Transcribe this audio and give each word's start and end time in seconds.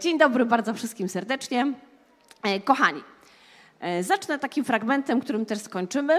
Dzień 0.00 0.18
dobry 0.18 0.44
bardzo 0.44 0.74
wszystkim 0.74 1.08
serdecznie. 1.08 1.72
E, 2.42 2.60
kochani, 2.60 3.02
e, 3.80 4.02
zacznę 4.02 4.38
takim 4.38 4.64
fragmentem, 4.64 5.20
którym 5.20 5.46
też 5.46 5.58
skończymy. 5.58 6.18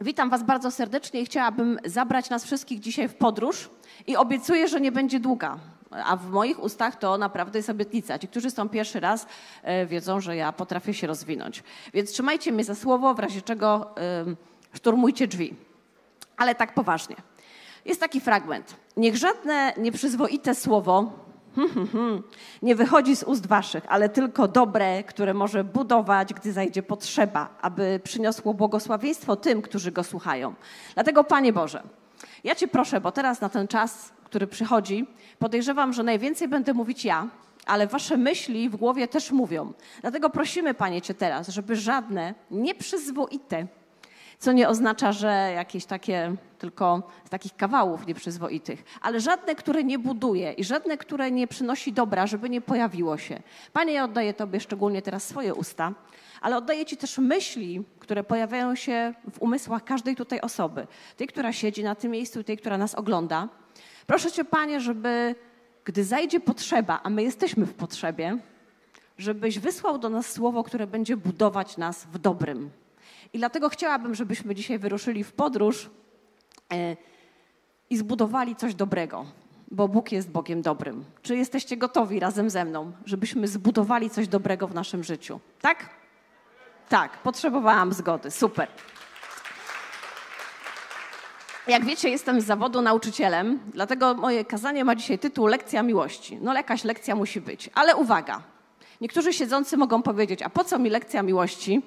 Witam 0.00 0.30
Was 0.30 0.42
bardzo 0.42 0.70
serdecznie 0.70 1.20
i 1.20 1.26
chciałabym 1.26 1.78
zabrać 1.84 2.30
nas 2.30 2.44
wszystkich 2.44 2.80
dzisiaj 2.80 3.08
w 3.08 3.14
podróż 3.14 3.70
i 4.06 4.16
obiecuję, 4.16 4.68
że 4.68 4.80
nie 4.80 4.92
będzie 4.92 5.20
długa. 5.20 5.58
A 5.90 6.16
w 6.16 6.30
moich 6.30 6.62
ustach 6.62 6.96
to 6.96 7.18
naprawdę 7.18 7.58
jest 7.58 7.70
obietnica. 7.70 8.18
Ci, 8.18 8.28
którzy 8.28 8.50
są 8.50 8.68
pierwszy 8.68 9.00
raz, 9.00 9.26
e, 9.62 9.86
wiedzą, 9.86 10.20
że 10.20 10.36
ja 10.36 10.52
potrafię 10.52 10.94
się 10.94 11.06
rozwinąć. 11.06 11.62
Więc 11.94 12.12
trzymajcie 12.12 12.52
mnie 12.52 12.64
za 12.64 12.74
słowo, 12.74 13.14
w 13.14 13.18
razie 13.18 13.42
czego 13.42 13.94
szturmujcie 14.72 15.26
drzwi. 15.26 15.54
Ale 16.36 16.54
tak 16.54 16.74
poważnie. 16.74 17.16
Jest 17.84 18.00
taki 18.00 18.20
fragment. 18.20 18.76
Niech 18.96 19.16
żadne 19.16 19.72
nieprzyzwoite 19.76 20.54
słowo 20.54 21.25
nie 22.62 22.74
wychodzi 22.74 23.16
z 23.16 23.22
ust 23.22 23.46
waszych, 23.46 23.84
ale 23.88 24.08
tylko 24.08 24.48
dobre, 24.48 25.04
które 25.04 25.34
może 25.34 25.64
budować, 25.64 26.34
gdy 26.34 26.52
zajdzie 26.52 26.82
potrzeba, 26.82 27.48
aby 27.62 28.00
przyniosło 28.04 28.54
błogosławieństwo 28.54 29.36
tym, 29.36 29.62
którzy 29.62 29.92
go 29.92 30.04
słuchają. 30.04 30.54
Dlatego, 30.94 31.24
Panie 31.24 31.52
Boże, 31.52 31.82
ja 32.44 32.54
Cię 32.54 32.68
proszę, 32.68 33.00
bo 33.00 33.12
teraz 33.12 33.40
na 33.40 33.48
ten 33.48 33.68
czas, 33.68 34.12
który 34.24 34.46
przychodzi, 34.46 35.06
podejrzewam, 35.38 35.92
że 35.92 36.02
najwięcej 36.02 36.48
będę 36.48 36.74
mówić 36.74 37.04
ja, 37.04 37.28
ale 37.66 37.86
Wasze 37.86 38.16
myśli 38.16 38.68
w 38.68 38.76
głowie 38.76 39.08
też 39.08 39.32
mówią. 39.32 39.72
Dlatego 40.00 40.30
prosimy, 40.30 40.74
Panie 40.74 41.02
Cię 41.02 41.14
teraz, 41.14 41.48
żeby 41.48 41.76
żadne 41.76 42.34
nieprzyzwoite 42.50 43.66
co 44.38 44.52
nie 44.52 44.68
oznacza, 44.68 45.12
że 45.12 45.52
jakieś 45.54 45.84
takie 45.84 46.36
tylko 46.58 47.02
z 47.24 47.30
takich 47.30 47.56
kawałów 47.56 48.06
nieprzyzwoitych, 48.06 48.84
ale 49.00 49.20
żadne, 49.20 49.54
które 49.54 49.84
nie 49.84 49.98
buduje 49.98 50.52
i 50.52 50.64
żadne, 50.64 50.96
które 50.96 51.30
nie 51.30 51.46
przynosi 51.46 51.92
dobra, 51.92 52.26
żeby 52.26 52.50
nie 52.50 52.60
pojawiło 52.60 53.18
się. 53.18 53.42
Panie, 53.72 53.92
ja 53.92 54.04
oddaję 54.04 54.34
Tobie 54.34 54.60
szczególnie 54.60 55.02
teraz 55.02 55.24
swoje 55.24 55.54
usta, 55.54 55.92
ale 56.40 56.56
oddaję 56.56 56.84
Ci 56.84 56.96
też 56.96 57.18
myśli, 57.18 57.84
które 57.98 58.24
pojawiają 58.24 58.74
się 58.74 59.14
w 59.32 59.42
umysłach 59.42 59.84
każdej 59.84 60.16
tutaj 60.16 60.40
osoby, 60.40 60.86
tej, 61.16 61.26
która 61.26 61.52
siedzi 61.52 61.84
na 61.84 61.94
tym 61.94 62.10
miejscu 62.10 62.40
i 62.40 62.44
tej, 62.44 62.56
która 62.56 62.78
nas 62.78 62.94
ogląda. 62.94 63.48
Proszę 64.06 64.32
Cię, 64.32 64.44
Panie, 64.44 64.80
żeby 64.80 65.34
gdy 65.84 66.04
zajdzie 66.04 66.40
potrzeba, 66.40 67.00
a 67.02 67.10
my 67.10 67.22
jesteśmy 67.22 67.66
w 67.66 67.74
potrzebie, 67.74 68.38
żebyś 69.18 69.58
wysłał 69.58 69.98
do 69.98 70.08
nas 70.08 70.32
słowo, 70.32 70.64
które 70.64 70.86
będzie 70.86 71.16
budować 71.16 71.76
nas 71.76 72.04
w 72.04 72.18
dobrym. 72.18 72.70
I 73.32 73.38
dlatego 73.38 73.68
chciałabym, 73.68 74.14
żebyśmy 74.14 74.54
dzisiaj 74.54 74.78
wyruszyli 74.78 75.24
w 75.24 75.32
podróż 75.32 75.90
e, 76.72 76.96
i 77.90 77.96
zbudowali 77.96 78.56
coś 78.56 78.74
dobrego, 78.74 79.26
bo 79.70 79.88
Bóg 79.88 80.12
jest 80.12 80.30
Bogiem 80.30 80.62
dobrym. 80.62 81.04
Czy 81.22 81.36
jesteście 81.36 81.76
gotowi 81.76 82.20
razem 82.20 82.50
ze 82.50 82.64
mną, 82.64 82.92
żebyśmy 83.04 83.48
zbudowali 83.48 84.10
coś 84.10 84.28
dobrego 84.28 84.68
w 84.68 84.74
naszym 84.74 85.04
życiu? 85.04 85.40
Tak? 85.60 85.90
Tak, 86.88 87.18
potrzebowałam 87.18 87.92
zgody. 87.92 88.30
Super. 88.30 88.68
Jak 91.66 91.84
wiecie, 91.84 92.08
jestem 92.08 92.40
z 92.40 92.44
zawodu 92.44 92.82
nauczycielem, 92.82 93.60
dlatego 93.74 94.14
moje 94.14 94.44
kazanie 94.44 94.84
ma 94.84 94.94
dzisiaj 94.94 95.18
tytuł 95.18 95.46
Lekcja 95.46 95.82
miłości. 95.82 96.38
No, 96.42 96.54
jakaś 96.54 96.84
lekcja 96.84 97.14
musi 97.14 97.40
być, 97.40 97.70
ale 97.74 97.96
uwaga. 97.96 98.42
Niektórzy 99.00 99.32
siedzący 99.32 99.76
mogą 99.76 100.02
powiedzieć: 100.02 100.42
A 100.42 100.50
po 100.50 100.64
co 100.64 100.78
mi 100.78 100.90
lekcja 100.90 101.22
miłości? 101.22 101.82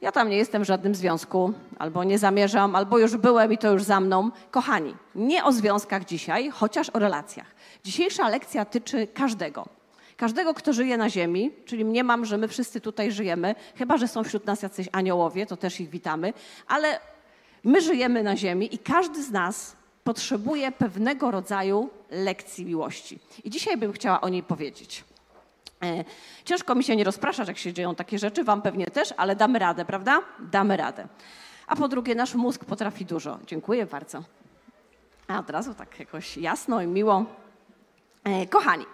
Ja 0.00 0.12
tam 0.12 0.30
nie 0.30 0.36
jestem 0.36 0.62
w 0.62 0.66
żadnym 0.66 0.94
związku, 0.94 1.52
albo 1.78 2.04
nie 2.04 2.18
zamierzam, 2.18 2.76
albo 2.76 2.98
już 2.98 3.16
byłem 3.16 3.52
i 3.52 3.58
to 3.58 3.72
już 3.72 3.82
za 3.82 4.00
mną. 4.00 4.30
Kochani, 4.50 4.94
nie 5.14 5.44
o 5.44 5.52
związkach 5.52 6.04
dzisiaj, 6.04 6.50
chociaż 6.50 6.90
o 6.90 6.98
relacjach. 6.98 7.46
Dzisiejsza 7.84 8.28
lekcja 8.28 8.64
tyczy 8.64 9.06
każdego. 9.06 9.68
Każdego, 10.16 10.54
kto 10.54 10.72
żyje 10.72 10.96
na 10.96 11.10
ziemi, 11.10 11.50
czyli 11.64 11.84
mniemam, 11.84 12.24
że 12.24 12.38
my 12.38 12.48
wszyscy 12.48 12.80
tutaj 12.80 13.12
żyjemy, 13.12 13.54
chyba 13.76 13.96
że 13.96 14.08
są 14.08 14.24
wśród 14.24 14.46
nas 14.46 14.62
jacyś 14.62 14.88
aniołowie, 14.92 15.46
to 15.46 15.56
też 15.56 15.80
ich 15.80 15.90
witamy, 15.90 16.32
ale 16.66 17.00
my 17.64 17.80
żyjemy 17.80 18.22
na 18.22 18.36
ziemi 18.36 18.74
i 18.74 18.78
każdy 18.78 19.22
z 19.22 19.30
nas 19.30 19.76
potrzebuje 20.04 20.72
pewnego 20.72 21.30
rodzaju 21.30 21.90
lekcji 22.10 22.64
miłości. 22.64 23.18
I 23.44 23.50
dzisiaj 23.50 23.76
bym 23.76 23.92
chciała 23.92 24.20
o 24.20 24.28
niej 24.28 24.42
powiedzieć. 24.42 25.04
E, 25.82 26.04
ciężko 26.44 26.74
mi 26.74 26.84
się 26.84 26.96
nie 26.96 27.04
rozpraszać, 27.04 27.48
jak 27.48 27.58
się 27.58 27.72
dzieją 27.72 27.94
takie 27.94 28.18
rzeczy, 28.18 28.44
wam 28.44 28.62
pewnie 28.62 28.86
też, 28.86 29.14
ale 29.16 29.36
damy 29.36 29.58
radę, 29.58 29.84
prawda? 29.84 30.20
Damy 30.38 30.76
radę. 30.76 31.08
A 31.66 31.76
po 31.76 31.88
drugie, 31.88 32.14
nasz 32.14 32.34
mózg 32.34 32.64
potrafi 32.64 33.04
dużo. 33.04 33.38
Dziękuję 33.46 33.86
bardzo. 33.86 34.22
A 35.28 35.38
od 35.38 35.50
razu 35.50 35.74
tak 35.74 36.00
jakoś 36.00 36.36
jasno 36.36 36.82
i 36.82 36.86
miło. 36.86 37.24
E, 38.24 38.46
kochani, 38.46 38.84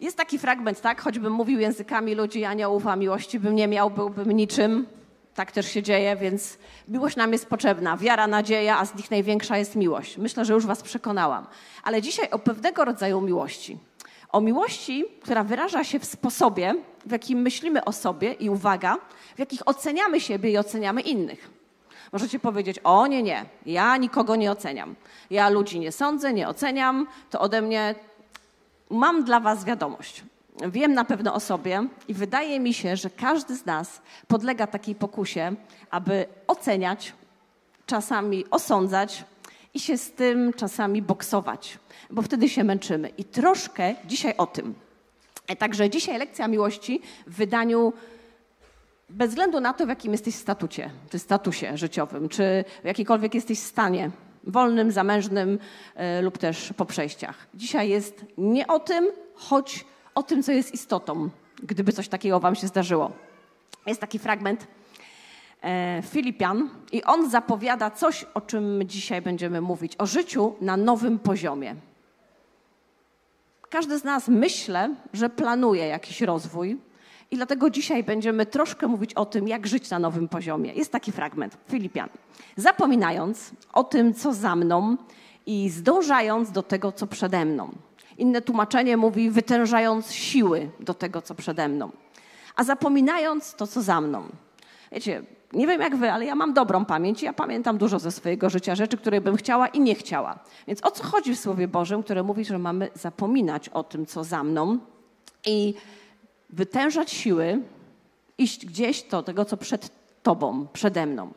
jest 0.00 0.16
taki 0.16 0.38
fragment, 0.38 0.80
tak? 0.80 1.00
Choćbym 1.00 1.32
mówił 1.32 1.60
językami 1.60 2.14
ludzi, 2.14 2.44
aniołów, 2.44 2.86
a 2.86 2.96
miłości 2.96 3.40
bym 3.40 3.54
nie 3.54 3.68
miał, 3.68 3.90
byłbym 3.90 4.32
niczym. 4.32 4.86
Tak 5.34 5.52
też 5.52 5.66
się 5.66 5.82
dzieje, 5.82 6.16
więc 6.16 6.58
miłość 6.88 7.16
nam 7.16 7.32
jest 7.32 7.46
potrzebna. 7.46 7.96
Wiara, 7.96 8.26
nadzieja, 8.26 8.78
a 8.78 8.84
z 8.84 8.94
nich 8.94 9.10
największa 9.10 9.58
jest 9.58 9.76
miłość. 9.76 10.18
Myślę, 10.18 10.44
że 10.44 10.52
już 10.52 10.66
was 10.66 10.82
przekonałam. 10.82 11.46
Ale 11.82 12.02
dzisiaj 12.02 12.30
o 12.30 12.38
pewnego 12.38 12.84
rodzaju 12.84 13.20
miłości 13.20 13.78
o 14.32 14.40
miłości, 14.40 15.04
która 15.22 15.44
wyraża 15.44 15.84
się 15.84 15.98
w 15.98 16.04
sposobie, 16.04 16.74
w 17.06 17.12
jakim 17.12 17.38
myślimy 17.38 17.84
o 17.84 17.92
sobie 17.92 18.32
i 18.32 18.50
uwaga, 18.50 18.96
w 19.36 19.38
jakich 19.38 19.68
oceniamy 19.68 20.20
siebie 20.20 20.50
i 20.50 20.58
oceniamy 20.58 21.00
innych. 21.00 21.50
Możecie 22.12 22.38
powiedzieć: 22.38 22.78
O 22.84 23.06
nie, 23.06 23.22
nie, 23.22 23.44
ja 23.66 23.96
nikogo 23.96 24.36
nie 24.36 24.52
oceniam. 24.52 24.94
Ja 25.30 25.48
ludzi 25.48 25.80
nie 25.80 25.92
sądzę, 25.92 26.32
nie 26.32 26.48
oceniam, 26.48 27.06
to 27.30 27.40
ode 27.40 27.62
mnie. 27.62 27.94
Mam 28.90 29.24
dla 29.24 29.40
Was 29.40 29.64
wiadomość. 29.64 30.24
Wiem 30.68 30.94
na 30.94 31.04
pewno 31.04 31.34
o 31.34 31.40
sobie 31.40 31.86
i 32.08 32.14
wydaje 32.14 32.60
mi 32.60 32.74
się, 32.74 32.96
że 32.96 33.10
każdy 33.10 33.56
z 33.56 33.66
nas 33.66 34.02
podlega 34.28 34.66
takiej 34.66 34.94
pokusie, 34.94 35.54
aby 35.90 36.26
oceniać, 36.46 37.12
czasami 37.86 38.44
osądzać 38.50 39.24
i 39.74 39.80
się 39.80 39.98
z 39.98 40.12
tym 40.12 40.52
czasami 40.52 41.02
boksować 41.02 41.78
bo 42.12 42.22
wtedy 42.22 42.48
się 42.48 42.64
męczymy. 42.64 43.08
I 43.08 43.24
troszkę 43.24 43.94
dzisiaj 44.04 44.34
o 44.36 44.46
tym. 44.46 44.74
Także 45.58 45.90
dzisiaj 45.90 46.18
lekcja 46.18 46.48
miłości 46.48 47.00
w 47.26 47.34
wydaniu 47.36 47.92
bez 49.10 49.28
względu 49.28 49.60
na 49.60 49.72
to, 49.72 49.86
w 49.86 49.88
jakim 49.88 50.12
jesteś 50.12 50.34
statucie, 50.34 50.90
czy 51.10 51.18
statusie 51.18 51.76
życiowym, 51.76 52.28
czy 52.28 52.64
w 52.82 52.86
jakikolwiek 52.86 53.34
jesteś 53.34 53.58
stanie, 53.58 54.10
wolnym, 54.44 54.92
zamężnym 54.92 55.58
y, 56.18 56.22
lub 56.22 56.38
też 56.38 56.72
po 56.76 56.86
przejściach. 56.86 57.46
Dzisiaj 57.54 57.88
jest 57.88 58.24
nie 58.38 58.66
o 58.66 58.80
tym, 58.80 59.08
choć 59.34 59.84
o 60.14 60.22
tym, 60.22 60.42
co 60.42 60.52
jest 60.52 60.74
istotą, 60.74 61.30
gdyby 61.62 61.92
coś 61.92 62.08
takiego 62.08 62.40
wam 62.40 62.54
się 62.54 62.66
zdarzyło. 62.66 63.12
Jest 63.86 64.00
taki 64.00 64.18
fragment 64.18 64.66
Filipian 66.02 66.70
i 66.92 67.04
on 67.04 67.30
zapowiada 67.30 67.90
coś, 67.90 68.26
o 68.34 68.40
czym 68.40 68.82
dzisiaj 68.84 69.22
będziemy 69.22 69.60
mówić, 69.60 69.92
o 69.98 70.06
życiu 70.06 70.54
na 70.60 70.76
nowym 70.76 71.18
poziomie. 71.18 71.74
Każdy 73.70 73.98
z 73.98 74.04
nas 74.04 74.28
myślę, 74.28 74.94
że 75.12 75.30
planuje 75.30 75.86
jakiś 75.86 76.20
rozwój 76.20 76.78
i 77.30 77.36
dlatego 77.36 77.70
dzisiaj 77.70 78.04
będziemy 78.04 78.46
troszkę 78.46 78.86
mówić 78.86 79.14
o 79.14 79.26
tym, 79.26 79.48
jak 79.48 79.66
żyć 79.66 79.90
na 79.90 79.98
nowym 79.98 80.28
poziomie. 80.28 80.72
Jest 80.72 80.92
taki 80.92 81.12
fragment, 81.12 81.58
Filipian. 81.68 82.08
Zapominając 82.56 83.50
o 83.72 83.84
tym, 83.84 84.14
co 84.14 84.34
za 84.34 84.56
mną 84.56 84.96
i 85.46 85.70
zdążając 85.70 86.50
do 86.50 86.62
tego, 86.62 86.92
co 86.92 87.06
przede 87.06 87.44
mną. 87.44 87.70
Inne 88.18 88.42
tłumaczenie 88.42 88.96
mówi 88.96 89.30
wytężając 89.30 90.12
siły 90.12 90.70
do 90.80 90.94
tego, 90.94 91.22
co 91.22 91.34
przede 91.34 91.68
mną. 91.68 91.90
A 92.56 92.64
zapominając 92.64 93.54
to, 93.54 93.66
co 93.66 93.82
za 93.82 94.00
mną. 94.00 94.24
Wiecie, 94.92 95.22
nie 95.52 95.66
wiem 95.66 95.80
jak 95.80 95.96
wy, 95.96 96.12
ale 96.12 96.24
ja 96.24 96.34
mam 96.34 96.54
dobrą 96.54 96.84
pamięć. 96.84 97.22
Ja 97.22 97.32
pamiętam 97.32 97.78
dużo 97.78 97.98
ze 97.98 98.12
swojego 98.12 98.50
życia, 98.50 98.74
rzeczy, 98.74 98.96
które 98.96 99.20
bym 99.20 99.36
chciała 99.36 99.68
i 99.68 99.80
nie 99.80 99.94
chciała. 99.94 100.38
Więc 100.66 100.84
o 100.84 100.90
co 100.90 101.04
chodzi 101.04 101.34
w 101.34 101.40
Słowie 101.40 101.68
Bożym, 101.68 102.02
które 102.02 102.22
mówi, 102.22 102.44
że 102.44 102.58
mamy 102.58 102.90
zapominać 102.94 103.68
o 103.68 103.84
tym, 103.84 104.06
co 104.06 104.24
za 104.24 104.44
mną 104.44 104.78
i 105.46 105.74
wytężać 106.50 107.10
siły, 107.10 107.60
iść 108.38 108.66
gdzieś 108.66 109.02
do 109.02 109.22
tego, 109.22 109.44
co 109.44 109.56
przed 109.56 109.90
tobą, 110.22 110.66
przede 110.72 111.06
mną. 111.06 111.32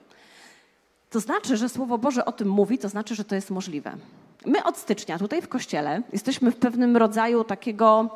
To 1.09 1.19
znaczy, 1.19 1.57
że 1.57 1.69
Słowo 1.69 1.97
Boże 1.97 2.25
o 2.25 2.31
tym 2.31 2.47
mówi, 2.47 2.77
to 2.77 2.89
znaczy, 2.89 3.15
że 3.15 3.23
to 3.23 3.35
jest 3.35 3.49
możliwe. 3.51 3.97
My 4.45 4.63
od 4.63 4.77
stycznia 4.77 5.19
tutaj 5.19 5.41
w 5.41 5.47
Kościele 5.47 6.01
jesteśmy 6.13 6.51
w 6.51 6.55
pewnym 6.55 6.97
rodzaju 6.97 7.43
takiego, 7.43 8.09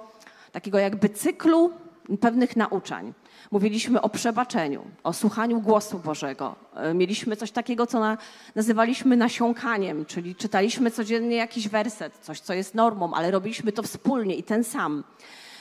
takiego 0.52 0.80
jakby 0.80 1.10
cyklu 1.10 1.72
pewnych 2.20 2.56
nauczań. 2.56 3.14
Mówiliśmy 3.52 4.02
o 4.02 4.10
przebaczeniu, 4.10 4.86
o 5.04 5.14
słuchaniu 5.14 5.62
głosu 5.62 6.00
Bożego. 6.00 6.56
E, 6.76 6.94
mieliśmy 6.94 7.36
coś 7.36 7.52
takiego, 7.52 7.88
co 7.88 8.00
na, 8.00 8.18
nazywaliśmy 8.56 9.18
nasiąkaniem, 9.18 10.06
czyli 10.06 10.36
czytaliśmy 10.36 10.92
codziennie 10.92 11.36
jakiś 11.36 11.68
werset, 11.68 12.18
coś, 12.22 12.40
co 12.40 12.54
jest 12.54 12.76
normą, 12.76 13.14
ale 13.14 13.32
robiliśmy 13.32 13.72
to 13.72 13.84
wspólnie 13.84 14.36
i 14.36 14.44
ten 14.44 14.64
sam. 14.64 15.04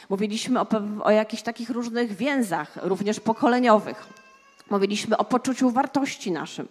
Mówiliśmy 0.08 0.60
o, 0.60 0.66
o 1.02 1.10
jakichś 1.10 1.42
takich 1.42 1.70
różnych 1.70 2.16
więzach, 2.16 2.78
również 2.82 3.20
pokoleniowych. 3.20 4.06
Mówiliśmy 4.70 5.16
o 5.16 5.24
poczuciu 5.24 5.70
wartości 5.70 6.32
naszym. 6.32 6.68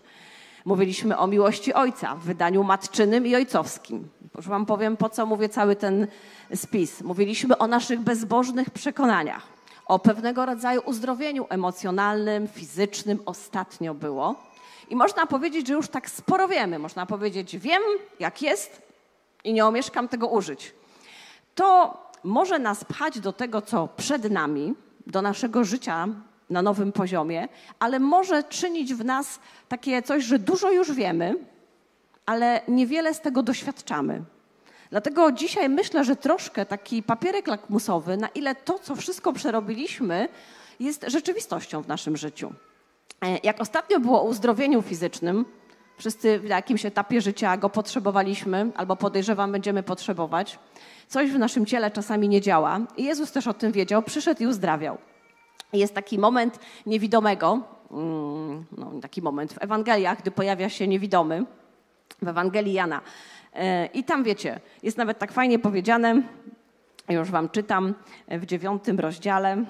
Mówiliśmy 0.65 1.17
o 1.17 1.27
miłości 1.27 1.73
Ojca 1.73 2.15
w 2.15 2.23
wydaniu 2.23 2.63
matczynym 2.63 3.27
i 3.27 3.35
ojcowskim. 3.35 4.09
Już 4.35 4.47
Wam 4.47 4.65
powiem, 4.65 4.97
po 4.97 5.09
co 5.09 5.25
mówię 5.25 5.49
cały 5.49 5.75
ten 5.75 6.07
spis. 6.55 7.01
Mówiliśmy 7.01 7.57
o 7.57 7.67
naszych 7.67 7.99
bezbożnych 7.99 8.69
przekonaniach, 8.69 9.56
o 9.87 9.99
pewnego 9.99 10.45
rodzaju 10.45 10.81
uzdrowieniu 10.85 11.45
emocjonalnym, 11.49 12.47
fizycznym. 12.47 13.19
Ostatnio 13.25 13.93
było. 13.93 14.35
I 14.89 14.95
można 14.95 15.25
powiedzieć, 15.25 15.67
że 15.67 15.73
już 15.73 15.87
tak 15.87 16.09
sporo 16.09 16.47
wiemy. 16.47 16.79
Można 16.79 17.05
powiedzieć, 17.05 17.57
wiem, 17.57 17.81
jak 18.19 18.41
jest 18.41 18.81
i 19.43 19.53
nie 19.53 19.65
omieszkam 19.65 20.07
tego 20.07 20.27
użyć. 20.27 20.73
To 21.55 21.97
może 22.23 22.59
nas 22.59 22.83
pchać 22.83 23.19
do 23.19 23.33
tego, 23.33 23.61
co 23.61 23.87
przed 23.87 24.31
nami, 24.31 24.73
do 25.07 25.21
naszego 25.21 25.63
życia 25.63 26.07
na 26.49 26.61
nowym 26.61 26.91
poziomie, 26.91 27.47
ale 27.79 27.99
może 27.99 28.43
czynić 28.43 28.93
w 28.93 29.05
nas 29.05 29.39
takie 29.67 30.01
coś, 30.01 30.23
że 30.23 30.39
dużo 30.39 30.71
już 30.71 30.91
wiemy, 30.91 31.35
ale 32.25 32.61
niewiele 32.67 33.13
z 33.13 33.21
tego 33.21 33.43
doświadczamy. 33.43 34.21
Dlatego 34.89 35.31
dzisiaj 35.31 35.69
myślę, 35.69 36.03
że 36.03 36.15
troszkę 36.15 36.65
taki 36.65 37.03
papierek 37.03 37.47
lakmusowy, 37.47 38.17
na 38.17 38.27
ile 38.27 38.55
to, 38.55 38.79
co 38.79 38.95
wszystko 38.95 39.33
przerobiliśmy, 39.33 40.29
jest 40.79 41.05
rzeczywistością 41.07 41.81
w 41.81 41.87
naszym 41.87 42.17
życiu. 42.17 42.53
E, 43.21 43.37
jak 43.43 43.61
ostatnio 43.61 43.99
było 43.99 44.21
o 44.21 44.23
uzdrowieniu 44.23 44.81
fizycznym, 44.81 45.45
wszyscy 45.97 46.39
w 46.39 46.43
jakimś 46.43 46.85
etapie 46.85 47.21
życia 47.21 47.57
go 47.57 47.69
potrzebowaliśmy, 47.69 48.71
albo 48.75 48.95
podejrzewam, 48.95 49.51
będziemy 49.51 49.83
potrzebować. 49.83 50.59
Coś 51.07 51.31
w 51.31 51.39
naszym 51.39 51.65
ciele 51.65 51.91
czasami 51.91 52.29
nie 52.29 52.41
działa. 52.41 52.79
I 52.97 53.03
Jezus 53.03 53.31
też 53.31 53.47
o 53.47 53.53
tym 53.53 53.71
wiedział, 53.71 54.03
przyszedł 54.03 54.43
i 54.43 54.47
uzdrawiał. 54.47 54.97
Jest 55.73 55.93
taki 55.93 56.19
moment 56.19 56.59
niewidomego, 56.85 57.61
mm, 57.91 58.65
no, 58.77 58.91
taki 59.01 59.21
moment 59.21 59.53
w 59.53 59.63
Ewangeliach, 59.63 60.21
gdy 60.21 60.31
pojawia 60.31 60.69
się 60.69 60.87
niewidomy, 60.87 61.45
w 62.21 62.27
Ewangelii 62.27 62.73
Jana. 62.73 63.01
E, 63.53 63.85
I 63.85 64.03
tam 64.03 64.23
wiecie, 64.23 64.59
jest 64.83 64.97
nawet 64.97 65.19
tak 65.19 65.31
fajnie 65.31 65.59
powiedziane, 65.59 66.21
już 67.09 67.31
wam 67.31 67.49
czytam 67.49 67.93
w 68.27 68.45
dziewiątym 68.45 68.99
rozdziale. 68.99 69.65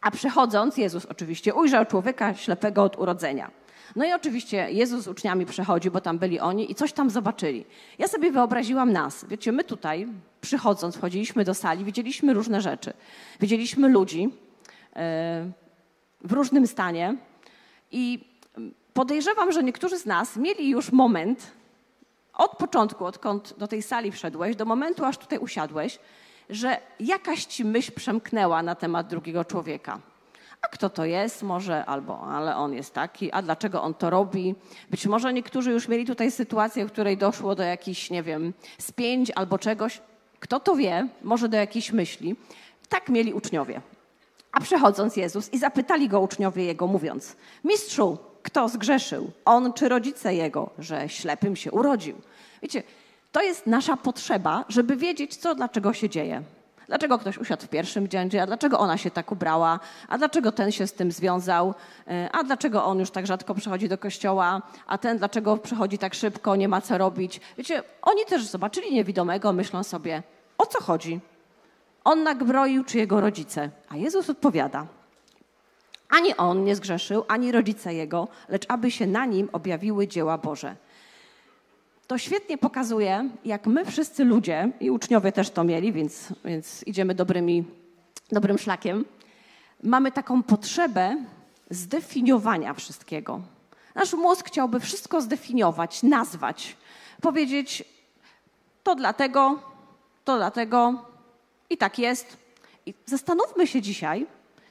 A 0.00 0.10
przechodząc, 0.10 0.76
Jezus 0.76 1.06
oczywiście 1.06 1.54
ujrzał 1.54 1.86
człowieka 1.86 2.34
ślepego 2.34 2.82
od 2.82 2.98
urodzenia. 2.98 3.50
No 3.96 4.04
i 4.04 4.12
oczywiście 4.12 4.70
Jezus 4.70 5.04
z 5.04 5.08
uczniami 5.08 5.46
przechodzi, 5.46 5.90
bo 5.90 6.00
tam 6.00 6.18
byli 6.18 6.40
oni 6.40 6.70
i 6.70 6.74
coś 6.74 6.92
tam 6.92 7.10
zobaczyli. 7.10 7.64
Ja 7.98 8.08
sobie 8.08 8.30
wyobraziłam 8.30 8.92
nas. 8.92 9.24
Wiecie, 9.28 9.52
my 9.52 9.64
tutaj 9.64 10.08
przychodząc, 10.40 10.96
wchodziliśmy 10.96 11.44
do 11.44 11.54
sali, 11.54 11.84
widzieliśmy 11.84 12.34
różne 12.34 12.60
rzeczy. 12.60 12.92
Widzieliśmy 13.40 13.88
ludzi 13.88 14.28
e, 14.96 15.50
w 16.24 16.32
różnym 16.32 16.66
stanie 16.66 17.16
i 17.90 18.24
podejrzewam, 18.94 19.52
że 19.52 19.62
niektórzy 19.62 19.98
z 19.98 20.06
nas 20.06 20.36
mieli 20.36 20.70
już 20.70 20.92
moment 20.92 21.52
od 22.36 22.56
początku, 22.56 23.04
odkąd 23.04 23.54
do 23.58 23.68
tej 23.68 23.82
sali 23.82 24.12
wszedłeś, 24.12 24.56
do 24.56 24.64
momentu, 24.64 25.04
aż 25.04 25.18
tutaj 25.18 25.38
usiadłeś, 25.38 25.98
że 26.50 26.78
jakaś 27.00 27.44
ci 27.44 27.64
myśl 27.64 27.92
przemknęła 27.92 28.62
na 28.62 28.74
temat 28.74 29.06
drugiego 29.06 29.44
człowieka. 29.44 29.98
A 30.62 30.68
kto 30.68 30.90
to 30.90 31.04
jest? 31.04 31.42
Może 31.42 31.84
albo, 31.84 32.20
ale 32.20 32.56
on 32.56 32.72
jest 32.72 32.94
taki, 32.94 33.32
a 33.32 33.42
dlaczego 33.42 33.82
on 33.82 33.94
to 33.94 34.10
robi? 34.10 34.54
Być 34.90 35.06
może 35.06 35.32
niektórzy 35.32 35.70
już 35.70 35.88
mieli 35.88 36.06
tutaj 36.06 36.30
sytuację, 36.30 36.86
w 36.86 36.92
której 36.92 37.16
doszło 37.16 37.54
do 37.54 37.62
jakichś, 37.62 38.10
nie 38.10 38.22
wiem, 38.22 38.52
spięć 38.78 39.30
albo 39.30 39.58
czegoś. 39.58 40.00
Kto 40.40 40.60
to 40.60 40.76
wie? 40.76 41.08
Może 41.22 41.48
do 41.48 41.56
jakiejś 41.56 41.92
myśli. 41.92 42.36
Tak 42.88 43.08
mieli 43.08 43.32
uczniowie. 43.32 43.80
A 44.52 44.60
przechodząc 44.60 45.16
Jezus 45.16 45.52
i 45.52 45.58
zapytali 45.58 46.08
go 46.08 46.20
uczniowie 46.20 46.64
jego, 46.64 46.86
mówiąc: 46.86 47.36
Mistrzu, 47.64 48.18
kto 48.46 48.68
zgrzeszył? 48.68 49.30
On 49.44 49.72
czy 49.72 49.88
rodzice 49.88 50.34
jego, 50.34 50.70
że 50.78 51.08
ślepym 51.08 51.56
się 51.56 51.72
urodził? 51.72 52.16
Wiecie, 52.62 52.82
to 53.32 53.42
jest 53.42 53.66
nasza 53.66 53.96
potrzeba, 53.96 54.64
żeby 54.68 54.96
wiedzieć, 54.96 55.36
co 55.36 55.54
dlaczego 55.54 55.92
się 55.92 56.08
dzieje. 56.08 56.42
Dlaczego 56.86 57.18
ktoś 57.18 57.38
usiadł 57.38 57.62
w 57.62 57.68
pierwszym 57.68 58.08
rzędzie, 58.12 58.42
a 58.42 58.46
dlaczego 58.46 58.78
ona 58.78 58.96
się 58.98 59.10
tak 59.10 59.32
ubrała, 59.32 59.80
a 60.08 60.18
dlaczego 60.18 60.52
ten 60.52 60.72
się 60.72 60.86
z 60.86 60.92
tym 60.92 61.12
związał, 61.12 61.74
e, 62.08 62.28
a 62.32 62.44
dlaczego 62.44 62.84
on 62.84 62.98
już 62.98 63.10
tak 63.10 63.26
rzadko 63.26 63.54
przychodzi 63.54 63.88
do 63.88 63.98
kościoła, 63.98 64.62
a 64.86 64.98
ten 64.98 65.18
dlaczego 65.18 65.56
przychodzi 65.56 65.98
tak 65.98 66.14
szybko, 66.14 66.56
nie 66.56 66.68
ma 66.68 66.80
co 66.80 66.98
robić. 66.98 67.40
Wiecie, 67.58 67.82
oni 68.02 68.24
też 68.24 68.44
zobaczyli 68.44 68.94
niewidomego, 68.94 69.52
myślą 69.52 69.82
sobie, 69.82 70.22
o 70.58 70.66
co 70.66 70.82
chodzi? 70.82 71.20
On 72.04 72.22
nagbroił 72.22 72.84
czy 72.84 72.98
jego 72.98 73.20
rodzice? 73.20 73.70
A 73.88 73.96
Jezus 73.96 74.30
odpowiada, 74.30 74.86
ani 76.08 76.36
on 76.36 76.64
nie 76.64 76.76
zgrzeszył, 76.76 77.24
ani 77.28 77.52
rodzice 77.52 77.94
jego, 77.94 78.28
lecz 78.48 78.66
aby 78.68 78.90
się 78.90 79.06
na 79.06 79.26
nim 79.26 79.48
objawiły 79.52 80.08
dzieła 80.08 80.38
Boże. 80.38 80.76
To 82.06 82.18
świetnie 82.18 82.58
pokazuje, 82.58 83.30
jak 83.44 83.66
my 83.66 83.84
wszyscy 83.84 84.24
ludzie, 84.24 84.70
i 84.80 84.90
uczniowie 84.90 85.32
też 85.32 85.50
to 85.50 85.64
mieli, 85.64 85.92
więc, 85.92 86.28
więc 86.44 86.82
idziemy 86.86 87.14
dobrymi, 87.14 87.64
dobrym 88.32 88.58
szlakiem, 88.58 89.04
mamy 89.82 90.12
taką 90.12 90.42
potrzebę 90.42 91.16
zdefiniowania 91.70 92.74
wszystkiego. 92.74 93.40
Nasz 93.94 94.12
mózg 94.12 94.46
chciałby 94.46 94.80
wszystko 94.80 95.20
zdefiniować, 95.20 96.02
nazwać, 96.02 96.76
powiedzieć 97.20 97.84
to 98.82 98.94
dlatego, 98.94 99.58
to 100.24 100.36
dlatego 100.36 101.04
i 101.70 101.76
tak 101.76 101.98
jest. 101.98 102.36
I 102.86 102.94
zastanówmy 103.06 103.66
się 103.66 103.82
dzisiaj, 103.82 104.26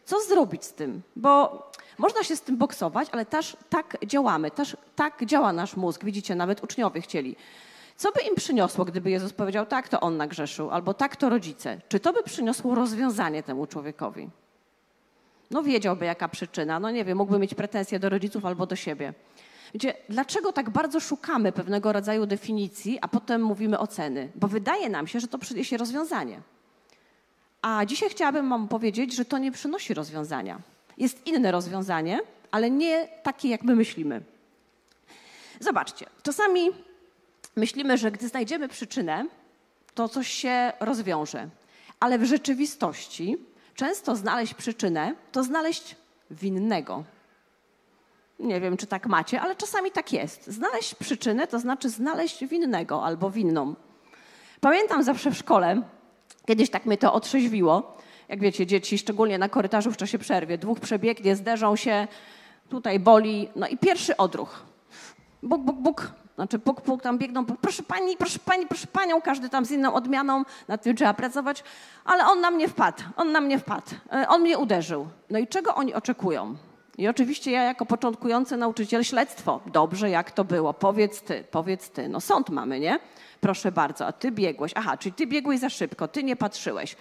co 0.06 0.22
zrobić 0.22 0.66
z 0.66 0.74
tym, 0.74 1.02
bo 1.16 1.64
można 1.98 2.24
się 2.24 2.36
z 2.36 2.42
tym 2.42 2.58
boksować, 2.58 3.08
ale 3.12 3.26
też 3.26 3.58
tak 3.70 3.98
działamy, 4.06 4.52
też 4.52 4.78
tak 4.96 5.26
działa 5.26 5.54
nasz 5.54 5.76
mózg. 5.76 6.04
Widzicie, 6.04 6.36
nawet 6.36 6.64
uczniowie 6.64 7.02
chcieli. 7.02 7.36
Co 7.98 8.12
by 8.12 8.22
im 8.22 8.36
przyniosło, 8.36 8.86
gdyby 8.86 9.10
Jezus 9.10 9.34
powiedział, 9.34 9.66
tak, 9.66 9.90
to 9.90 10.00
on 10.00 10.18
nagrzeszył, 10.18 10.72
albo 10.72 10.94
tak, 10.94 11.16
to 11.16 11.30
rodzice? 11.30 11.82
Czy 11.90 12.00
to 12.00 12.14
by 12.14 12.24
przyniosło 12.24 12.76
rozwiązanie 12.76 13.44
temu 13.44 13.68
człowiekowi? 13.68 14.30
No 15.52 15.64
wiedziałby, 15.64 16.06
jaka 16.06 16.28
przyczyna. 16.28 16.80
No 16.80 16.92
nie 16.92 17.06
wiem, 17.06 17.18
mógłby 17.18 17.40
mieć 17.40 17.56
pretensje 17.56 18.00
do 18.00 18.10
rodziców 18.10 18.46
albo 18.46 18.66
do 18.66 18.76
siebie. 18.76 19.14
Wiecie, 19.74 19.94
dlaczego 20.10 20.54
tak 20.54 20.70
bardzo 20.70 21.00
szukamy 21.00 21.52
pewnego 21.52 21.94
rodzaju 21.94 22.26
definicji, 22.26 23.00
a 23.02 23.08
potem 23.08 23.44
mówimy 23.44 23.80
oceny? 23.80 24.32
Bo 24.36 24.48
wydaje 24.48 24.90
nam 24.90 25.08
się, 25.08 25.20
że 25.20 25.28
to 25.28 25.38
przyniesie 25.38 25.78
rozwiązanie. 25.78 26.42
A 27.66 27.86
dzisiaj 27.86 28.10
chciałabym 28.10 28.50
Wam 28.50 28.68
powiedzieć, 28.68 29.16
że 29.16 29.26
to 29.26 29.38
nie 29.38 29.52
przynosi 29.52 29.94
rozwiązania. 29.94 30.60
Jest 30.98 31.28
inne 31.28 31.52
rozwiązanie, 31.52 32.20
ale 32.52 32.70
nie 32.72 33.08
takie, 33.24 33.50
jak 33.50 33.64
my 33.64 33.76
myślimy. 33.76 34.22
Zobaczcie, 35.60 36.06
czasami 36.24 36.70
myślimy, 37.56 37.98
że 37.98 38.12
gdy 38.12 38.28
znajdziemy 38.28 38.68
przyczynę, 38.68 39.26
to 39.96 40.10
coś 40.10 40.28
się 40.28 40.72
rozwiąże. 40.80 41.50
Ale 42.00 42.20
w 42.20 42.24
rzeczywistości 42.24 43.38
często 43.76 44.16
znaleźć 44.16 44.54
przyczynę 44.54 45.16
to 45.32 45.44
znaleźć 45.44 45.96
winnego. 46.32 47.04
Nie 48.40 48.62
wiem, 48.62 48.78
czy 48.78 48.88
tak 48.88 49.08
macie, 49.08 49.42
ale 49.42 49.56
czasami 49.56 49.92
tak 49.92 50.14
jest. 50.14 50.48
Znaleźć 50.48 50.96
przyczynę 50.96 51.48
to 51.48 51.60
znaczy 51.60 51.90
znaleźć 51.90 52.46
winnego 52.46 53.04
albo 53.04 53.32
winną. 53.32 53.76
Pamiętam 54.62 55.04
zawsze 55.04 55.32
w 55.32 55.38
szkole, 55.38 55.82
kiedyś 56.46 56.70
tak 56.70 56.86
mnie 56.86 56.98
to 56.98 57.14
otrzeźwiło, 57.14 57.98
jak 58.30 58.40
wiecie, 58.40 58.66
dzieci, 58.66 58.98
szczególnie 58.98 59.38
na 59.38 59.50
korytarzu 59.50 59.92
w 59.92 59.98
czasie 59.98 60.18
przerwy, 60.18 60.58
dwóch 60.58 60.80
przebiegnie, 60.80 61.36
zderzą 61.36 61.76
się, 61.76 62.08
tutaj 62.70 63.00
boli, 63.00 63.50
no 63.56 63.68
i 63.68 63.78
pierwszy 63.78 64.18
odruch. 64.18 64.64
Buk, 65.44 65.62
buk, 65.62 65.76
buk, 65.76 66.12
znaczy 66.36 66.60
puk, 66.60 66.82
puk, 66.82 67.02
tam 67.02 67.18
biegną, 67.18 67.46
proszę 67.46 67.84
pani, 67.84 68.18
proszę 68.18 68.40
pani, 68.40 68.68
proszę 68.68 68.88
panią, 68.88 69.22
każdy 69.22 69.50
tam 69.50 69.66
z 69.66 69.72
inną 69.72 69.94
odmianą, 69.94 70.44
nad 70.68 70.84
tym 70.84 70.96
trzeba 70.96 71.14
pracować, 71.14 71.64
ale 72.06 72.26
on 72.26 72.42
na 72.42 72.52
mnie 72.52 72.68
wpadł, 72.68 73.04
on 73.18 73.32
na 73.32 73.42
mnie 73.42 73.60
wpadł, 73.60 73.92
e, 74.14 74.28
on 74.28 74.42
mnie 74.42 74.58
uderzył. 74.58 75.08
No 75.30 75.40
i 75.40 75.48
czego 75.48 75.76
oni 75.76 75.94
oczekują? 75.94 76.56
I 76.98 77.08
oczywiście 77.08 77.52
ja 77.52 77.64
jako 77.64 77.86
początkujący 77.86 78.58
nauczyciel 78.58 79.04
śledztwo. 79.04 79.62
Dobrze, 79.66 80.10
jak 80.10 80.32
to 80.32 80.44
było? 80.44 80.74
Powiedz 80.74 81.22
ty, 81.22 81.44
powiedz 81.52 81.90
ty. 81.90 82.10
No 82.10 82.22
sąd 82.22 82.50
mamy, 82.50 82.80
nie? 82.80 83.00
Proszę 83.46 83.72
bardzo, 83.72 84.08
a 84.08 84.12
ty 84.12 84.32
biegłeś. 84.32 84.72
Aha, 84.76 84.98
czyli 84.98 85.14
ty 85.14 85.28
biegłeś 85.28 85.60
za 85.60 85.70
szybko, 85.70 86.08
ty 86.08 86.24
nie 86.24 86.36
patrzyłeś. 86.36 86.96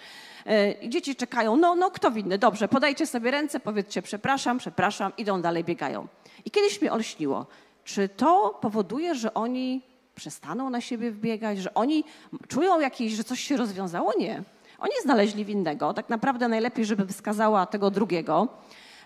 Yy, 0.81 0.89
dzieci 0.89 1.15
czekają, 1.15 1.55
no, 1.57 1.75
no, 1.75 1.91
kto 1.91 2.11
winny? 2.11 2.37
Dobrze, 2.37 2.67
podajcie 2.67 3.07
sobie 3.07 3.31
ręce, 3.31 3.59
powiedzcie 3.59 4.01
przepraszam, 4.01 4.57
przepraszam, 4.57 5.11
idą 5.17 5.41
dalej, 5.41 5.63
biegają. 5.63 6.07
I 6.45 6.51
kiedyś 6.51 6.81
mi 6.81 6.89
olśniło, 6.89 7.45
czy 7.83 8.09
to 8.09 8.59
powoduje, 8.61 9.15
że 9.15 9.33
oni 9.33 9.81
przestaną 10.15 10.69
na 10.69 10.81
siebie 10.81 11.11
wbiegać, 11.11 11.57
że 11.57 11.73
oni 11.73 12.03
czują 12.47 12.79
jakieś, 12.79 13.13
że 13.13 13.23
coś 13.23 13.39
się 13.39 13.57
rozwiązało? 13.57 14.13
Nie. 14.19 14.43
Oni 14.79 14.93
znaleźli 15.03 15.45
winnego. 15.45 15.93
Tak 15.93 16.09
naprawdę 16.09 16.47
najlepiej, 16.47 16.85
żeby 16.85 17.07
wskazała 17.07 17.65
tego 17.65 17.91
drugiego. 17.91 18.47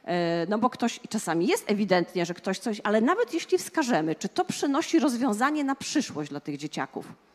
E, 0.05 0.45
no 0.49 0.57
bo 0.57 0.69
ktoś, 0.69 0.99
i 1.03 1.07
czasami 1.07 1.47
jest 1.47 1.71
ewidentnie, 1.71 2.25
że 2.25 2.33
ktoś 2.33 2.59
coś, 2.59 2.81
ale 2.83 3.01
nawet 3.01 3.33
jeśli 3.33 3.57
wskażemy, 3.57 4.15
czy 4.15 4.29
to 4.29 4.45
przynosi 4.45 4.99
rozwiązanie 4.99 5.63
na 5.63 5.75
przyszłość 5.75 6.29
dla 6.29 6.39
tych 6.39 6.57
dzieciaków. 6.57 7.28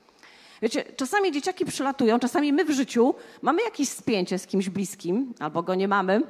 Wiecie, 0.64 0.84
czasami 0.96 1.32
dzieciaki 1.32 1.64
przylatują, 1.64 2.18
czasami 2.18 2.52
my 2.52 2.64
w 2.64 2.70
życiu 2.70 3.14
mamy 3.42 3.62
jakieś 3.62 3.88
spięcie 3.88 4.38
z 4.38 4.46
kimś 4.46 4.68
bliskim, 4.68 5.34
albo 5.38 5.62
go 5.62 5.74
nie 5.74 5.88
mamy, 5.88 6.22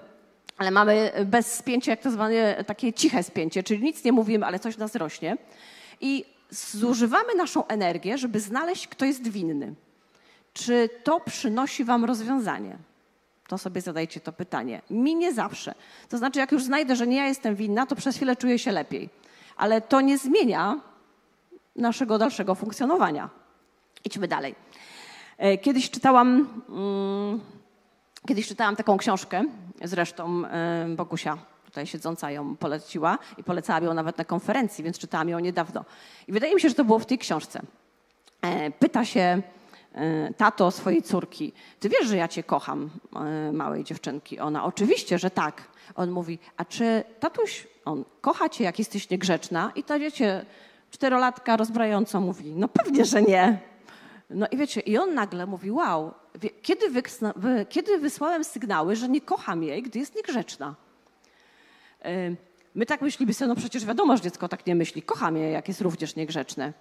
ale 0.58 0.70
mamy 0.70 1.12
bez 1.26 1.54
spięcia, 1.54 1.90
jak 1.90 2.00
to 2.00 2.10
zwane 2.10 2.64
takie 2.64 2.92
ciche 2.92 3.22
spięcie, 3.22 3.62
czyli 3.62 3.82
nic 3.82 4.04
nie 4.04 4.12
mówimy, 4.12 4.46
ale 4.46 4.58
coś 4.58 4.76
nas 4.76 4.94
rośnie. 4.94 5.36
I 6.00 6.24
zużywamy 6.50 7.34
naszą 7.34 7.66
energię, 7.66 8.18
żeby 8.18 8.40
znaleźć, 8.40 8.88
kto 8.88 9.04
jest 9.04 9.28
winny. 9.28 9.74
Czy 10.52 10.88
to 11.04 11.20
przynosi 11.20 11.84
wam 11.84 12.04
rozwiązanie? 12.04 12.76
To 13.48 13.58
sobie 13.58 13.80
zadajcie 13.80 14.20
to 14.20 14.32
pytanie. 14.32 14.82
Mi 14.90 15.16
nie 15.16 15.32
zawsze. 15.32 15.74
To 16.08 16.18
znaczy, 16.18 16.38
jak 16.38 16.52
już 16.52 16.64
znajdę, 16.64 16.96
że 16.96 17.06
nie 17.06 17.16
ja 17.16 17.26
jestem 17.26 17.54
winna, 17.54 17.86
to 17.86 17.96
przez 17.96 18.16
chwilę 18.16 18.36
czuję 18.36 18.58
się 18.58 18.72
lepiej. 18.72 19.08
Ale 19.56 19.80
to 19.80 20.00
nie 20.00 20.18
zmienia 20.18 20.80
naszego 21.76 22.18
dalszego 22.18 22.54
funkcjonowania. 22.54 23.43
Idźmy 24.04 24.28
dalej. 24.28 24.54
E, 25.38 25.58
kiedyś 25.58 25.90
czytałam, 25.90 26.48
mm, 26.68 27.40
kiedyś 28.28 28.48
czytałam 28.48 28.76
taką 28.76 28.98
książkę, 28.98 29.44
zresztą 29.84 30.46
e, 30.46 30.86
Bogusia 30.96 31.38
tutaj 31.64 31.86
siedząca 31.86 32.30
ją 32.30 32.56
poleciła 32.56 33.18
i 33.38 33.44
polecałam 33.44 33.84
ją 33.84 33.94
nawet 33.94 34.18
na 34.18 34.24
konferencji, 34.24 34.84
więc 34.84 34.98
czytałam 34.98 35.28
ją 35.28 35.38
niedawno. 35.38 35.84
I 36.28 36.32
wydaje 36.32 36.54
mi 36.54 36.60
się, 36.60 36.68
że 36.68 36.74
to 36.74 36.84
było 36.84 36.98
w 36.98 37.06
tej 37.06 37.18
książce. 37.18 37.60
E, 38.42 38.70
pyta 38.70 39.04
się 39.04 39.42
tato 40.36 40.70
swojej 40.70 41.02
córki, 41.02 41.52
ty 41.80 41.88
wiesz, 41.88 42.08
że 42.08 42.16
ja 42.16 42.28
cię 42.28 42.42
kocham, 42.42 42.90
małej 43.52 43.84
dziewczynki. 43.84 44.40
Ona, 44.40 44.64
oczywiście, 44.64 45.18
że 45.18 45.30
tak. 45.30 45.62
On 45.94 46.10
mówi, 46.10 46.38
a 46.56 46.64
czy 46.64 47.04
tatuś, 47.20 47.66
on 47.84 48.04
kocha 48.20 48.48
cię, 48.48 48.64
jak 48.64 48.78
jesteś 48.78 49.10
niegrzeczna? 49.10 49.72
I 49.74 49.84
ta 49.84 49.98
wiecie, 49.98 50.46
czterolatka 50.90 51.56
rozbrajająco 51.56 52.20
mówi, 52.20 52.52
no 52.56 52.68
pewnie, 52.68 53.04
że 53.04 53.22
nie. 53.22 53.58
No 54.30 54.46
i 54.50 54.56
wiecie, 54.56 54.80
i 54.80 54.98
on 54.98 55.14
nagle 55.14 55.46
mówi, 55.46 55.70
wow, 55.70 56.14
kiedy, 56.62 56.90
wy, 57.36 57.66
kiedy 57.68 57.98
wysłałem 57.98 58.44
sygnały, 58.44 58.96
że 58.96 59.08
nie 59.08 59.20
kocham 59.20 59.62
jej, 59.62 59.82
gdy 59.82 59.98
jest 59.98 60.16
niegrzeczna? 60.16 60.74
My 62.74 62.86
tak 62.86 63.02
myślimy 63.02 63.34
sobie, 63.34 63.48
no 63.48 63.56
przecież 63.56 63.84
wiadomo, 63.84 64.16
że 64.16 64.22
dziecko 64.22 64.48
tak 64.48 64.66
nie 64.66 64.74
myśli, 64.74 65.02
kocham 65.02 65.36
je, 65.36 65.50
jak 65.50 65.68
jest 65.68 65.80
również 65.80 66.16
niegrzeczne. 66.16 66.72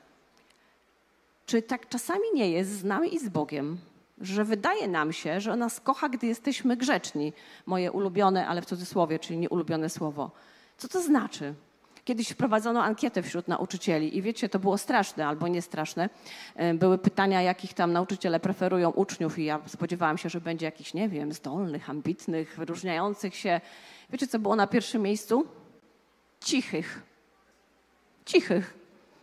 Czy 1.45 1.61
tak 1.61 1.89
czasami 1.89 2.23
nie 2.33 2.51
jest 2.51 2.71
z 2.71 2.83
nami 2.83 3.15
i 3.15 3.19
z 3.19 3.29
Bogiem, 3.29 3.77
że 4.21 4.45
wydaje 4.45 4.87
nam 4.87 5.13
się, 5.13 5.41
że 5.41 5.51
on 5.53 5.59
nas 5.59 5.79
kocha, 5.79 6.09
gdy 6.09 6.27
jesteśmy 6.27 6.77
grzeczni? 6.77 7.33
Moje 7.65 7.91
ulubione, 7.91 8.47
ale 8.47 8.61
w 8.61 8.65
cudzysłowie, 8.65 9.19
czyli 9.19 9.39
nieulubione 9.39 9.89
słowo. 9.89 10.31
Co 10.77 10.87
to 10.87 11.01
znaczy? 11.01 11.53
Kiedyś 12.05 12.29
wprowadzono 12.29 12.83
ankietę 12.83 13.23
wśród 13.23 13.47
nauczycieli 13.47 14.17
i 14.17 14.21
wiecie, 14.21 14.49
to 14.49 14.59
było 14.59 14.77
straszne 14.77 15.27
albo 15.27 15.47
nie 15.47 15.61
straszne. 15.61 16.09
E, 16.55 16.73
były 16.73 16.97
pytania, 16.97 17.41
jakich 17.41 17.73
tam 17.73 17.93
nauczyciele 17.93 18.39
preferują 18.39 18.89
uczniów 18.89 19.39
i 19.39 19.45
ja 19.45 19.59
spodziewałam 19.67 20.17
się, 20.17 20.29
że 20.29 20.41
będzie 20.41 20.65
jakichś, 20.65 20.93
nie 20.93 21.09
wiem, 21.09 21.33
zdolnych, 21.33 21.89
ambitnych, 21.89 22.55
wyróżniających 22.57 23.35
się. 23.35 23.61
Wiecie, 24.09 24.27
co 24.27 24.39
było 24.39 24.55
na 24.55 24.67
pierwszym 24.67 25.01
miejscu? 25.01 25.47
Cichych. 26.39 27.03
Cichych. 28.25 28.73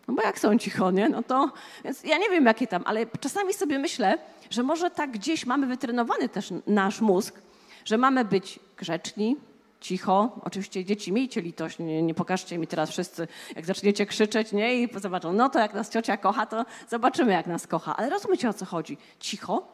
No 0.07 0.13
bo 0.13 0.21
jak 0.21 0.39
są 0.39 0.57
cicho, 0.57 0.91
nie? 0.91 1.09
No 1.09 1.23
to, 1.23 1.51
więc 1.83 2.03
ja 2.03 2.17
nie 2.17 2.29
wiem, 2.29 2.45
jakie 2.45 2.67
tam, 2.67 2.83
ale 2.85 3.05
czasami 3.19 3.53
sobie 3.53 3.79
myślę, 3.79 4.17
że 4.49 4.63
może 4.63 4.91
tak 4.91 5.11
gdzieś 5.11 5.45
mamy 5.45 5.67
wytrenowany 5.67 6.29
też 6.29 6.53
nasz 6.67 7.01
mózg, 7.01 7.41
że 7.85 7.97
mamy 7.97 8.25
być 8.25 8.59
grzeczni, 8.77 9.37
cicho. 9.81 10.39
Oczywiście 10.43 10.85
dzieci, 10.85 11.11
miejcie 11.11 11.41
litość, 11.41 11.79
nie, 11.79 12.01
nie 12.01 12.13
pokażcie 12.13 12.57
mi 12.57 12.67
teraz 12.67 12.89
wszyscy, 12.89 13.27
jak 13.55 13.65
zaczniecie 13.65 14.05
krzyczeć, 14.05 14.51
nie? 14.51 14.83
I 14.83 14.89
zobaczą, 14.99 15.33
no 15.33 15.49
to 15.49 15.59
jak 15.59 15.73
nas 15.73 15.89
ciocia 15.89 16.17
kocha, 16.17 16.45
to 16.45 16.65
zobaczymy, 16.89 17.31
jak 17.31 17.47
nas 17.47 17.67
kocha. 17.67 17.97
Ale 17.97 18.09
rozumiecie, 18.09 18.49
o 18.49 18.53
co 18.53 18.65
chodzi. 18.65 18.97
Cicho, 19.19 19.67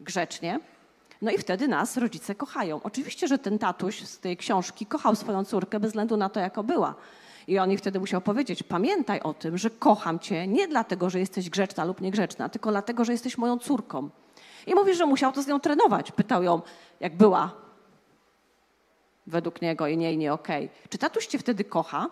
grzecznie, 0.00 0.60
no 1.22 1.30
i 1.30 1.38
wtedy 1.38 1.68
nas 1.68 1.96
rodzice 1.96 2.34
kochają. 2.34 2.80
Oczywiście, 2.82 3.28
że 3.28 3.38
ten 3.38 3.58
tatuś 3.58 4.02
z 4.02 4.18
tej 4.18 4.36
książki 4.36 4.86
kochał 4.86 5.14
swoją 5.14 5.44
córkę 5.44 5.80
bez 5.80 5.90
względu 5.90 6.16
na 6.16 6.28
to, 6.28 6.40
jaka 6.40 6.62
była. 6.62 6.94
I 7.46 7.58
on 7.58 7.70
jej 7.70 7.78
wtedy 7.78 8.00
musiał 8.00 8.20
powiedzieć: 8.20 8.62
Pamiętaj 8.62 9.20
o 9.20 9.34
tym, 9.34 9.58
że 9.58 9.70
kocham 9.70 10.18
cię 10.18 10.46
nie 10.46 10.68
dlatego, 10.68 11.10
że 11.10 11.18
jesteś 11.18 11.50
grzeczna 11.50 11.84
lub 11.84 12.00
niegrzeczna, 12.00 12.48
tylko 12.48 12.70
dlatego, 12.70 13.04
że 13.04 13.12
jesteś 13.12 13.38
moją 13.38 13.58
córką. 13.58 14.10
I 14.66 14.74
mówi, 14.74 14.94
że 14.94 15.06
musiał 15.06 15.32
to 15.32 15.42
z 15.42 15.46
nią 15.46 15.60
trenować. 15.60 16.12
Pytał 16.12 16.42
ją, 16.42 16.62
jak 17.00 17.16
była 17.16 17.67
według 19.28 19.62
niego 19.62 19.86
i 19.86 19.96
nie, 19.96 20.16
nie 20.16 20.32
okej. 20.32 20.64
Okay. 20.64 20.88
Czy 20.88 20.98
tatuś 20.98 21.26
cię 21.26 21.38
wtedy 21.38 21.64
kocha? 21.64 22.06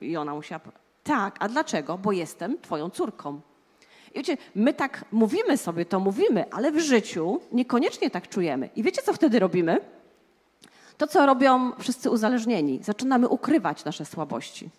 I 0.00 0.16
ona 0.16 0.34
musiała 0.34 0.60
tak, 1.04 1.36
a 1.40 1.48
dlaczego? 1.48 1.98
Bo 1.98 2.12
jestem 2.12 2.60
twoją 2.60 2.90
córką. 2.90 3.40
I 4.14 4.18
wiecie, 4.18 4.36
my 4.54 4.74
tak 4.74 5.04
mówimy 5.12 5.56
sobie, 5.56 5.84
to 5.84 6.00
mówimy, 6.00 6.44
ale 6.50 6.72
w 6.72 6.78
życiu 6.78 7.40
niekoniecznie 7.52 8.10
tak 8.10 8.28
czujemy. 8.28 8.68
I 8.76 8.82
wiecie, 8.82 9.02
co 9.02 9.12
wtedy 9.12 9.38
robimy? 9.38 9.80
To, 10.98 11.06
co 11.06 11.26
robią 11.26 11.72
wszyscy 11.78 12.10
uzależnieni. 12.10 12.82
Zaczynamy 12.82 13.28
ukrywać 13.28 13.84
nasze 13.84 14.04
słabości. 14.04 14.70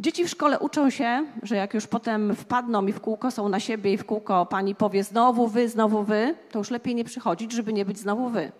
Dzieci 0.00 0.24
w 0.24 0.30
szkole 0.30 0.58
uczą 0.58 0.90
się, 0.90 1.26
że 1.42 1.56
jak 1.56 1.74
już 1.74 1.86
potem 1.86 2.36
wpadną 2.36 2.86
i 2.86 2.92
w 2.92 3.00
kółko 3.00 3.30
są 3.30 3.48
na 3.48 3.60
siebie 3.60 3.92
i 3.92 3.96
w 3.96 4.04
kółko 4.04 4.46
pani 4.46 4.74
powie 4.74 5.04
znowu 5.04 5.46
wy, 5.46 5.68
znowu 5.68 6.02
wy, 6.02 6.34
to 6.50 6.58
już 6.58 6.70
lepiej 6.70 6.94
nie 6.94 7.04
przychodzić, 7.04 7.52
żeby 7.52 7.72
nie 7.72 7.84
być 7.84 7.98
znowu 7.98 8.28
wy 8.28 8.52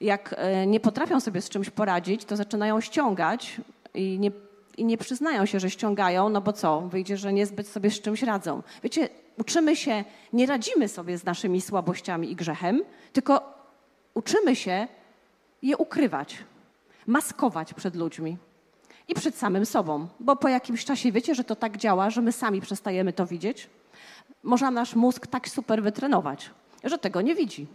jak 0.00 0.34
e, 0.38 0.66
nie 0.66 0.80
potrafią 0.80 1.20
sobie 1.20 1.40
z 1.40 1.48
czymś 1.48 1.70
poradzić, 1.70 2.24
to 2.24 2.36
zaczynają 2.36 2.80
ściągać 2.80 3.60
i 3.94 4.18
nie, 4.18 4.30
i 4.76 4.84
nie 4.84 4.98
przyznają 4.98 5.46
się, 5.46 5.60
że 5.60 5.70
ściągają, 5.70 6.28
no 6.28 6.40
bo 6.40 6.52
co? 6.52 6.80
Wyjdzie, 6.80 7.16
że 7.16 7.32
niezbyt 7.32 7.68
sobie 7.68 7.90
z 7.90 8.00
czymś 8.00 8.22
radzą. 8.22 8.62
Wiecie, 8.82 9.08
uczymy 9.38 9.76
się, 9.76 10.04
nie 10.32 10.46
radzimy 10.46 10.88
sobie 10.88 11.18
z 11.18 11.24
naszymi 11.24 11.60
słabościami 11.60 12.30
i 12.30 12.36
grzechem, 12.36 12.82
tylko 13.12 13.54
uczymy 14.14 14.56
się 14.56 14.86
je 15.62 15.76
ukrywać, 15.76 16.38
maskować 17.06 17.74
przed 17.74 17.96
ludźmi 17.96 18.36
i 19.08 19.14
przed 19.14 19.36
samym 19.36 19.66
sobą. 19.66 20.08
Bo 20.20 20.36
po 20.36 20.48
jakimś 20.48 20.84
czasie 20.84 21.12
wiecie, 21.12 21.34
że 21.34 21.44
to 21.44 21.56
tak 21.56 21.76
działa, 21.76 22.10
że 22.10 22.22
my 22.22 22.32
sami 22.32 22.60
przestajemy 22.60 23.12
to 23.12 23.26
widzieć. 23.26 23.70
Można 24.42 24.70
nasz 24.70 24.94
mózg 24.94 25.26
tak 25.26 25.48
super 25.48 25.82
wytrenować, 25.82 26.50
że 26.84 26.98
tego 26.98 27.20
nie 27.20 27.34
widzi. 27.34 27.66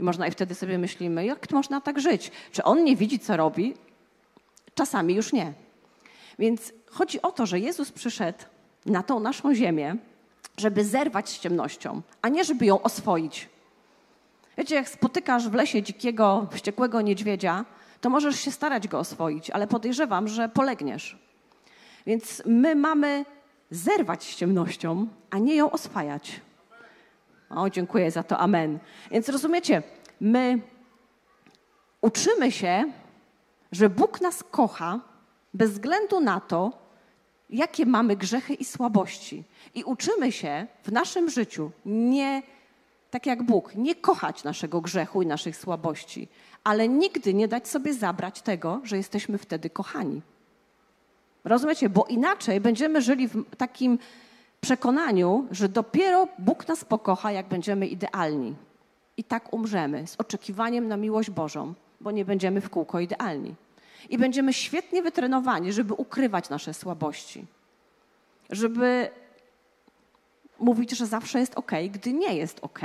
I 0.00 0.02
można 0.02 0.26
i 0.26 0.30
wtedy 0.30 0.54
sobie 0.54 0.78
myślimy, 0.78 1.26
jak 1.26 1.50
można 1.50 1.80
tak 1.80 2.00
żyć? 2.00 2.30
Czy 2.52 2.64
on 2.64 2.84
nie 2.84 2.96
widzi, 2.96 3.18
co 3.18 3.36
robi? 3.36 3.74
Czasami 4.74 5.14
już 5.14 5.32
nie. 5.32 5.52
Więc 6.38 6.72
chodzi 6.90 7.22
o 7.22 7.32
to, 7.32 7.46
że 7.46 7.58
Jezus 7.58 7.92
przyszedł 7.92 8.38
na 8.86 9.02
tą 9.02 9.20
naszą 9.20 9.54
ziemię, 9.54 9.96
żeby 10.56 10.84
zerwać 10.84 11.28
z 11.28 11.38
ciemnością, 11.38 12.02
a 12.22 12.28
nie 12.28 12.44
żeby 12.44 12.66
ją 12.66 12.82
oswoić. 12.82 13.48
Wiecie, 14.58 14.74
jak 14.74 14.88
spotykasz 14.88 15.48
w 15.48 15.54
lesie 15.54 15.82
dzikiego, 15.82 16.46
wściekłego 16.50 17.00
niedźwiedzia, 17.00 17.64
to 18.00 18.10
możesz 18.10 18.40
się 18.40 18.50
starać 18.50 18.88
go 18.88 18.98
oswoić, 18.98 19.50
ale 19.50 19.66
podejrzewam, 19.66 20.28
że 20.28 20.48
polegniesz. 20.48 21.18
Więc 22.06 22.42
my 22.46 22.74
mamy 22.76 23.24
zerwać 23.70 24.24
z 24.24 24.36
ciemnością, 24.36 25.06
a 25.30 25.38
nie 25.38 25.54
ją 25.54 25.70
oswajać. 25.70 26.40
O, 27.50 27.70
dziękuję 27.70 28.10
za 28.10 28.22
to, 28.22 28.38
amen. 28.38 28.78
Więc 29.10 29.28
rozumiecie, 29.28 29.82
my 30.20 30.58
uczymy 32.00 32.52
się, 32.52 32.84
że 33.72 33.90
Bóg 33.90 34.20
nas 34.20 34.44
kocha 34.50 35.00
bez 35.54 35.70
względu 35.70 36.20
na 36.20 36.40
to, 36.40 36.72
jakie 37.50 37.86
mamy 37.86 38.16
grzechy 38.16 38.54
i 38.54 38.64
słabości. 38.64 39.44
I 39.74 39.84
uczymy 39.84 40.32
się 40.32 40.66
w 40.82 40.92
naszym 40.92 41.30
życiu 41.30 41.70
nie 41.86 42.42
tak 43.10 43.26
jak 43.26 43.42
Bóg, 43.42 43.74
nie 43.74 43.94
kochać 43.94 44.44
naszego 44.44 44.80
grzechu 44.80 45.22
i 45.22 45.26
naszych 45.26 45.56
słabości, 45.56 46.28
ale 46.64 46.88
nigdy 46.88 47.34
nie 47.34 47.48
dać 47.48 47.68
sobie 47.68 47.94
zabrać 47.94 48.42
tego, 48.42 48.80
że 48.84 48.96
jesteśmy 48.96 49.38
wtedy 49.38 49.70
kochani. 49.70 50.22
Rozumiecie? 51.44 51.88
Bo 51.88 52.04
inaczej 52.04 52.60
będziemy 52.60 53.02
żyli 53.02 53.28
w 53.28 53.56
takim 53.56 53.98
przekonaniu, 54.60 55.46
że 55.50 55.68
dopiero 55.68 56.28
Bóg 56.38 56.68
nas 56.68 56.84
pokocha, 56.84 57.32
jak 57.32 57.48
będziemy 57.48 57.86
idealni. 57.86 58.54
I 59.16 59.24
tak 59.24 59.52
umrzemy 59.52 60.06
z 60.06 60.16
oczekiwaniem 60.18 60.88
na 60.88 60.96
miłość 60.96 61.30
Bożą, 61.30 61.74
bo 62.00 62.10
nie 62.10 62.24
będziemy 62.24 62.60
w 62.60 62.70
kółko 62.70 63.00
idealni. 63.00 63.54
I 64.10 64.18
będziemy 64.18 64.52
świetnie 64.52 65.02
wytrenowani, 65.02 65.72
żeby 65.72 65.94
ukrywać 65.94 66.48
nasze 66.50 66.74
słabości. 66.74 67.46
Żeby 68.50 69.08
mówić, 70.58 70.90
że 70.90 71.06
zawsze 71.06 71.40
jest 71.40 71.54
ok, 71.54 71.72
gdy 71.90 72.12
nie 72.12 72.36
jest 72.36 72.58
ok. 72.62 72.80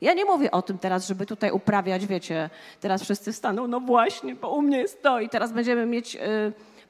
Ja 0.00 0.14
nie 0.14 0.24
mówię 0.24 0.50
o 0.50 0.62
tym 0.62 0.78
teraz, 0.78 1.06
żeby 1.06 1.26
tutaj 1.26 1.50
uprawiać, 1.50 2.06
wiecie, 2.06 2.50
teraz 2.80 3.02
wszyscy 3.02 3.32
wstaną, 3.32 3.66
no 3.66 3.80
właśnie, 3.80 4.34
bo 4.34 4.50
u 4.50 4.62
mnie 4.62 4.78
jest 4.78 5.02
to 5.02 5.20
i 5.20 5.28
teraz 5.28 5.52
będziemy 5.52 5.86
mieć 5.86 6.16
y, 6.16 6.18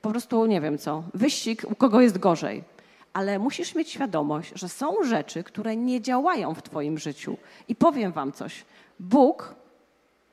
po 0.02 0.10
prostu, 0.10 0.46
nie 0.46 0.60
wiem 0.60 0.78
co, 0.78 1.02
wyścig, 1.14 1.62
u 1.70 1.74
kogo 1.74 2.00
jest 2.00 2.18
gorzej 2.18 2.73
ale 3.14 3.38
musisz 3.38 3.74
mieć 3.74 3.90
świadomość, 3.90 4.52
że 4.54 4.68
są 4.68 4.94
rzeczy, 5.04 5.44
które 5.44 5.76
nie 5.76 6.00
działają 6.00 6.54
w 6.54 6.62
Twoim 6.62 6.98
życiu. 6.98 7.36
I 7.68 7.74
powiem 7.74 8.12
Wam 8.12 8.32
coś. 8.32 8.64
Bóg 9.00 9.54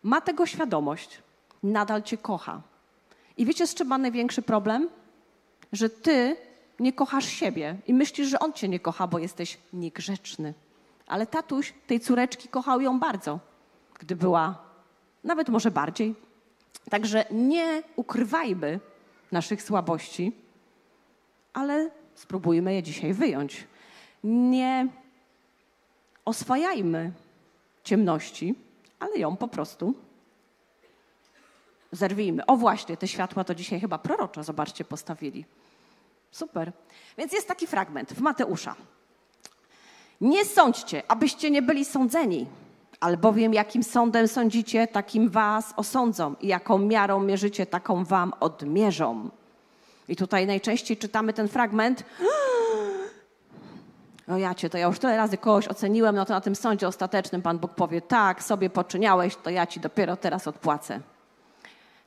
ma 0.03 0.21
tego 0.21 0.45
świadomość, 0.45 1.21
nadal 1.63 2.03
Cię 2.03 2.17
kocha. 2.17 2.61
I 3.37 3.45
wiecie, 3.45 3.67
z 3.67 3.75
czym 3.75 3.87
ma 3.87 3.97
największy 3.97 4.41
problem? 4.41 4.89
Że 5.71 5.89
Ty 5.89 6.35
nie 6.79 6.93
kochasz 6.93 7.25
siebie 7.25 7.77
i 7.87 7.93
myślisz, 7.93 8.27
że 8.27 8.39
On 8.39 8.53
Cię 8.53 8.67
nie 8.67 8.79
kocha, 8.79 9.07
bo 9.07 9.19
jesteś 9.19 9.57
niegrzeczny. 9.73 10.53
Ale 11.07 11.27
tatuś 11.27 11.73
tej 11.87 11.99
córeczki 11.99 12.47
kochał 12.47 12.81
ją 12.81 12.99
bardzo, 12.99 13.39
gdy 13.99 14.15
była 14.15 14.57
nawet 15.23 15.49
może 15.49 15.71
bardziej, 15.71 16.15
Także 16.89 17.25
nie 17.31 17.83
ukrywajmy 17.95 18.79
naszych 19.31 19.63
słabości, 19.63 20.31
ale 21.53 21.89
spróbujmy 22.15 22.73
je 22.73 22.83
dzisiaj 22.83 23.13
wyjąć. 23.13 23.67
Nie 24.23 24.87
oswajajmy 26.25 27.11
ciemności, 27.83 28.55
ale 28.99 29.17
ją 29.17 29.37
po 29.37 29.47
prostu 29.47 29.93
zerwijmy. 31.91 32.45
O 32.45 32.57
właśnie, 32.57 32.97
te 32.97 33.07
światła 33.07 33.43
to 33.43 33.55
dzisiaj 33.55 33.79
chyba 33.79 33.97
proroczo, 33.97 34.43
zobaczcie, 34.43 34.85
postawili. 34.85 35.45
Super. 36.31 36.71
Więc 37.17 37.33
jest 37.33 37.47
taki 37.47 37.67
fragment 37.67 38.13
w 38.13 38.21
Mateusza. 38.21 38.75
Nie 40.21 40.45
sądźcie, 40.45 41.03
abyście 41.07 41.51
nie 41.51 41.61
byli 41.61 41.85
sądzeni, 41.85 42.45
albowiem 42.99 43.53
jakim 43.53 43.83
sądem 43.83 44.27
sądzicie, 44.27 44.87
takim 44.87 45.29
was 45.29 45.73
osądzą 45.77 46.35
i 46.41 46.47
jaką 46.47 46.77
miarą 46.77 47.23
mierzycie, 47.23 47.65
taką 47.65 48.05
wam 48.05 48.33
odmierzą. 48.39 49.29
I 50.09 50.15
tutaj 50.15 50.47
najczęściej 50.47 50.97
czytamy 50.97 51.33
ten 51.33 51.47
fragment. 51.47 52.03
O 54.27 54.37
jacie, 54.37 54.69
to 54.69 54.77
ja 54.77 54.87
już 54.87 54.99
tyle 54.99 55.17
razy 55.17 55.37
kogoś 55.37 55.67
oceniłem, 55.67 56.15
no 56.15 56.25
to 56.25 56.33
na 56.33 56.41
tym 56.41 56.55
sądzie 56.55 56.87
ostatecznym 56.87 57.41
Pan 57.41 57.59
Bóg 57.59 57.73
powie, 57.73 58.01
tak, 58.01 58.43
sobie 58.43 58.69
poczyniałeś, 58.69 59.35
to 59.35 59.49
ja 59.49 59.67
ci 59.67 59.79
dopiero 59.79 60.15
teraz 60.15 60.47
odpłacę. 60.47 60.99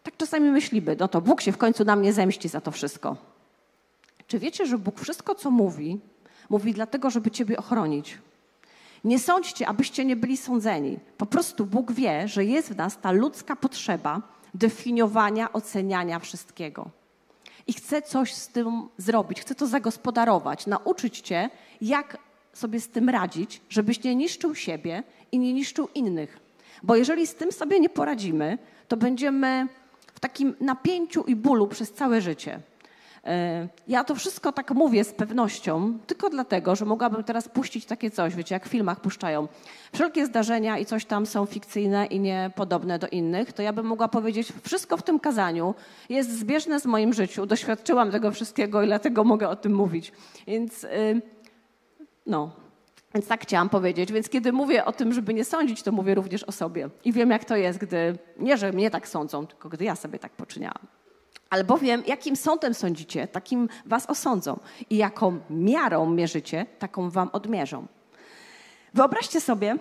Tak 0.02 0.16
czasami 0.16 0.50
myślimy, 0.50 0.96
no 1.00 1.08
to 1.08 1.20
Bóg 1.20 1.40
się 1.40 1.52
w 1.52 1.58
końcu 1.58 1.84
na 1.84 1.96
mnie 1.96 2.12
zemści 2.12 2.48
za 2.48 2.60
to 2.60 2.70
wszystko. 2.70 3.16
Czy 4.26 4.38
wiecie, 4.38 4.66
że 4.66 4.78
Bóg 4.78 5.00
wszystko, 5.00 5.34
co 5.34 5.50
mówi, 5.50 6.00
mówi 6.50 6.74
dlatego, 6.74 7.10
żeby 7.10 7.30
ciebie 7.30 7.56
ochronić? 7.56 8.18
Nie 9.04 9.18
sądźcie, 9.18 9.68
abyście 9.68 10.04
nie 10.04 10.16
byli 10.16 10.36
sądzeni. 10.36 10.98
Po 11.18 11.26
prostu 11.26 11.66
Bóg 11.66 11.92
wie, 11.92 12.28
że 12.28 12.44
jest 12.44 12.72
w 12.72 12.76
nas 12.76 12.98
ta 13.00 13.12
ludzka 13.12 13.56
potrzeba 13.56 14.22
definiowania, 14.54 15.52
oceniania 15.52 16.18
wszystkiego. 16.18 16.90
I 17.66 17.72
chce 17.72 18.02
coś 18.02 18.34
z 18.34 18.48
tym 18.48 18.88
zrobić, 18.98 19.40
chce 19.40 19.54
to 19.54 19.66
zagospodarować, 19.66 20.66
nauczyć 20.66 21.20
cię, 21.20 21.50
jak 21.80 22.18
sobie 22.52 22.80
z 22.80 22.88
tym 22.88 23.08
radzić, 23.08 23.60
żebyś 23.68 24.02
nie 24.02 24.14
niszczył 24.14 24.54
siebie 24.54 25.02
i 25.32 25.38
nie 25.38 25.52
niszczył 25.52 25.88
innych. 25.94 26.38
Bo 26.82 26.96
jeżeli 26.96 27.26
z 27.26 27.34
tym 27.34 27.52
sobie 27.52 27.80
nie 27.80 27.88
poradzimy, 27.88 28.58
to 28.88 28.96
będziemy 28.96 29.68
w 30.14 30.20
takim 30.20 30.54
napięciu 30.60 31.22
i 31.22 31.36
bólu 31.36 31.68
przez 31.68 31.92
całe 31.92 32.20
życie. 32.20 32.60
E, 33.26 33.68
ja 33.88 34.04
to 34.04 34.14
wszystko 34.14 34.52
tak 34.52 34.70
mówię 34.70 35.04
z 35.04 35.12
pewnością, 35.12 35.98
tylko 36.06 36.30
dlatego, 36.30 36.76
że 36.76 36.84
mogłabym 36.84 37.24
teraz 37.24 37.48
puścić 37.48 37.86
takie 37.86 38.10
coś, 38.10 38.34
wiecie, 38.34 38.54
jak 38.54 38.66
w 38.66 38.68
filmach 38.68 39.00
puszczają. 39.00 39.48
Wszelkie 39.92 40.26
zdarzenia 40.26 40.78
i 40.78 40.86
coś 40.86 41.04
tam 41.04 41.26
są 41.26 41.46
fikcyjne 41.46 42.06
i 42.06 42.20
niepodobne 42.20 42.98
do 42.98 43.08
innych, 43.08 43.52
to 43.52 43.62
ja 43.62 43.72
bym 43.72 43.86
mogła 43.86 44.08
powiedzieć, 44.08 44.52
wszystko 44.62 44.96
w 44.96 45.02
tym 45.02 45.20
kazaniu 45.20 45.74
jest 46.08 46.38
zbieżne 46.38 46.80
z 46.80 46.86
moim 46.86 47.12
życiu, 47.12 47.46
doświadczyłam 47.46 48.10
tego 48.10 48.30
wszystkiego 48.30 48.82
i 48.82 48.86
dlatego 48.86 49.24
mogę 49.24 49.48
o 49.48 49.56
tym 49.56 49.74
mówić. 49.74 50.12
Więc 50.46 50.84
y, 50.84 51.22
no, 52.26 52.50
więc 53.14 53.26
tak 53.26 53.42
chciałam 53.42 53.68
powiedzieć. 53.68 54.12
Więc 54.12 54.28
kiedy 54.28 54.52
mówię 54.52 54.84
o 54.84 54.92
tym, 54.92 55.12
żeby 55.12 55.34
nie 55.34 55.44
sądzić, 55.44 55.82
to 55.82 55.92
mówię 55.92 56.14
również 56.14 56.44
o 56.44 56.52
sobie. 56.52 56.88
I 57.04 57.12
wiem, 57.12 57.30
jak 57.30 57.44
to 57.44 57.56
jest, 57.56 57.78
gdy 57.78 58.18
nie, 58.38 58.56
że 58.56 58.72
mnie 58.72 58.90
tak 58.90 59.08
sądzą, 59.08 59.46
tylko 59.46 59.68
gdy 59.68 59.84
ja 59.84 59.96
sobie 59.96 60.18
tak 60.18 60.32
poczyniałam. 60.32 60.86
Albowiem 61.54 62.02
jakim 62.06 62.36
sądem 62.36 62.74
sądzicie, 62.74 63.28
takim 63.28 63.68
was 63.86 64.06
osądzą. 64.06 64.60
I 64.90 64.96
jaką 64.96 65.38
miarą 65.50 66.10
mierzycie, 66.10 66.66
taką 66.78 67.10
wam 67.10 67.28
odmierzą. 67.32 67.86
Wyobraźcie 68.94 69.40
sobie 69.40 69.76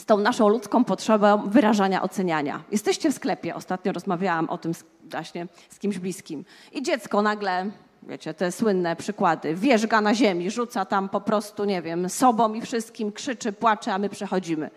z 0.00 0.04
tą 0.04 0.18
naszą 0.18 0.48
ludzką 0.48 0.84
potrzebą 0.84 1.48
wyrażania 1.48 2.02
oceniania. 2.02 2.62
Jesteście 2.70 3.10
w 3.10 3.14
sklepie, 3.14 3.54
ostatnio 3.54 3.92
rozmawiałam 3.92 4.48
o 4.50 4.58
tym 4.58 4.72
właśnie 5.10 5.46
z 5.70 5.78
kimś 5.78 5.98
bliskim. 5.98 6.44
I 6.72 6.82
dziecko 6.82 7.22
nagle, 7.22 7.70
wiecie, 8.02 8.34
te 8.34 8.52
słynne 8.52 8.96
przykłady, 8.96 9.54
wierzga 9.54 10.00
na 10.00 10.14
ziemi, 10.14 10.50
rzuca 10.50 10.84
tam 10.84 11.08
po 11.08 11.20
prostu, 11.20 11.64
nie 11.64 11.82
wiem, 11.82 12.08
sobą 12.08 12.54
i 12.54 12.60
wszystkim, 12.60 13.12
krzyczy, 13.12 13.52
płacze, 13.52 13.94
a 13.94 13.98
my 13.98 14.08
przechodzimy. 14.08 14.70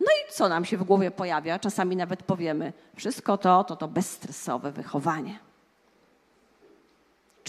No 0.00 0.06
i 0.06 0.32
co 0.32 0.48
nam 0.48 0.64
się 0.64 0.76
w 0.76 0.84
głowie 0.84 1.10
pojawia? 1.10 1.58
Czasami 1.58 1.96
nawet 1.96 2.22
powiemy, 2.22 2.72
wszystko 2.96 3.38
to, 3.38 3.64
to 3.64 3.76
to 3.76 3.88
bezstresowe 3.88 4.72
wychowanie. 4.72 5.49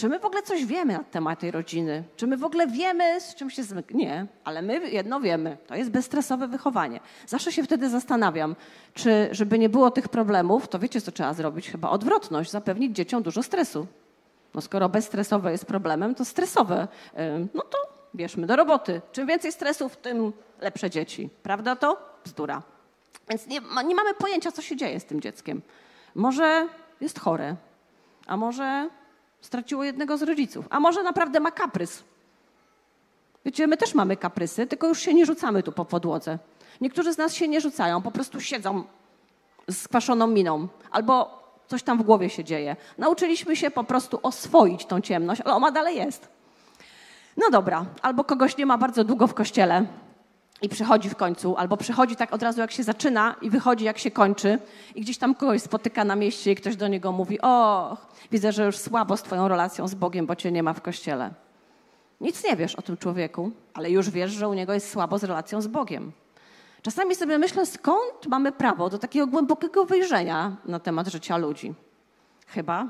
Czy 0.02 0.08
my 0.08 0.18
w 0.18 0.24
ogóle 0.24 0.42
coś 0.42 0.64
wiemy 0.64 0.92
na 0.92 1.04
temat 1.04 1.38
tej 1.38 1.50
rodziny? 1.50 2.04
Czy 2.16 2.26
my 2.26 2.36
w 2.36 2.44
ogóle 2.44 2.66
wiemy, 2.66 3.20
z 3.20 3.34
czym 3.34 3.50
się 3.50 3.62
zmyka? 3.62 3.94
Nie, 3.94 4.26
ale 4.44 4.62
my 4.62 4.90
jedno 4.90 5.20
wiemy. 5.20 5.56
To 5.66 5.74
jest 5.74 5.90
bezstresowe 5.90 6.48
wychowanie. 6.48 7.00
Zawsze 7.26 7.52
się 7.52 7.62
wtedy 7.62 7.88
zastanawiam, 7.88 8.56
czy 8.94 9.28
żeby 9.30 9.58
nie 9.58 9.68
było 9.68 9.90
tych 9.90 10.08
problemów, 10.08 10.68
to 10.68 10.78
wiecie, 10.78 11.00
co 11.00 11.12
trzeba 11.12 11.34
zrobić? 11.34 11.70
Chyba 11.70 11.90
odwrotność, 11.90 12.50
zapewnić 12.50 12.96
dzieciom 12.96 13.22
dużo 13.22 13.42
stresu. 13.42 13.86
No 14.54 14.60
skoro 14.60 14.88
bezstresowe 14.88 15.52
jest 15.52 15.66
problemem, 15.66 16.14
to 16.14 16.24
stresowe. 16.24 16.88
No 17.54 17.62
to 17.62 17.78
bierzmy 18.14 18.46
do 18.46 18.56
roboty. 18.56 19.00
Czym 19.12 19.26
więcej 19.26 19.52
stresów, 19.52 19.96
tym 19.96 20.32
lepsze 20.60 20.90
dzieci. 20.90 21.30
Prawda 21.42 21.76
to? 21.76 22.18
Bzdura. 22.24 22.62
Więc 23.28 23.46
nie, 23.46 23.60
nie 23.84 23.94
mamy 23.94 24.14
pojęcia, 24.14 24.52
co 24.52 24.62
się 24.62 24.76
dzieje 24.76 25.00
z 25.00 25.04
tym 25.04 25.20
dzieckiem. 25.20 25.62
Może 26.14 26.68
jest 27.00 27.20
chore, 27.20 27.56
a 28.26 28.36
może 28.36 28.88
straciło 29.42 29.84
jednego 29.84 30.16
z 30.16 30.22
rodziców, 30.22 30.66
a 30.70 30.80
może 30.80 31.02
naprawdę 31.02 31.40
ma 31.40 31.50
kaprys. 31.50 32.04
Wiecie, 33.44 33.66
my 33.66 33.76
też 33.76 33.94
mamy 33.94 34.16
kaprysy, 34.16 34.66
tylko 34.66 34.88
już 34.88 35.00
się 35.00 35.14
nie 35.14 35.26
rzucamy 35.26 35.62
tu 35.62 35.72
po 35.72 35.84
podłodze. 35.84 36.38
Niektórzy 36.80 37.12
z 37.12 37.18
nas 37.18 37.34
się 37.34 37.48
nie 37.48 37.60
rzucają, 37.60 38.02
po 38.02 38.10
prostu 38.10 38.40
siedzą 38.40 38.84
z 39.68 39.82
skwaszoną 39.82 40.26
miną 40.26 40.68
albo 40.90 41.42
coś 41.66 41.82
tam 41.82 41.98
w 41.98 42.02
głowie 42.02 42.30
się 42.30 42.44
dzieje. 42.44 42.76
Nauczyliśmy 42.98 43.56
się 43.56 43.70
po 43.70 43.84
prostu 43.84 44.20
oswoić 44.22 44.86
tą 44.86 45.00
ciemność, 45.00 45.40
ale 45.40 45.54
ona 45.54 45.70
dalej 45.70 45.96
jest. 45.96 46.28
No 47.36 47.50
dobra, 47.50 47.86
albo 48.02 48.24
kogoś 48.24 48.56
nie 48.56 48.66
ma 48.66 48.78
bardzo 48.78 49.04
długo 49.04 49.26
w 49.26 49.34
kościele 49.34 49.86
i 50.62 50.68
przychodzi 50.68 51.08
w 51.08 51.16
końcu, 51.16 51.56
albo 51.56 51.76
przychodzi 51.76 52.16
tak 52.16 52.32
od 52.32 52.42
razu 52.42 52.60
jak 52.60 52.70
się 52.70 52.82
zaczyna 52.82 53.34
i 53.42 53.50
wychodzi 53.50 53.84
jak 53.84 53.98
się 53.98 54.10
kończy 54.10 54.58
i 54.94 55.00
gdzieś 55.00 55.18
tam 55.18 55.34
kogoś 55.34 55.62
spotyka 55.62 56.04
na 56.04 56.16
mieście 56.16 56.52
i 56.52 56.54
ktoś 56.54 56.76
do 56.76 56.88
niego 56.88 57.12
mówi, 57.12 57.40
o, 57.40 57.96
widzę, 58.30 58.52
że 58.52 58.64
już 58.64 58.78
słabo 58.78 59.16
z 59.16 59.22
twoją 59.22 59.48
relacją 59.48 59.88
z 59.88 59.94
Bogiem, 59.94 60.26
bo 60.26 60.36
cię 60.36 60.52
nie 60.52 60.62
ma 60.62 60.72
w 60.72 60.80
kościele. 60.80 61.30
Nic 62.20 62.44
nie 62.44 62.56
wiesz 62.56 62.74
o 62.74 62.82
tym 62.82 62.96
człowieku, 62.96 63.50
ale 63.74 63.90
już 63.90 64.10
wiesz, 64.10 64.30
że 64.30 64.48
u 64.48 64.54
niego 64.54 64.72
jest 64.72 64.90
słabo 64.90 65.18
z 65.18 65.24
relacją 65.24 65.60
z 65.60 65.66
Bogiem. 65.66 66.12
Czasami 66.82 67.14
sobie 67.14 67.38
myślę, 67.38 67.66
skąd 67.66 68.26
mamy 68.28 68.52
prawo 68.52 68.90
do 68.90 68.98
takiego 68.98 69.26
głębokiego 69.26 69.84
wyjrzenia 69.84 70.56
na 70.64 70.78
temat 70.80 71.08
życia 71.08 71.36
ludzi. 71.36 71.74
Chyba, 72.46 72.86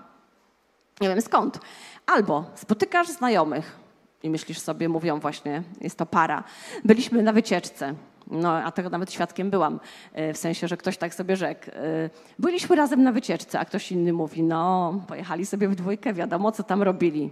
nie 1.00 1.08
wiem 1.08 1.22
skąd. 1.22 1.58
Albo 2.06 2.44
spotykasz 2.54 3.08
znajomych, 3.08 3.81
i 4.22 4.30
myślisz 4.30 4.58
sobie, 4.58 4.88
mówią 4.88 5.20
właśnie, 5.20 5.62
jest 5.80 5.98
to 5.98 6.06
para. 6.06 6.44
Byliśmy 6.84 7.22
na 7.22 7.32
wycieczce. 7.32 7.94
No, 8.26 8.52
a 8.52 8.72
tego 8.72 8.90
nawet 8.90 9.12
świadkiem 9.12 9.50
byłam, 9.50 9.80
e, 10.12 10.32
w 10.32 10.38
sensie, 10.38 10.68
że 10.68 10.76
ktoś 10.76 10.96
tak 10.96 11.14
sobie 11.14 11.36
rzekł. 11.36 11.70
E, 11.70 12.10
byliśmy 12.38 12.76
razem 12.76 13.02
na 13.02 13.12
wycieczce, 13.12 13.60
a 13.60 13.64
ktoś 13.64 13.92
inny 13.92 14.12
mówi, 14.12 14.42
no, 14.42 14.94
pojechali 15.08 15.46
sobie 15.46 15.68
w 15.68 15.74
dwójkę, 15.74 16.12
wiadomo, 16.12 16.52
co 16.52 16.62
tam 16.62 16.82
robili. 16.82 17.30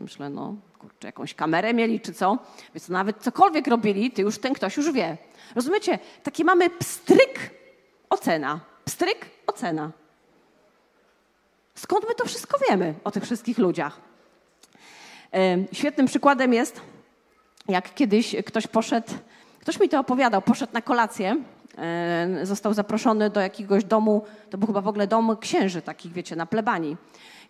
Myślę, 0.00 0.30
no, 0.30 0.54
kurczę, 0.78 1.08
jakąś 1.08 1.34
kamerę 1.34 1.74
mieli, 1.74 2.00
czy 2.00 2.12
co? 2.12 2.38
Więc 2.74 2.88
nawet 2.88 3.22
cokolwiek 3.22 3.66
robili, 3.66 4.10
ty 4.10 4.22
już 4.22 4.38
ten 4.38 4.54
ktoś 4.54 4.76
już 4.76 4.92
wie. 4.92 5.16
Rozumiecie? 5.54 5.98
Taki 6.22 6.44
mamy 6.44 6.70
pstryk, 6.70 7.50
ocena. 8.10 8.60
Pstryk, 8.84 9.30
ocena. 9.46 9.90
Skąd 11.74 12.04
my 12.08 12.14
to 12.14 12.24
wszystko 12.24 12.58
wiemy 12.70 12.94
o 13.04 13.10
tych 13.10 13.24
wszystkich 13.24 13.58
ludziach? 13.58 14.00
Świetnym 15.72 16.06
przykładem 16.06 16.52
jest, 16.52 16.80
jak 17.68 17.94
kiedyś 17.94 18.36
ktoś 18.46 18.66
poszedł, 18.66 19.12
ktoś 19.60 19.80
mi 19.80 19.88
to 19.88 20.00
opowiadał, 20.00 20.42
poszedł 20.42 20.72
na 20.72 20.82
kolację, 20.82 21.36
został 22.42 22.74
zaproszony 22.74 23.30
do 23.30 23.40
jakiegoś 23.40 23.84
domu, 23.84 24.24
to 24.50 24.58
był 24.58 24.66
chyba 24.66 24.80
w 24.80 24.88
ogóle 24.88 25.06
dom 25.06 25.36
księży 25.40 25.82
takich, 25.82 26.12
wiecie, 26.12 26.36
na 26.36 26.46
plebanii. 26.46 26.96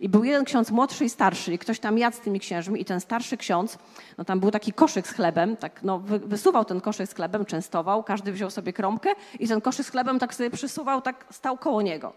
I 0.01 0.09
był 0.09 0.25
jeden 0.25 0.45
ksiądz 0.45 0.71
młodszy 0.71 1.05
i 1.05 1.09
starszy 1.09 1.55
i 1.55 1.59
ktoś 1.59 1.81
tam 1.81 1.99
jadł 1.99 2.17
z 2.17 2.21
tymi 2.21 2.41
księżmi 2.41 2.81
i 2.81 2.85
ten 2.85 3.01
starszy 3.01 3.37
ksiądz, 3.37 3.79
no 4.19 4.25
tam 4.25 4.41
był 4.41 4.51
taki 4.51 4.73
koszyk 4.73 5.07
z 5.07 5.11
chlebem, 5.11 5.57
tak 5.57 5.83
no 5.83 5.99
wysuwał 6.05 6.65
ten 6.65 6.81
koszyk 6.81 7.11
z 7.11 7.15
chlebem, 7.15 7.45
częstował, 7.45 8.03
każdy 8.03 8.33
wziął 8.33 8.51
sobie 8.51 8.73
kromkę 8.73 9.11
i 9.41 9.49
ten 9.49 9.61
koszyk 9.61 9.87
z 9.87 9.91
chlebem 9.91 10.19
tak 10.19 10.35
sobie 10.35 10.51
przysuwał, 10.51 11.03
tak 11.03 11.25
stał 11.31 11.57
koło 11.57 11.83
niego. 11.83 12.13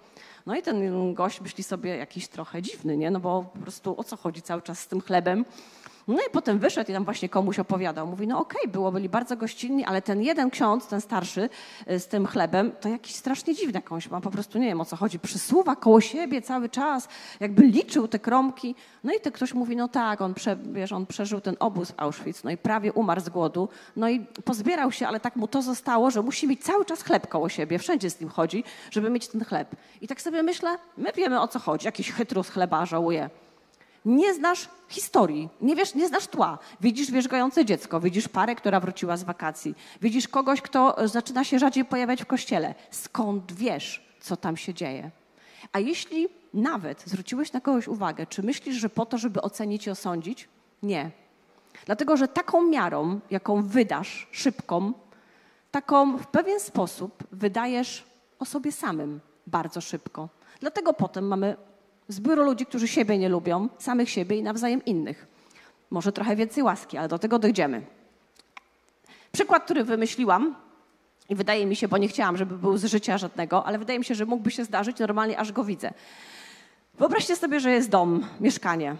No 0.47 0.55
i 0.55 0.61
ten 0.61 1.13
gość 1.13 1.41
myśli 1.41 1.63
sobie 1.63 1.97
jakiś 1.97 2.27
trochę 2.27 2.61
dziwny, 2.61 2.97
nie? 2.97 3.11
No 3.11 3.19
bo 3.19 3.43
po 3.53 3.59
prostu 3.59 3.99
o 3.99 4.03
co 4.03 4.17
chodzi 4.17 4.41
cały 4.41 4.61
czas 4.61 4.79
z 4.79 4.87
tym 4.87 5.01
chlebem? 5.01 5.45
No 6.07 6.17
i 6.27 6.31
potem 6.31 6.59
wyszedł 6.59 6.91
i 6.91 6.93
tam 6.93 7.03
właśnie 7.03 7.29
komuś 7.29 7.59
opowiadał. 7.59 8.07
Mówi, 8.07 8.27
no 8.27 8.39
okej, 8.39 8.61
okay, 8.61 8.71
było, 8.71 8.91
byli 8.91 9.09
bardzo 9.09 9.37
gościnni, 9.37 9.85
ale 9.85 10.01
ten 10.01 10.21
jeden 10.21 10.49
ksiądz, 10.49 10.87
ten 10.87 11.01
starszy 11.01 11.49
y, 11.91 11.99
z 11.99 12.07
tym 12.07 12.25
chlebem, 12.25 12.71
to 12.81 12.89
jakiś 12.89 13.15
strasznie 13.15 13.55
dziwny 13.55 13.73
jakąś 13.73 14.09
ma, 14.09 14.21
po 14.21 14.31
prostu 14.31 14.59
nie 14.59 14.67
wiem 14.67 14.81
o 14.81 14.85
co 14.85 14.95
chodzi, 14.95 15.19
przysuwa 15.19 15.75
koło 15.75 16.01
siebie 16.01 16.41
cały 16.41 16.69
czas, 16.69 17.07
jakby 17.39 17.61
liczył 17.67 18.07
te 18.07 18.19
kromki. 18.19 18.75
No 19.03 19.13
i 19.13 19.19
to 19.19 19.31
ktoś 19.31 19.53
mówi, 19.53 19.75
no 19.75 19.87
tak, 19.87 20.21
on, 20.21 20.33
prze, 20.33 20.55
wiesz, 20.55 20.91
on 20.91 21.05
przeżył 21.05 21.41
ten 21.41 21.55
obóz 21.59 21.91
w 21.91 21.93
Auschwitz, 21.97 22.43
no 22.43 22.51
i 22.51 22.57
prawie 22.57 22.93
umarł 22.93 23.21
z 23.21 23.29
głodu, 23.29 23.69
no 23.95 24.09
i 24.09 24.19
pozbierał 24.19 24.91
się, 24.91 25.07
ale 25.07 25.19
tak 25.19 25.35
mu 25.35 25.47
to 25.47 25.61
zostało, 25.61 26.11
że 26.11 26.21
musi 26.21 26.47
mieć 26.47 26.63
cały 26.63 26.85
czas 26.85 27.03
chleb 27.03 27.27
koło 27.27 27.49
siebie, 27.49 27.79
wszędzie 27.79 28.09
z 28.09 28.21
nim 28.21 28.29
chodzi, 28.29 28.63
żeby 28.91 29.09
mieć 29.09 29.27
ten 29.27 29.45
chleb. 29.45 29.75
I 30.01 30.07
tak 30.07 30.21
sobie 30.21 30.43
myślę, 30.43 30.77
my 30.97 31.11
wiemy 31.15 31.41
o 31.41 31.47
co 31.47 31.59
chodzi, 31.59 31.85
jakiś 31.85 32.11
chytrus 32.11 32.49
chleba 32.49 32.85
żałuje 32.85 33.29
nie 34.07 34.33
znasz 34.33 34.69
historii, 34.87 35.49
nie, 35.61 35.75
wiesz, 35.75 35.95
nie 35.95 36.07
znasz 36.07 36.27
tła. 36.27 36.59
Widzisz 36.81 37.11
wierzgające 37.11 37.65
dziecko, 37.65 37.99
widzisz 37.99 38.27
parę, 38.27 38.55
która 38.55 38.79
wróciła 38.79 39.17
z 39.17 39.23
wakacji, 39.23 39.75
widzisz 40.01 40.27
kogoś, 40.27 40.61
kto 40.61 40.95
zaczyna 41.07 41.43
się 41.43 41.59
rzadziej 41.59 41.85
pojawiać 41.85 42.23
w 42.23 42.25
kościele. 42.25 42.75
Skąd 42.91 43.53
wiesz, 43.53 44.07
co 44.19 44.37
tam 44.37 44.57
się 44.57 44.73
dzieje? 44.73 45.11
A 45.71 45.79
jeśli 45.79 46.27
nawet 46.53 47.03
zwróciłeś 47.05 47.53
na 47.53 47.61
kogoś 47.61 47.87
uwagę, 47.87 48.25
czy 48.25 48.43
myślisz, 48.43 48.75
że 48.75 48.89
po 48.89 49.05
to, 49.05 49.17
żeby 49.17 49.41
ocenić 49.41 49.87
i 49.87 49.89
osądzić? 49.89 50.49
Nie. 50.83 51.11
Dlatego, 51.85 52.17
że 52.17 52.27
taką 52.27 52.67
miarą, 52.67 53.19
jaką 53.31 53.63
wydasz, 53.63 54.27
szybką, 54.31 54.93
taką 55.71 56.17
w 56.17 56.27
pewien 56.27 56.59
sposób 56.59 57.23
wydajesz 57.31 58.03
o 58.39 58.45
sobie 58.45 58.71
samym 58.71 59.19
bardzo 59.47 59.81
szybko. 59.81 60.29
Dlatego 60.59 60.93
potem 60.93 61.27
mamy 61.27 61.55
Zbiór 62.07 62.37
ludzi, 62.37 62.65
którzy 62.65 62.87
siebie 62.87 63.17
nie 63.17 63.29
lubią, 63.29 63.69
samych 63.77 64.09
siebie 64.09 64.37
i 64.37 64.43
nawzajem 64.43 64.85
innych. 64.85 65.27
Może 65.89 66.11
trochę 66.11 66.35
więcej 66.35 66.63
łaski, 66.63 66.97
ale 66.97 67.07
do 67.07 67.19
tego 67.19 67.39
dojdziemy. 67.39 67.81
Przykład, 69.31 69.63
który 69.63 69.83
wymyśliłam, 69.83 70.55
i 71.29 71.35
wydaje 71.35 71.65
mi 71.65 71.75
się, 71.75 71.87
bo 71.87 71.97
nie 71.97 72.07
chciałam, 72.07 72.37
żeby 72.37 72.57
był 72.57 72.77
z 72.77 72.85
życia 72.85 73.17
żadnego, 73.17 73.65
ale 73.65 73.79
wydaje 73.79 73.99
mi 73.99 74.05
się, 74.05 74.15
że 74.15 74.25
mógłby 74.25 74.51
się 74.51 74.65
zdarzyć 74.65 74.99
normalnie, 74.99 75.39
aż 75.39 75.51
go 75.51 75.63
widzę. 75.63 75.91
Wyobraźcie 76.99 77.35
sobie, 77.35 77.59
że 77.59 77.71
jest 77.71 77.89
dom, 77.89 78.25
mieszkanie. 78.39 78.95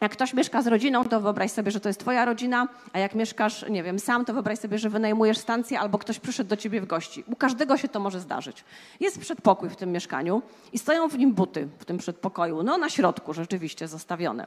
Jak 0.00 0.12
ktoś 0.12 0.34
mieszka 0.34 0.62
z 0.62 0.66
rodziną, 0.66 1.04
to 1.04 1.20
wyobraź 1.20 1.50
sobie, 1.50 1.70
że 1.70 1.80
to 1.80 1.88
jest 1.88 2.00
twoja 2.00 2.24
rodzina, 2.24 2.68
a 2.92 2.98
jak 2.98 3.14
mieszkasz, 3.14 3.64
nie 3.70 3.82
wiem, 3.82 3.98
sam, 3.98 4.24
to 4.24 4.32
wyobraź 4.32 4.58
sobie, 4.58 4.78
że 4.78 4.90
wynajmujesz 4.90 5.38
stację 5.38 5.80
albo 5.80 5.98
ktoś 5.98 6.18
przyszedł 6.18 6.50
do 6.50 6.56
ciebie 6.56 6.80
w 6.80 6.86
gości. 6.86 7.24
U 7.26 7.36
każdego 7.36 7.76
się 7.76 7.88
to 7.88 8.00
może 8.00 8.20
zdarzyć. 8.20 8.64
Jest 9.00 9.20
przedpokój 9.20 9.70
w 9.70 9.76
tym 9.76 9.92
mieszkaniu 9.92 10.42
i 10.72 10.78
stoją 10.78 11.08
w 11.08 11.18
nim 11.18 11.34
buty 11.34 11.68
w 11.78 11.84
tym 11.84 11.98
przedpokoju, 11.98 12.62
no 12.62 12.78
na 12.78 12.90
środku 12.90 13.34
rzeczywiście 13.34 13.88
zostawione. 13.88 14.46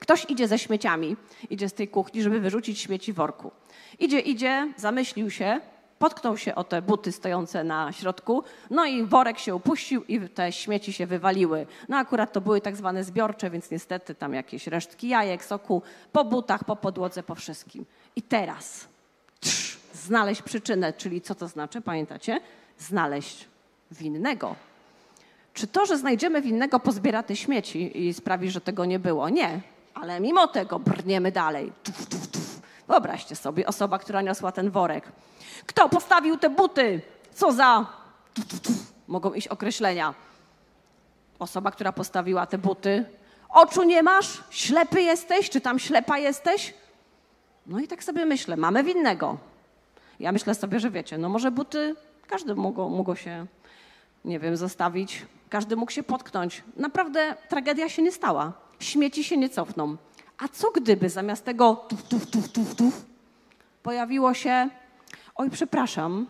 Ktoś 0.00 0.26
idzie 0.28 0.48
ze 0.48 0.58
śmieciami, 0.58 1.16
idzie 1.50 1.68
z 1.68 1.72
tej 1.72 1.88
kuchni, 1.88 2.22
żeby 2.22 2.40
wyrzucić 2.40 2.80
śmieci 2.80 3.12
w 3.12 3.16
worku. 3.16 3.50
Idzie, 3.98 4.20
idzie, 4.20 4.72
zamyślił 4.76 5.30
się, 5.30 5.60
potknął 5.98 6.36
się 6.36 6.54
o 6.54 6.64
te 6.64 6.82
buty 6.82 7.12
stojące 7.12 7.64
na 7.64 7.92
środku, 7.92 8.44
no 8.70 8.84
i 8.84 9.04
worek 9.04 9.38
się 9.38 9.54
upuścił 9.54 10.04
i 10.04 10.20
te 10.20 10.52
śmieci 10.52 10.92
się 10.92 11.06
wywaliły. 11.06 11.66
No 11.88 11.96
akurat 11.96 12.32
to 12.32 12.40
były 12.40 12.60
tak 12.60 12.76
zwane 12.76 13.04
zbiorcze, 13.04 13.50
więc 13.50 13.70
niestety 13.70 14.14
tam 14.14 14.34
jakieś 14.34 14.66
resztki 14.66 15.08
jajek, 15.08 15.44
soku, 15.44 15.82
po 16.12 16.24
butach, 16.24 16.64
po 16.64 16.76
podłodze, 16.76 17.22
po 17.22 17.34
wszystkim. 17.34 17.84
I 18.16 18.22
teraz 18.22 18.88
trz, 19.40 19.78
znaleźć 19.94 20.42
przyczynę, 20.42 20.92
czyli 20.92 21.20
co 21.20 21.34
to 21.34 21.48
znaczy, 21.48 21.80
pamiętacie? 21.80 22.40
Znaleźć 22.78 23.48
winnego. 23.90 24.54
Czy 25.54 25.66
to, 25.66 25.86
że 25.86 25.98
znajdziemy 25.98 26.42
winnego, 26.42 26.80
pozbiera 26.80 27.22
te 27.22 27.36
śmieci 27.36 28.06
i 28.06 28.14
sprawi, 28.14 28.50
że 28.50 28.60
tego 28.60 28.84
nie 28.84 28.98
było? 28.98 29.28
Nie. 29.28 29.60
Ale 29.94 30.20
mimo 30.20 30.48
tego 30.48 30.78
brniemy 30.78 31.32
dalej. 31.32 31.72
Tuf, 31.82 32.06
tuf, 32.06 32.26
tuf. 32.28 32.37
Wyobraźcie 32.88 33.36
sobie, 33.36 33.66
osoba, 33.66 33.98
która 33.98 34.22
niosła 34.22 34.52
ten 34.52 34.70
worek 34.70 35.12
kto 35.68 35.88
postawił 35.88 36.36
te 36.36 36.50
buty? 36.50 37.00
Co 37.34 37.52
za. 37.52 37.86
Mogą 39.08 39.32
iść 39.32 39.48
określenia. 39.48 40.14
Osoba, 41.38 41.70
która 41.70 41.92
postawiła 41.92 42.46
te 42.46 42.58
buty. 42.58 43.04
Oczu 43.48 43.82
nie 43.82 44.02
masz? 44.02 44.42
Ślepy 44.50 45.02
jesteś? 45.02 45.50
Czy 45.50 45.60
tam 45.60 45.78
ślepa 45.78 46.18
jesteś? 46.18 46.74
No 47.66 47.80
i 47.80 47.88
tak 47.88 48.04
sobie 48.04 48.24
myślę, 48.26 48.56
mamy 48.56 48.84
winnego. 48.84 49.38
Ja 50.20 50.32
myślę 50.32 50.54
sobie, 50.54 50.80
że 50.80 50.90
wiecie, 50.90 51.18
no 51.18 51.28
może 51.28 51.50
buty 51.50 51.96
każdy 52.26 52.54
mógł, 52.54 53.16
się, 53.16 53.46
nie 54.24 54.38
wiem, 54.38 54.56
zostawić, 54.56 55.26
każdy 55.48 55.76
mógł 55.76 55.92
się 55.92 56.02
potknąć. 56.02 56.62
Naprawdę 56.76 57.34
tragedia 57.48 57.88
się 57.88 58.02
nie 58.02 58.12
stała. 58.12 58.52
Śmieci 58.80 59.24
się 59.24 59.36
nie 59.36 59.48
cofną. 59.48 59.96
A 60.38 60.48
co 60.48 60.70
gdyby 60.70 61.10
zamiast 61.10 61.44
tego 61.44 61.74
tuf, 61.74 62.02
tuf, 62.02 62.26
tuf, 62.30 62.48
tuf, 62.48 62.74
tuf, 62.74 63.04
pojawiło 63.82 64.34
się 64.34 64.68
oj, 65.34 65.50
przepraszam, 65.50 66.26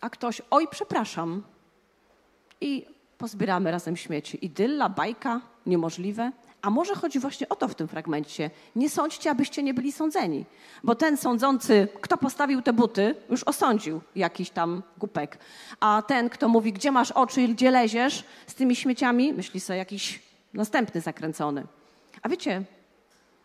a 0.00 0.10
ktoś, 0.10 0.42
oj, 0.50 0.68
przepraszam. 0.70 1.42
I 2.60 2.86
pozbieramy 3.18 3.70
razem 3.70 3.96
śmieci. 3.96 4.44
Idylla, 4.44 4.88
bajka, 4.88 5.40
niemożliwe. 5.66 6.32
A 6.62 6.70
może 6.70 6.94
chodzi 6.94 7.18
właśnie 7.18 7.48
o 7.48 7.56
to 7.56 7.68
w 7.68 7.74
tym 7.74 7.88
fragmencie. 7.88 8.50
Nie 8.76 8.90
sądźcie, 8.90 9.30
abyście 9.30 9.62
nie 9.62 9.74
byli 9.74 9.92
sądzeni. 9.92 10.44
Bo 10.82 10.94
ten 10.94 11.16
sądzący, 11.16 11.88
kto 12.00 12.16
postawił 12.16 12.62
te 12.62 12.72
buty, 12.72 13.14
już 13.30 13.42
osądził 13.42 14.00
jakiś 14.16 14.50
tam 14.50 14.82
głupek. 14.98 15.38
A 15.80 16.02
ten, 16.06 16.30
kto 16.30 16.48
mówi, 16.48 16.72
gdzie 16.72 16.90
masz 16.90 17.10
oczy 17.10 17.42
i 17.42 17.48
gdzie 17.48 17.70
leziesz 17.70 18.24
z 18.46 18.54
tymi 18.54 18.76
śmieciami, 18.76 19.32
myśli 19.32 19.60
sobie 19.60 19.78
jakiś 19.78 20.22
następny 20.54 21.00
zakręcony. 21.00 21.66
A 22.22 22.28
wiecie, 22.28 22.64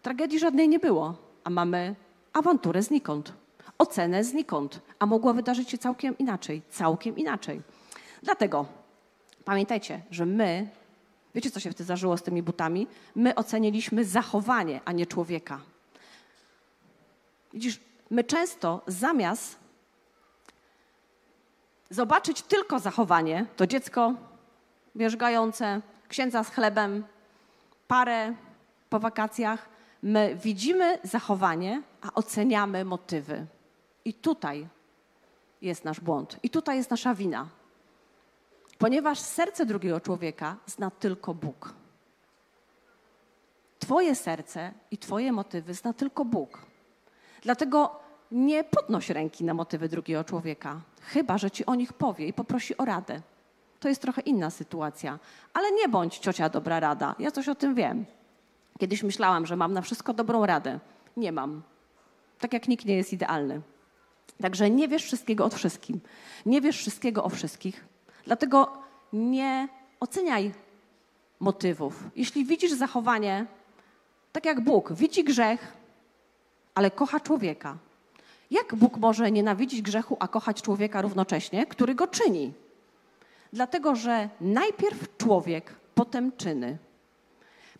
tragedii 0.02 0.40
żadnej 0.40 0.70
nie 0.70 0.80
było, 0.80 1.16
a 1.44 1.50
mamy 1.50 1.96
awanturę 2.34 2.82
znikąd 2.82 3.34
ocenę 3.80 4.24
znikąd, 4.24 4.82
a 5.00 5.06
mogło 5.06 5.34
wydarzyć 5.34 5.70
się 5.70 5.78
całkiem 5.78 6.18
inaczej, 6.18 6.62
całkiem 6.70 7.18
inaczej. 7.18 7.62
Dlatego 8.24 8.66
pamiętajcie, 9.46 10.02
że 10.12 10.26
my, 10.26 10.68
wiecie 11.36 11.52
co 11.52 11.60
się 11.60 11.70
wtedy 11.70 11.84
zdarzyło 11.84 12.18
z 12.18 12.24
tymi 12.24 12.44
butami? 12.44 12.88
My 13.16 13.36
oceniliśmy 13.36 14.06
zachowanie, 14.06 14.82
a 14.86 14.92
nie 14.92 15.06
człowieka. 15.06 15.60
Widzisz, 17.54 17.80
my 18.10 18.24
często 18.24 18.82
zamiast 18.88 19.60
zobaczyć 21.90 22.42
tylko 22.42 22.80
zachowanie, 22.80 23.46
to 23.56 23.68
dziecko 23.68 24.14
wierzgające, 24.96 25.82
księdza 26.08 26.44
z 26.44 26.50
chlebem, 26.50 27.04
parę 27.88 28.34
po 28.90 29.00
wakacjach, 29.00 29.70
my 30.04 30.36
widzimy 30.36 31.00
zachowanie, 31.04 31.82
a 32.02 32.14
oceniamy 32.14 32.86
motywy. 32.86 33.46
I 34.06 34.14
tutaj 34.14 34.68
jest 35.62 35.86
nasz 35.86 36.00
błąd. 36.00 36.38
I 36.44 36.50
tutaj 36.50 36.78
jest 36.78 36.92
nasza 36.92 37.16
wina. 37.16 37.48
Ponieważ 38.78 39.20
serce 39.20 39.66
drugiego 39.66 40.00
człowieka 40.00 40.58
zna 40.66 40.92
tylko 40.92 41.34
Bóg. 41.34 41.74
Twoje 43.80 44.16
serce 44.16 44.74
i 44.92 44.98
Twoje 44.98 45.32
motywy 45.32 45.74
zna 45.74 45.94
tylko 45.94 46.26
Bóg. 46.26 46.66
Dlatego 47.42 48.00
nie 48.32 48.64
podnoś 48.64 49.10
ręki 49.10 49.44
na 49.44 49.54
motywy 49.54 49.90
drugiego 49.90 50.24
człowieka, 50.24 50.82
chyba 51.02 51.38
że 51.38 51.52
ci 51.52 51.66
o 51.66 51.76
nich 51.76 51.94
powie 51.94 52.28
i 52.28 52.34
poprosi 52.34 52.78
o 52.78 52.86
radę. 52.86 53.22
To 53.80 53.88
jest 53.88 54.02
trochę 54.02 54.22
inna 54.22 54.50
sytuacja. 54.50 55.20
Ale 55.54 55.72
nie 55.72 55.90
bądź 55.90 56.18
ciocia 56.18 56.50
dobra 56.50 56.80
rada. 56.80 57.16
Ja 57.20 57.32
coś 57.32 57.50
o 57.50 57.56
tym 57.56 57.76
wiem. 57.76 58.06
Kiedyś 58.80 59.04
myślałam, 59.04 59.46
że 59.46 59.56
mam 59.56 59.74
na 59.74 59.82
wszystko 59.82 60.14
dobrą 60.14 60.46
radę. 60.46 60.80
Nie 61.18 61.32
mam. 61.32 61.62
Tak 62.40 62.54
jak 62.54 62.68
nikt 62.68 62.86
nie 62.86 62.98
jest 62.98 63.14
idealny. 63.14 63.62
Także 64.42 64.70
nie 64.70 64.88
wiesz 64.88 65.04
wszystkiego 65.04 65.46
o 65.46 65.50
wszystkim. 65.50 66.00
Nie 66.46 66.62
wiesz 66.62 66.78
wszystkiego 66.78 67.24
o 67.24 67.30
wszystkich. 67.30 67.86
Dlatego 68.26 68.74
nie 69.14 69.68
oceniaj 70.00 70.52
motywów. 71.40 72.04
Jeśli 72.16 72.46
widzisz 72.46 72.72
zachowanie, 72.72 73.46
tak 74.32 74.46
jak 74.46 74.62
Bóg, 74.62 74.94
widzi 74.94 75.24
grzech, 75.24 75.74
ale 76.76 76.92
kocha 76.92 77.20
człowieka. 77.20 77.78
Jak 78.52 78.76
Bóg 78.76 78.98
może 78.98 79.32
nienawidzić 79.32 79.82
grzechu, 79.82 80.18
a 80.20 80.28
kochać 80.28 80.62
człowieka 80.62 81.02
równocześnie, 81.02 81.66
który 81.66 81.96
go 81.96 82.08
czyni? 82.08 82.54
Dlatego, 83.54 83.96
że 83.96 84.30
najpierw 84.42 85.18
człowiek, 85.18 85.76
potem 85.96 86.32
czyny. 86.38 86.78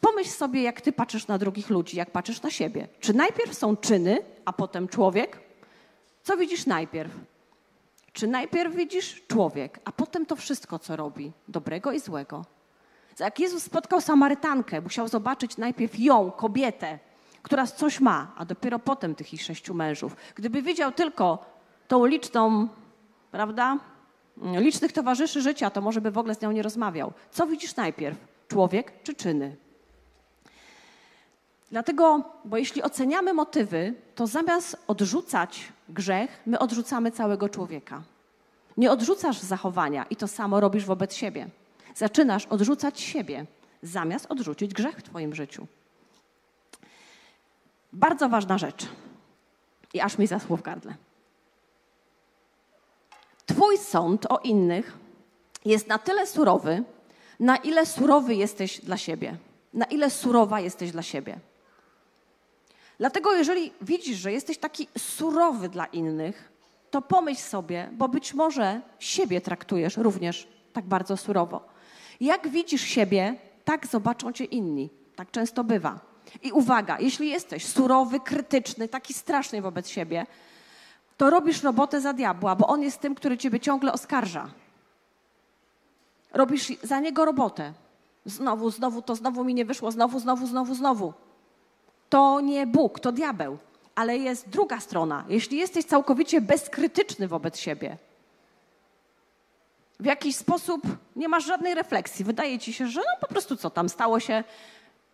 Pomyśl 0.02 0.30
sobie, 0.30 0.62
jak 0.62 0.82
ty 0.82 0.92
patrzysz 0.92 1.28
na 1.28 1.38
drugich 1.38 1.70
ludzi, 1.70 1.98
jak 1.98 2.12
patrzysz 2.12 2.42
na 2.42 2.50
siebie. 2.50 2.88
Czy 3.00 3.14
najpierw 3.14 3.54
są 3.54 3.78
czyny, 3.78 4.18
a 4.46 4.54
potem 4.54 4.88
człowiek? 4.88 5.40
Co 6.24 6.38
widzisz 6.38 6.66
najpierw? 6.66 7.12
Czy 8.14 8.28
najpierw 8.28 8.76
widzisz 8.76 9.24
człowiek, 9.28 9.80
a 9.86 9.92
potem 9.92 10.26
to 10.26 10.36
wszystko, 10.36 10.80
co 10.80 10.96
robi, 10.96 11.32
dobrego 11.48 11.92
i 11.92 12.00
złego? 12.00 12.46
Jak 13.20 13.40
Jezus 13.40 13.64
spotkał 13.64 14.02
Samarytankę, 14.02 14.82
musiał 14.82 15.08
zobaczyć 15.08 15.58
najpierw 15.58 16.00
ją, 16.00 16.32
kobietę, 16.32 17.00
która 17.42 17.68
coś 17.68 18.00
ma, 18.00 18.34
a 18.38 18.46
dopiero 18.46 18.80
potem 18.80 19.16
tych 19.16 19.34
ich 19.34 19.44
sześciu 19.44 19.74
mężów. 19.74 20.16
Gdyby 20.36 20.62
widział 20.62 20.92
tylko 20.92 21.46
tą 21.88 22.06
liczną, 22.06 22.68
prawda, 23.32 23.78
licznych 24.38 24.92
towarzyszy 24.92 25.42
życia, 25.42 25.70
to 25.70 25.82
może 25.82 26.02
by 26.02 26.12
w 26.12 26.18
ogóle 26.18 26.36
z 26.36 26.42
nią 26.42 26.52
nie 26.52 26.62
rozmawiał. 26.62 27.14
Co 27.32 27.48
widzisz 27.48 27.76
najpierw? 27.76 28.18
Człowiek 28.48 29.04
czy 29.04 29.14
czyny? 29.14 29.56
Dlatego, 31.72 32.24
bo 32.46 32.58
jeśli 32.58 32.84
oceniamy 32.84 33.34
motywy, 33.34 33.94
to 34.16 34.28
zamiast 34.28 34.78
odrzucać 34.88 35.74
grzech, 35.90 36.42
my 36.46 36.60
odrzucamy 36.60 37.12
całego 37.12 37.50
człowieka. 37.50 38.02
Nie 38.78 38.92
odrzucasz 38.92 39.40
zachowania 39.40 40.06
i 40.10 40.16
to 40.16 40.28
samo 40.28 40.60
robisz 40.60 40.86
wobec 40.86 41.14
siebie. 41.14 41.48
Zaczynasz 41.96 42.46
odrzucać 42.46 43.02
siebie, 43.02 43.46
zamiast 43.84 44.26
odrzucić 44.30 44.74
grzech 44.74 44.98
w 44.98 45.04
Twoim 45.04 45.36
życiu. 45.36 45.68
Bardzo 47.94 48.30
ważna 48.30 48.58
rzecz. 48.58 48.88
I 49.94 50.02
aż 50.02 50.18
mi 50.18 50.28
zaschło 50.28 50.58
w 50.58 50.62
gardle. 50.62 50.96
Twój 53.46 53.78
sąd 53.78 54.26
o 54.32 54.38
innych 54.38 54.98
jest 55.66 55.88
na 55.88 55.98
tyle 55.98 56.28
surowy, 56.28 56.84
na 57.40 57.58
ile 57.58 57.86
surowy 57.86 58.36
jesteś 58.36 58.80
dla 58.80 58.98
siebie. 58.98 59.38
Na 59.74 59.86
ile 59.86 60.10
surowa 60.10 60.60
jesteś 60.60 60.92
dla 60.92 61.02
siebie. 61.02 61.40
Dlatego, 63.00 63.36
jeżeli 63.36 63.72
widzisz, 63.82 64.18
że 64.18 64.32
jesteś 64.32 64.58
taki 64.58 64.88
surowy 64.98 65.70
dla 65.70 65.86
innych, 65.86 66.52
to 66.92 67.02
pomyśl 67.02 67.42
sobie, 67.42 67.90
bo 67.92 68.08
być 68.08 68.34
może 68.34 68.82
siebie 69.00 69.42
traktujesz 69.42 69.98
również 69.98 70.48
tak 70.74 70.86
bardzo 70.86 71.18
surowo. 71.18 71.62
Jak 72.22 72.48
widzisz 72.48 72.82
siebie, 72.82 73.36
tak 73.66 73.88
zobaczą 73.88 74.32
cię 74.32 74.44
inni. 74.44 74.90
Tak 75.16 75.32
często 75.32 75.64
bywa. 75.64 76.00
I 76.44 76.52
uwaga, 76.52 77.00
jeśli 77.00 77.30
jesteś 77.30 77.66
surowy, 77.66 78.20
krytyczny, 78.20 78.88
taki 78.88 79.14
straszny 79.14 79.62
wobec 79.62 79.88
siebie, 79.88 80.26
to 81.18 81.30
robisz 81.30 81.64
robotę 81.64 82.02
za 82.02 82.14
diabła, 82.14 82.56
bo 82.56 82.68
on 82.68 82.82
jest 82.82 83.00
tym, 83.00 83.16
który 83.16 83.38
ciebie 83.38 83.60
ciągle 83.60 83.94
oskarża. 83.94 84.50
Robisz 86.34 86.68
za 86.84 87.00
niego 87.00 87.26
robotę. 87.26 87.74
Znowu, 88.26 88.70
znowu, 88.70 89.02
to 89.02 89.16
znowu 89.16 89.44
mi 89.44 89.54
nie 89.54 89.66
wyszło, 89.66 89.92
znowu, 89.92 90.20
znowu, 90.20 90.48
znowu, 90.48 90.76
znowu. 90.76 91.14
To 92.10 92.42
nie 92.42 92.68
Bóg, 92.68 93.00
to 93.00 93.12
diabeł. 93.12 93.58
Ale 93.96 94.18
jest 94.18 94.50
druga 94.50 94.80
strona. 94.80 95.26
Jeśli 95.30 95.58
jesteś 95.58 95.86
całkowicie 95.86 96.42
bezkrytyczny 96.42 97.28
wobec 97.28 97.58
siebie, 97.58 97.98
w 100.00 100.06
jakiś 100.06 100.36
sposób 100.36 100.82
nie 101.16 101.30
masz 101.30 101.46
żadnej 101.46 101.76
refleksji, 101.76 102.26
wydaje 102.26 102.60
ci 102.60 102.74
się, 102.74 102.88
że 102.88 103.00
no 103.00 103.18
po 103.22 103.28
prostu 103.28 103.56
co 103.56 103.70
tam 103.70 103.90
stało 103.90 104.20
się, 104.20 104.44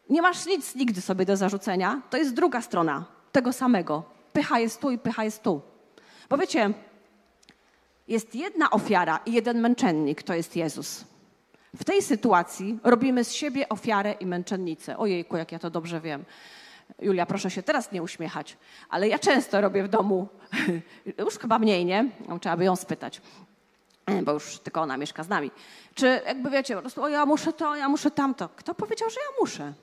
nie 0.10 0.21
masz 0.21 0.45
nic 0.45 0.75
nigdy 0.75 1.01
sobie 1.01 1.25
do 1.25 1.38
zarzucenia, 1.38 2.01
to 2.10 2.17
jest 2.17 2.34
druga 2.34 2.62
strona 2.62 3.05
tego 3.31 3.53
samego. 3.53 4.03
Pycha 4.34 4.60
jest 4.60 4.81
tu 4.81 4.91
i 4.91 4.97
pycha 4.97 5.23
jest 5.23 5.43
tu. 5.43 5.62
Bo 6.29 6.38
wiecie, 6.38 6.73
jest 8.08 8.36
jedna 8.36 8.69
ofiara 8.69 9.19
i 9.25 9.34
jeden 9.34 9.62
męczennik, 9.62 10.23
to 10.23 10.34
jest 10.34 10.55
Jezus. 10.55 11.05
W 11.75 11.84
tej 11.84 12.01
sytuacji 12.01 12.79
robimy 12.84 13.23
z 13.23 13.31
siebie 13.31 13.69
ofiarę 13.69 14.12
i 14.12 14.25
męczennicę. 14.25 14.97
Ojejku, 14.97 15.38
jak 15.38 15.51
ja 15.51 15.60
to 15.60 15.69
dobrze 15.69 16.01
wiem. 16.01 16.25
Julia, 16.99 17.25
proszę 17.25 17.51
się 17.51 17.63
teraz 17.63 17.91
nie 17.91 18.03
uśmiechać, 18.03 18.57
ale 18.89 19.07
ja 19.07 19.19
często 19.19 19.61
robię 19.61 19.83
w 19.83 19.87
domu, 19.87 20.27
już 21.25 21.37
chyba 21.37 21.59
mniej, 21.59 21.85
nie? 21.85 22.09
Trzeba 22.41 22.57
by 22.57 22.63
ją 22.63 22.75
spytać, 22.75 23.21
bo 24.23 24.31
już 24.31 24.59
tylko 24.59 24.81
ona 24.81 24.97
mieszka 24.97 25.23
z 25.23 25.29
nami. 25.29 25.51
Czy 25.95 26.21
jakby 26.25 26.49
wiecie, 26.49 26.75
po 26.75 26.81
prostu, 26.81 27.03
o 27.03 27.07
ja 27.07 27.25
muszę 27.25 27.53
to, 27.53 27.75
ja 27.75 27.89
muszę 27.89 28.11
tamto. 28.11 28.49
Kto 28.55 28.75
powiedział, 28.75 29.09
że 29.09 29.15
ja 29.19 29.41
muszę? 29.41 29.73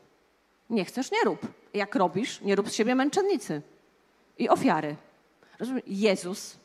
Nie 0.71 0.85
chcesz, 0.85 1.11
nie 1.11 1.25
rób. 1.25 1.47
Jak 1.75 1.95
robisz, 1.95 2.41
nie 2.41 2.57
rób 2.57 2.71
z 2.71 2.75
siebie 2.75 2.95
męczennicy 2.95 3.63
i 4.39 4.49
ofiary. 4.49 4.97
Rozumiem? 5.59 5.83
Jezus 5.87 6.57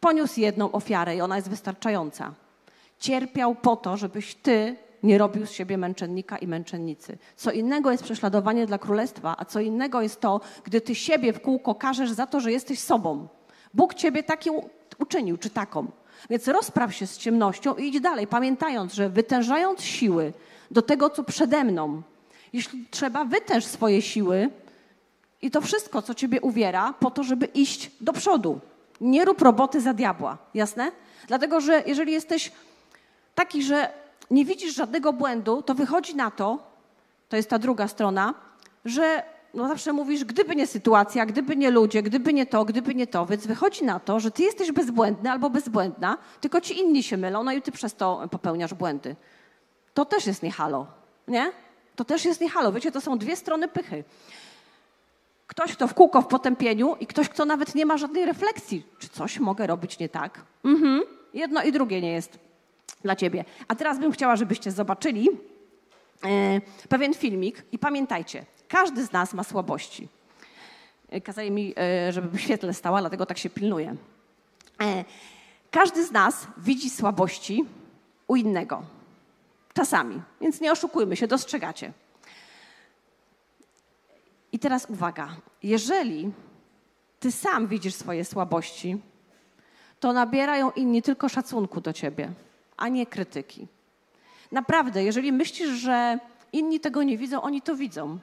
poniósł 0.00 0.40
jedną 0.40 0.72
ofiarę 0.72 1.16
i 1.16 1.20
ona 1.20 1.36
jest 1.36 1.50
wystarczająca. 1.50 2.34
Cierpiał 2.98 3.54
po 3.54 3.76
to, 3.76 3.96
żebyś 3.96 4.34
ty 4.34 4.76
nie 5.02 5.18
robił 5.18 5.46
z 5.46 5.50
siebie 5.50 5.78
męczennika 5.78 6.38
i 6.38 6.46
męczennicy. 6.46 7.18
Co 7.36 7.50
innego 7.50 7.90
jest 7.90 8.04
prześladowanie 8.04 8.66
dla 8.66 8.78
królestwa, 8.78 9.34
a 9.38 9.44
co 9.44 9.60
innego 9.60 10.02
jest 10.02 10.20
to, 10.20 10.40
gdy 10.64 10.80
ty 10.80 10.94
siebie 10.94 11.32
w 11.32 11.40
kółko 11.40 11.74
każesz 11.74 12.10
za 12.10 12.26
to, 12.26 12.40
że 12.40 12.52
jesteś 12.52 12.78
sobą. 12.78 13.28
Bóg 13.74 13.94
ciebie 13.94 14.22
taki 14.22 14.50
uczynił, 14.98 15.36
czy 15.36 15.50
taką. 15.50 15.86
Więc 16.30 16.48
rozpraw 16.48 16.94
się 16.94 17.06
z 17.06 17.18
ciemnością 17.18 17.74
i 17.74 17.88
idź 17.88 18.00
dalej, 18.00 18.26
pamiętając, 18.26 18.94
że 18.94 19.08
wytężając 19.08 19.82
siły 19.82 20.32
do 20.70 20.82
tego, 20.82 21.10
co 21.10 21.24
przede 21.24 21.64
mną, 21.64 22.02
jeśli 22.52 22.86
trzeba, 22.90 23.24
wytęż 23.24 23.64
swoje 23.64 24.02
siły 24.02 24.50
i 25.42 25.50
to 25.50 25.60
wszystko, 25.60 26.02
co 26.02 26.14
ciebie 26.14 26.40
uwiera, 26.40 26.94
po 27.00 27.10
to, 27.10 27.22
żeby 27.22 27.46
iść 27.46 27.90
do 28.00 28.12
przodu. 28.12 28.60
Nie 29.00 29.24
rób 29.24 29.42
roboty 29.42 29.80
za 29.80 29.94
diabła, 29.94 30.38
jasne? 30.54 30.92
Dlatego, 31.28 31.60
że 31.60 31.82
jeżeli 31.86 32.12
jesteś 32.12 32.52
taki, 33.34 33.62
że 33.62 33.99
nie 34.30 34.44
widzisz 34.44 34.74
żadnego 34.74 35.12
błędu, 35.12 35.62
to 35.62 35.74
wychodzi 35.74 36.16
na 36.16 36.30
to, 36.30 36.58
to 37.28 37.36
jest 37.36 37.50
ta 37.50 37.58
druga 37.58 37.88
strona, 37.88 38.34
że 38.84 39.22
no 39.54 39.68
zawsze 39.68 39.92
mówisz, 39.92 40.24
gdyby 40.24 40.56
nie 40.56 40.66
sytuacja, 40.66 41.26
gdyby 41.26 41.56
nie 41.56 41.70
ludzie, 41.70 42.02
gdyby 42.02 42.32
nie 42.32 42.46
to, 42.46 42.64
gdyby 42.64 42.94
nie 42.94 43.06
to, 43.06 43.26
więc 43.26 43.46
wychodzi 43.46 43.84
na 43.84 44.00
to, 44.00 44.20
że 44.20 44.30
ty 44.30 44.42
jesteś 44.42 44.72
bezbłędny 44.72 45.30
albo 45.30 45.50
bezbłędna, 45.50 46.18
tylko 46.40 46.60
ci 46.60 46.78
inni 46.78 47.02
się 47.02 47.16
mylą, 47.16 47.42
no 47.42 47.52
i 47.52 47.62
ty 47.62 47.72
przez 47.72 47.94
to 47.94 48.28
popełniasz 48.30 48.74
błędy. 48.74 49.16
To 49.94 50.04
też 50.04 50.26
jest 50.26 50.42
nie 50.42 50.50
halo, 50.50 50.86
nie? 51.28 51.52
To 51.96 52.04
też 52.04 52.24
jest 52.24 52.40
nie 52.40 52.48
halo. 52.48 52.72
Wiecie, 52.72 52.92
to 52.92 53.00
są 53.00 53.18
dwie 53.18 53.36
strony 53.36 53.68
pychy. 53.68 54.04
Ktoś, 55.46 55.72
kto 55.72 55.88
w 55.88 55.94
kółko 55.94 56.22
w 56.22 56.26
potępieniu 56.26 56.96
i 57.00 57.06
ktoś, 57.06 57.28
kto 57.28 57.44
nawet 57.44 57.74
nie 57.74 57.86
ma 57.86 57.96
żadnej 57.96 58.24
refleksji. 58.24 58.86
Czy 58.98 59.08
coś 59.08 59.38
mogę 59.38 59.66
robić 59.66 59.98
nie 59.98 60.08
tak? 60.08 60.40
Mhm. 60.64 61.02
Jedno 61.34 61.62
i 61.62 61.72
drugie 61.72 62.00
nie 62.00 62.12
jest 62.12 62.38
dla 63.02 63.16
ciebie. 63.16 63.44
A 63.68 63.74
teraz 63.74 63.98
bym 63.98 64.12
chciała, 64.12 64.36
żebyście 64.36 64.70
zobaczyli 64.70 65.28
e, 66.24 66.60
pewien 66.88 67.14
filmik 67.14 67.62
i 67.72 67.78
pamiętajcie, 67.78 68.44
każdy 68.68 69.04
z 69.04 69.12
nas 69.12 69.34
ma 69.34 69.44
słabości. 69.44 70.08
E, 71.08 71.20
kazali 71.20 71.50
mi, 71.50 71.74
e, 71.76 72.12
żeby 72.12 72.38
w 72.38 72.40
świetle 72.40 72.74
stała, 72.74 73.00
dlatego 73.00 73.26
tak 73.26 73.38
się 73.38 73.50
pilnuję. 73.50 73.96
Każdy 75.70 76.06
z 76.06 76.12
nas 76.12 76.46
widzi 76.56 76.90
słabości 76.90 77.64
u 78.26 78.36
innego. 78.36 78.82
Czasami. 79.74 80.22
Więc 80.40 80.60
nie 80.60 80.72
oszukujmy 80.72 81.16
się, 81.16 81.26
dostrzegacie. 81.26 81.92
I 84.52 84.58
teraz 84.58 84.86
uwaga. 84.90 85.36
Jeżeli 85.62 86.32
ty 87.20 87.32
sam 87.32 87.66
widzisz 87.66 87.94
swoje 87.94 88.24
słabości, 88.24 89.00
to 90.00 90.12
nabierają 90.12 90.70
inni 90.70 91.02
tylko 91.02 91.28
szacunku 91.28 91.80
do 91.80 91.92
ciebie, 91.92 92.32
a 92.80 92.88
nie 92.88 93.06
krytyki. 93.06 93.66
Naprawdę, 94.52 95.04
jeżeli 95.04 95.32
myślisz, 95.32 95.68
że 95.68 96.18
inni 96.52 96.80
tego 96.80 97.02
nie 97.02 97.18
widzą, 97.18 97.42
oni 97.42 97.62
to 97.62 97.76
widzą, 97.76 98.18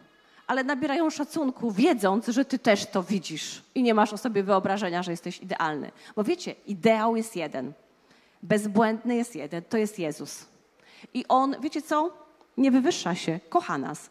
ale 0.47 0.63
nabierają 0.63 1.09
szacunku, 1.09 1.71
wiedząc, 1.71 2.27
że 2.27 2.45
ty 2.45 2.59
też 2.59 2.85
to 2.85 3.03
widzisz 3.03 3.63
i 3.75 3.83
nie 3.83 3.93
masz 3.93 4.13
o 4.13 4.17
sobie 4.17 4.43
wyobrażenia, 4.43 5.03
że 5.03 5.11
jesteś 5.11 5.39
idealny. 5.41 5.91
Bo 6.15 6.23
wiecie, 6.23 6.55
ideał 6.67 7.15
jest 7.15 7.35
jeden, 7.35 7.73
bezbłędny 8.43 9.15
jest 9.15 9.35
jeden, 9.35 9.63
to 9.69 9.77
jest 9.77 9.99
Jezus. 9.99 10.45
I 11.13 11.25
on, 11.27 11.55
wiecie 11.61 11.81
co? 11.81 12.13
Nie 12.57 12.71
wywyższa 12.71 13.15
się, 13.15 13.39
kocha 13.49 13.77
nas. 13.77 14.09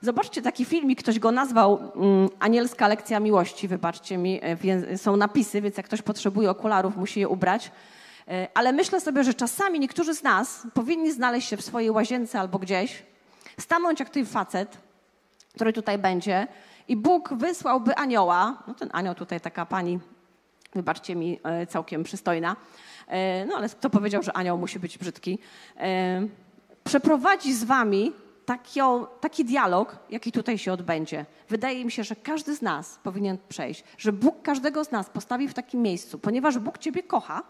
Zobaczcie 0.00 0.42
taki 0.42 0.64
filmik, 0.64 1.02
ktoś 1.02 1.18
go 1.18 1.32
nazwał 1.32 1.72
um, 1.72 2.28
Anielska 2.38 2.88
lekcja 2.88 3.20
miłości. 3.20 3.68
Wybaczcie 3.68 4.18
mi, 4.18 4.40
e, 4.42 4.98
są 4.98 5.16
napisy, 5.16 5.60
więc 5.60 5.76
jak 5.76 5.86
ktoś 5.86 6.02
potrzebuje 6.02 6.50
okularów, 6.50 6.96
musi 6.96 7.20
je 7.20 7.28
ubrać. 7.28 7.70
E, 8.28 8.48
ale 8.54 8.72
myślę 8.72 9.00
sobie, 9.00 9.24
że 9.24 9.34
czasami 9.34 9.80
niektórzy 9.80 10.14
z 10.14 10.22
nas 10.22 10.66
powinni 10.74 11.12
znaleźć 11.12 11.48
się 11.48 11.56
w 11.56 11.64
swojej 11.64 11.90
łazience 11.90 12.40
albo 12.40 12.58
gdzieś, 12.58 13.02
stanąć 13.60 14.00
jak 14.00 14.10
ten 14.10 14.26
facet, 14.26 14.78
który 15.54 15.72
tutaj 15.72 15.98
będzie, 15.98 16.46
i 16.88 16.96
Bóg 16.96 17.34
wysłałby 17.34 17.96
anioła. 17.96 18.62
No 18.66 18.74
ten 18.74 18.90
anioł 18.92 19.14
tutaj, 19.14 19.40
taka 19.40 19.66
pani, 19.66 19.98
wybaczcie 20.74 21.16
mi, 21.16 21.40
e, 21.44 21.66
całkiem 21.66 22.04
przystojna 22.04 22.56
E, 23.06 23.46
no 23.46 23.56
ale 23.56 23.68
kto 23.68 23.90
powiedział, 23.90 24.22
że 24.22 24.36
anioł 24.36 24.58
musi 24.58 24.78
być 24.78 24.98
brzydki? 24.98 25.38
Przeprowadzi 26.84 27.54
z 27.54 27.64
wami 27.64 28.12
taki, 28.44 28.80
taki 29.20 29.44
dialog, 29.44 29.98
jaki 30.10 30.32
tutaj 30.32 30.58
się 30.58 30.72
odbędzie. 30.72 31.26
Wydaje 31.48 31.84
mi 31.84 31.90
się, 31.90 32.04
że 32.04 32.16
każdy 32.16 32.56
z 32.56 32.62
nas 32.62 32.98
powinien 33.02 33.38
przejść, 33.48 33.84
że 33.98 34.12
Bóg 34.12 34.42
każdego 34.42 34.84
z 34.84 34.90
nas 34.90 35.10
postawi 35.10 35.48
w 35.48 35.54
takim 35.54 35.82
miejscu, 35.82 36.18
ponieważ 36.18 36.58
Bóg 36.58 36.78
ciebie 36.78 37.02
kocha, 37.02 37.42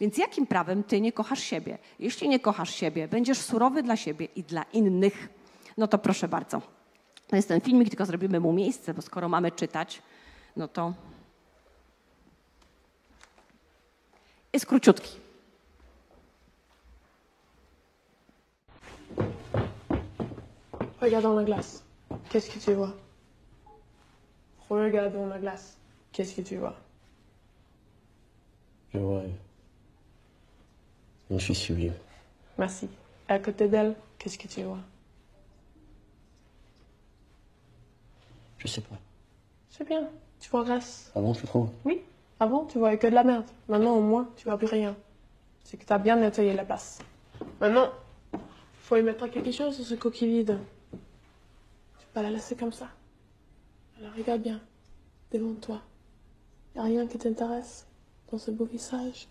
więc 0.00 0.18
jakim 0.18 0.46
prawem 0.46 0.84
ty 0.84 1.00
nie 1.00 1.12
kochasz 1.12 1.40
siebie? 1.40 1.78
Jeśli 1.98 2.28
nie 2.28 2.40
kochasz 2.40 2.74
siebie, 2.74 3.08
będziesz 3.08 3.38
surowy 3.38 3.82
dla 3.82 3.96
siebie 3.96 4.26
i 4.36 4.42
dla 4.42 4.62
innych, 4.62 5.28
no 5.76 5.86
to 5.88 5.98
proszę 5.98 6.28
bardzo. 6.28 6.62
To 7.26 7.36
jest 7.36 7.48
ten 7.48 7.60
filmik, 7.60 7.88
tylko 7.88 8.06
zrobimy 8.06 8.40
mu 8.40 8.52
miejsce, 8.52 8.94
bo 8.94 9.02
skoro 9.02 9.28
mamy 9.28 9.52
czytać, 9.52 10.02
no 10.56 10.68
to 10.68 10.94
jest 14.52 14.66
króciutki. 14.66 15.26
Regarde 21.00 21.22
dans 21.22 21.34
la 21.36 21.44
glace. 21.44 21.82
Qu'est-ce 22.30 22.50
que 22.50 22.58
tu 22.58 22.74
vois 22.74 22.92
Regarde 24.70 25.12
dans 25.12 25.26
la 25.26 25.38
glace. 25.38 25.76
Qu'est-ce 26.12 26.34
que 26.34 26.42
tu 26.42 26.56
vois 26.56 26.74
Je 28.94 28.98
vois 28.98 29.22
une 31.30 31.40
fille 31.40 31.54
sublime. 31.54 31.94
Merci. 32.58 32.88
À 33.28 33.38
côté 33.38 33.68
d'elle, 33.68 33.94
qu'est-ce 34.18 34.38
que 34.38 34.48
tu 34.48 34.62
vois? 34.62 34.78
Je 38.58 38.68
sais 38.68 38.80
pas. 38.80 38.96
C'est 39.68 39.86
bien. 39.86 40.08
Tu 40.40 40.48
progresses. 40.48 41.10
Ah 41.14 41.20
bon, 41.20 41.32
tu 41.32 41.46
trouves? 41.46 41.70
Oui. 41.84 42.00
Avant, 42.38 42.64
tu 42.66 42.78
voyais 42.78 42.98
que 42.98 43.06
de 43.06 43.14
la 43.14 43.24
merde. 43.24 43.46
Maintenant, 43.68 43.96
au 43.96 44.02
moins, 44.02 44.28
tu 44.36 44.44
vois 44.44 44.58
plus 44.58 44.66
rien. 44.66 44.96
C'est 45.64 45.76
que 45.76 45.84
t'as 45.84 45.98
bien 45.98 46.16
nettoyé 46.16 46.52
la 46.54 46.64
place. 46.64 46.98
Maintenant, 47.60 47.90
faut 48.82 48.96
y 48.96 49.02
mettre 49.02 49.26
quelque 49.28 49.50
chose 49.50 49.74
sur 49.74 49.84
ce 49.84 49.94
coquille 49.94 50.28
vide. 50.28 50.58
Tu 50.92 52.06
peux 52.06 52.12
pas 52.14 52.22
la 52.22 52.30
laisser 52.30 52.54
comme 52.54 52.72
ça. 52.72 52.88
Alors 53.98 54.12
regarde 54.14 54.42
bien. 54.42 54.60
Devant 55.32 55.54
toi. 55.54 55.82
Y 56.74 56.78
a 56.78 56.82
rien 56.82 57.06
qui 57.06 57.18
t'intéresse 57.18 57.86
dans 58.30 58.38
ce 58.38 58.50
beau 58.50 58.64
visage. 58.64 59.28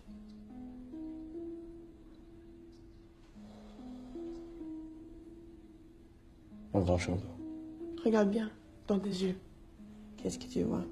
Pas. 6.84 6.96
Regarde 8.04 8.30
bien 8.30 8.50
dans 8.86 8.98
tes 8.98 9.08
yeux. 9.08 9.36
Qu'est-ce 10.16 10.38
que 10.38 10.44
tu 10.44 10.62
vois? 10.62 10.84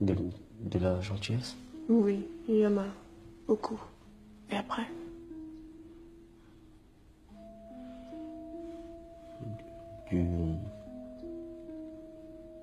De, 0.00 0.14
de 0.60 0.78
la 0.78 1.00
gentillesse? 1.00 1.56
Oui, 1.88 2.26
il 2.48 2.56
y 2.56 2.66
en 2.66 2.76
a 2.78 2.86
beaucoup. 3.46 3.80
Et 4.50 4.56
après? 4.56 4.86
Du. 10.10 10.24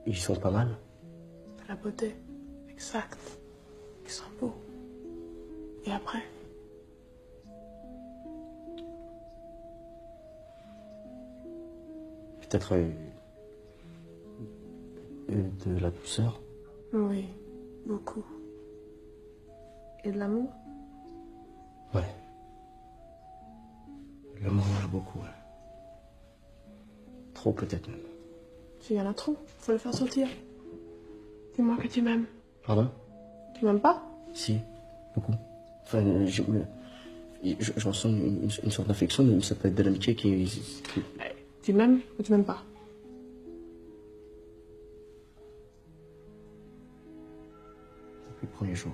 Ils 0.05 0.17
sont 0.17 0.35
pas 0.35 0.51
mal. 0.51 0.67
De 0.67 1.67
la 1.69 1.75
beauté. 1.75 2.15
Exact. 2.69 3.17
Ils 4.05 4.11
sont 4.11 4.25
beaux. 4.39 4.53
Et 5.85 5.91
après? 5.91 6.19
Peut-être. 12.41 12.73
euh, 12.75 12.89
euh, 15.31 15.49
de 15.65 15.79
la 15.79 15.89
douceur. 15.89 16.39
Oui, 16.93 17.25
beaucoup. 17.85 18.23
Et 20.03 20.11
de 20.11 20.19
l'amour? 20.19 20.49
Ouais. 21.93 22.03
Mange 24.41 24.87
beaucoup, 24.91 25.19
ouais. 25.19 25.25
Trop 27.33 27.53
peut-être 27.53 27.87
même. 27.87 27.99
Tu 28.81 28.93
y 28.93 29.01
en 29.01 29.09
as 29.09 29.13
trop. 29.13 29.37
Faut 29.59 29.71
le 29.71 29.77
faire 29.77 29.93
sortir. 29.93 30.27
Dis-moi 31.55 31.77
que 31.77 31.87
tu 31.87 32.01
m'aimes. 32.01 32.25
Pardon? 32.65 32.89
Tu 33.57 33.63
m'aimes 33.65 33.79
pas? 33.79 34.03
Si, 34.33 34.59
beaucoup. 35.15 35.31
Enfin, 35.85 36.25
je 36.25 36.41
me. 36.43 36.63
Je, 37.43 37.71
je 37.75 37.87
ressens 37.87 38.09
une, 38.09 38.49
sorte 38.71 38.87
d'affection, 38.87 39.23
mais 39.23 39.41
ça 39.41 39.53
peut 39.55 39.67
être 39.67 39.75
de 39.75 39.83
l'amitié 39.83 40.15
qui, 40.15 40.45
qui- 40.45 41.01
Tu 41.61 41.73
m'aimes 41.73 41.99
ou 42.17 42.23
tu 42.23 42.31
m'aimes 42.31 42.45
pas? 42.45 42.63
Depuis 48.29 48.47
le 48.47 48.51
premier 48.57 48.75
jour. 48.75 48.91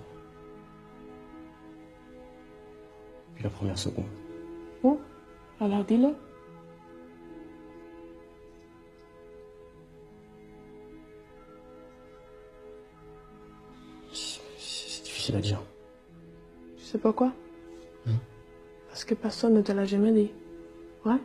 Puis 3.35 3.43
la 3.43 3.49
première 3.49 3.77
seconde. 3.77 4.05
Bon, 4.83 4.99
alors 5.59 5.83
dis-le. 5.85 6.09
C'est 14.13 15.03
difficile 15.03 15.35
à 15.35 15.39
dire. 15.41 15.61
Sais 16.89 16.97
pourquoi 16.97 17.31
Parce 18.87 19.03
que 19.03 19.13
personne 19.13 19.53
ne 19.53 19.61
te 19.61 19.71
l'a 19.71 19.85
jamais 19.85 20.11
dit. 20.11 20.31
Ouais 21.05 21.21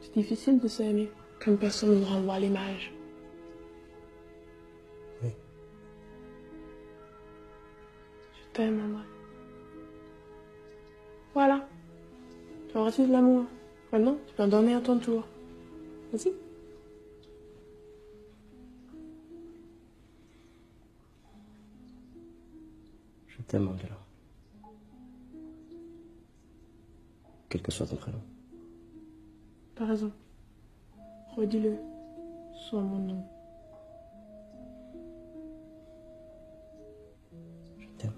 C'est 0.00 0.12
difficile 0.14 0.58
de 0.58 0.66
s'aimer 0.66 1.08
quand 1.38 1.54
personne 1.54 2.00
ne 2.00 2.04
renvoie 2.04 2.40
l'image. 2.40 2.92
Oui. 5.22 5.30
Je 8.32 8.52
t'aime, 8.52 8.80
André. 8.84 9.04
Voilà. 11.32 11.68
Tu 12.68 12.76
as 12.78 12.82
reçu 12.82 13.06
de 13.06 13.12
l'amour? 13.12 13.44
Maintenant, 13.92 14.18
tu 14.26 14.34
peux 14.34 14.42
en 14.42 14.48
donner 14.48 14.74
à 14.74 14.80
ton 14.80 14.98
tour. 14.98 15.22
Vas-y. 16.12 16.32
T'aime, 23.50 23.66
Angela. 23.66 23.98
Quel 27.48 27.62
que 27.62 27.72
soit 27.72 27.84
ton 27.84 27.96
prénom. 27.96 28.20
T'as 29.74 29.86
raison. 29.86 30.12
Redis-le. 31.36 31.76
Sois 32.54 32.80
mon 32.80 32.98
nom. 32.98 33.24
Je 37.80 37.86
t'aime. 37.98 38.12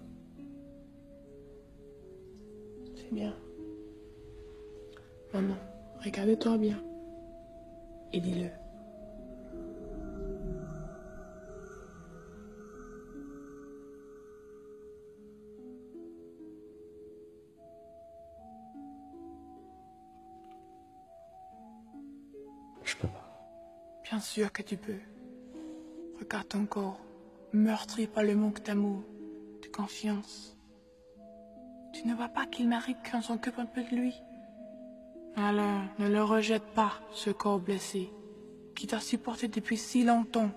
C'est 2.95 3.15
bien. 3.15 3.35
Maintenant, 5.33 5.57
regarde-toi 6.05 6.59
bien. 6.59 6.79
Et 8.13 8.21
dis-le. 8.21 8.51
Que 24.41 24.63
tu 24.63 24.77
peux. 24.77 25.01
Regarde 26.19 26.49
ton 26.49 26.65
corps, 26.65 26.99
meurtri 27.53 28.07
par 28.07 28.25
le 28.25 28.35
manque 28.35 28.63
d'amour, 28.63 29.03
de 29.63 29.69
confiance. 29.69 30.57
Tu 31.93 32.07
ne 32.07 32.15
vois 32.15 32.29
pas 32.29 32.47
qu'il 32.47 32.69
mérite 32.69 32.97
qu'on 33.11 33.21
s'occupe 33.21 33.59
un 33.59 33.67
peu 33.67 33.83
de 33.83 33.95
lui 33.95 34.15
Alors, 35.37 35.83
ne 35.99 36.09
le 36.09 36.23
rejette 36.23 36.65
pas, 36.75 36.93
ce 37.13 37.29
corps 37.29 37.59
blessé, 37.59 38.11
qui 38.75 38.87
t'a 38.87 39.01
supporté 39.01 39.49
depuis 39.49 39.77
si 39.77 40.03
longtemps, 40.03 40.51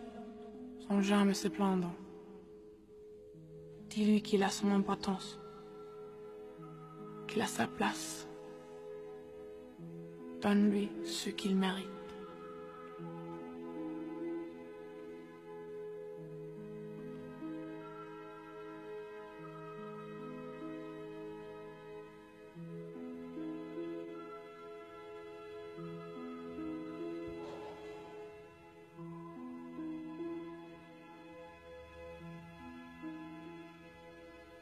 sans 0.87 1.01
jamais 1.01 1.33
se 1.33 1.49
plaindre. 1.49 1.91
Dis-lui 3.89 4.21
qu'il 4.21 4.43
a 4.43 4.49
son 4.49 4.71
importance, 4.71 5.37
qu'il 7.27 7.41
a 7.41 7.47
sa 7.47 7.67
place. 7.67 8.25
Donne-lui 10.41 10.89
ce 11.03 11.29
qu'il 11.29 11.55
mérite. 11.55 11.94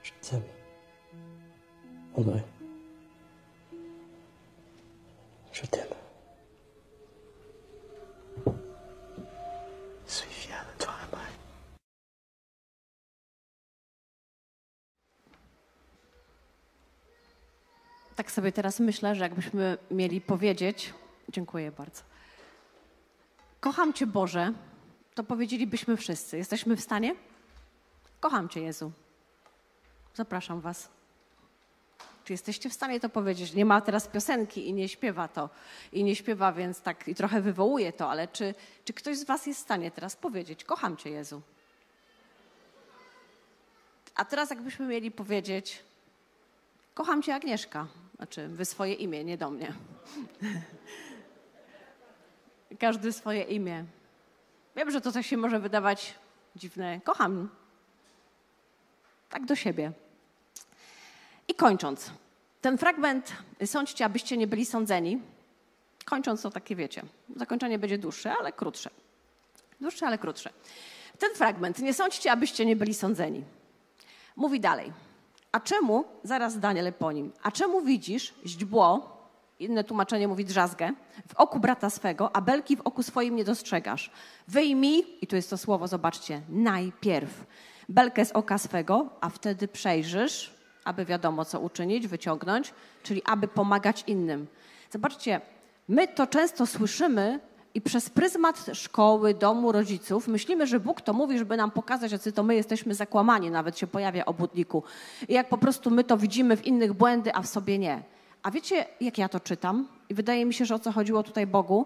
T'aime. 0.04 0.44
André. 2.18 2.42
Je 5.54 5.68
t'aime. 5.68 5.96
Suis 10.06 10.28
fier 10.30 10.66
de. 10.80 10.86
Tak 18.16 18.32
sobie 18.32 18.52
teraz 18.52 18.80
myślę, 18.80 19.16
że 19.16 19.24
jakbyśmy 19.24 19.78
mieli 19.92 20.22
powiedzieć, 20.22 20.94
dziękuję 21.30 21.72
bardzo. 21.72 22.02
Kocham 23.60 23.94
Cię 23.94 24.08
Boże, 24.08 24.54
to 25.16 25.24
powiedzielibyśmy 25.24 25.98
wszyscy. 25.98 26.38
Jesteśmy 26.38 26.76
w 26.76 26.82
stanie? 26.82 27.16
Kocham 28.20 28.50
Cię 28.50 28.62
Jezu. 28.62 28.92
Zapraszam 30.14 30.62
Was. 30.62 30.90
Czy 32.24 32.34
jesteście 32.34 32.70
w 32.70 32.74
stanie 32.74 33.00
to 33.00 33.10
powiedzieć? 33.10 33.54
Nie 33.54 33.66
ma 33.66 33.82
teraz 33.82 34.08
piosenki 34.08 34.68
i 34.68 34.74
nie 34.74 34.90
śpiewa 34.90 35.28
to. 35.28 35.50
I 35.92 36.04
nie 36.04 36.16
śpiewa, 36.16 36.54
więc 36.54 36.82
tak 36.82 37.08
i 37.08 37.16
trochę 37.16 37.42
wywołuje 37.42 37.94
to, 37.94 38.10
ale 38.10 38.28
czy, 38.28 38.56
czy 38.86 38.94
ktoś 38.94 39.18
z 39.18 39.24
Was 39.24 39.46
jest 39.46 39.60
w 39.60 39.64
stanie 39.64 39.92
teraz 39.92 40.16
powiedzieć: 40.16 40.64
Kocham 40.64 40.98
Cię 40.98 41.10
Jezu? 41.10 41.42
A 44.16 44.26
teraz 44.26 44.50
jakbyśmy 44.50 44.86
mieli 44.86 45.12
powiedzieć: 45.12 45.84
Kocham 46.94 47.22
Cię 47.22 47.36
Agnieszka. 47.36 47.88
Znaczy, 48.16 48.48
wy 48.48 48.66
swoje 48.66 48.94
imię, 48.94 49.24
nie 49.24 49.38
do 49.38 49.50
mnie. 49.50 49.74
Każdy 52.80 53.14
swoje 53.14 53.44
imię. 53.44 53.86
Wiem, 54.76 54.92
że 54.92 55.02
to 55.02 55.12
coś 55.12 55.28
się 55.28 55.38
może 55.38 55.60
wydawać 55.60 56.16
dziwne. 56.56 57.02
Kocham. 57.04 57.50
Tak 59.30 59.46
do 59.46 59.56
siebie. 59.56 59.92
I 61.54 61.56
kończąc, 61.56 62.12
ten 62.62 62.78
fragment 62.78 63.34
sądźcie, 63.66 64.06
abyście 64.06 64.38
nie 64.38 64.48
byli 64.48 64.66
sądzeni. 64.66 65.22
Kończąc 66.06 66.42
to 66.42 66.50
takie 66.52 66.76
wiecie, 66.76 67.04
zakończenie 67.36 67.80
będzie 67.80 67.98
dłuższe, 67.98 68.34
ale 68.40 68.52
krótsze. 68.52 68.90
Dłuższe, 69.82 70.08
ale 70.08 70.18
krótsze. 70.18 70.50
Ten 71.20 71.36
fragment, 71.36 71.80
nie 71.80 71.94
sądźcie, 71.94 72.32
abyście 72.32 72.66
nie 72.66 72.76
byli 72.76 72.94
sądzeni. 72.94 73.44
Mówi 74.36 74.60
dalej. 74.60 74.92
A 75.52 75.60
czemu, 75.60 76.06
zaraz 76.24 76.60
Daniel 76.60 76.94
po 76.94 77.12
nim, 77.12 77.32
a 77.44 77.52
czemu 77.52 77.82
widzisz 77.82 78.34
źdźbło, 78.46 79.18
inne 79.60 79.84
tłumaczenie 79.84 80.28
mówi 80.28 80.46
drzazgę, 80.46 80.92
w 81.28 81.36
oku 81.36 81.60
brata 81.60 81.90
swego, 81.90 82.36
a 82.36 82.42
belki 82.42 82.78
w 82.78 82.82
oku 82.82 83.04
swoim 83.04 83.36
nie 83.36 83.44
dostrzegasz? 83.44 84.12
Wyjmij, 84.48 85.18
i 85.22 85.28
tu 85.28 85.36
jest 85.36 85.50
to 85.50 85.58
słowo, 85.58 85.88
zobaczcie, 85.88 86.42
najpierw 86.50 87.46
belkę 87.90 88.26
z 88.26 88.32
oka 88.32 88.58
swego, 88.58 89.10
a 89.22 89.30
wtedy 89.30 89.68
przejrzysz, 89.68 90.63
aby 90.86 91.06
wiadomo 91.06 91.46
co 91.46 91.60
uczynić, 91.60 92.08
wyciągnąć, 92.08 92.74
czyli 93.04 93.22
aby 93.26 93.48
pomagać 93.48 94.04
innym. 94.08 94.48
Zobaczcie, 94.92 95.42
my 95.88 96.08
to 96.08 96.28
często 96.28 96.66
słyszymy 96.66 97.40
i 97.74 97.82
przez 97.82 98.10
pryzmat 98.10 98.66
szkoły, 98.74 99.34
domu, 99.34 99.72
rodziców 99.72 100.28
myślimy, 100.28 100.68
że 100.68 100.80
Bóg 100.80 101.02
to 101.02 101.14
mówi, 101.14 101.38
żeby 101.38 101.58
nam 101.58 101.72
pokazać, 101.72 102.12
jacy 102.12 102.32
to 102.32 102.44
my 102.44 102.56
jesteśmy 102.56 102.96
zakłamani, 102.96 103.52
nawet 103.52 103.80
się 103.80 103.88
pojawia 103.88 104.26
obudniku. 104.26 104.84
I 105.28 105.34
jak 105.34 105.50
po 105.50 105.58
prostu 105.58 105.92
my 105.92 106.04
to 106.04 106.18
widzimy 106.18 106.58
w 106.58 106.66
innych 106.66 106.94
błędy, 106.94 107.36
a 107.36 107.42
w 107.42 107.48
sobie 107.48 107.80
nie. 107.80 108.04
A 108.44 108.52
wiecie, 108.52 108.86
jak 109.02 109.18
ja 109.18 109.30
to 109.30 109.40
czytam? 109.40 109.88
I 110.10 110.14
wydaje 110.14 110.46
mi 110.46 110.54
się, 110.54 110.66
że 110.66 110.76
o 110.76 110.80
co 110.80 110.92
chodziło 110.92 111.24
tutaj 111.24 111.48
Bogu? 111.48 111.86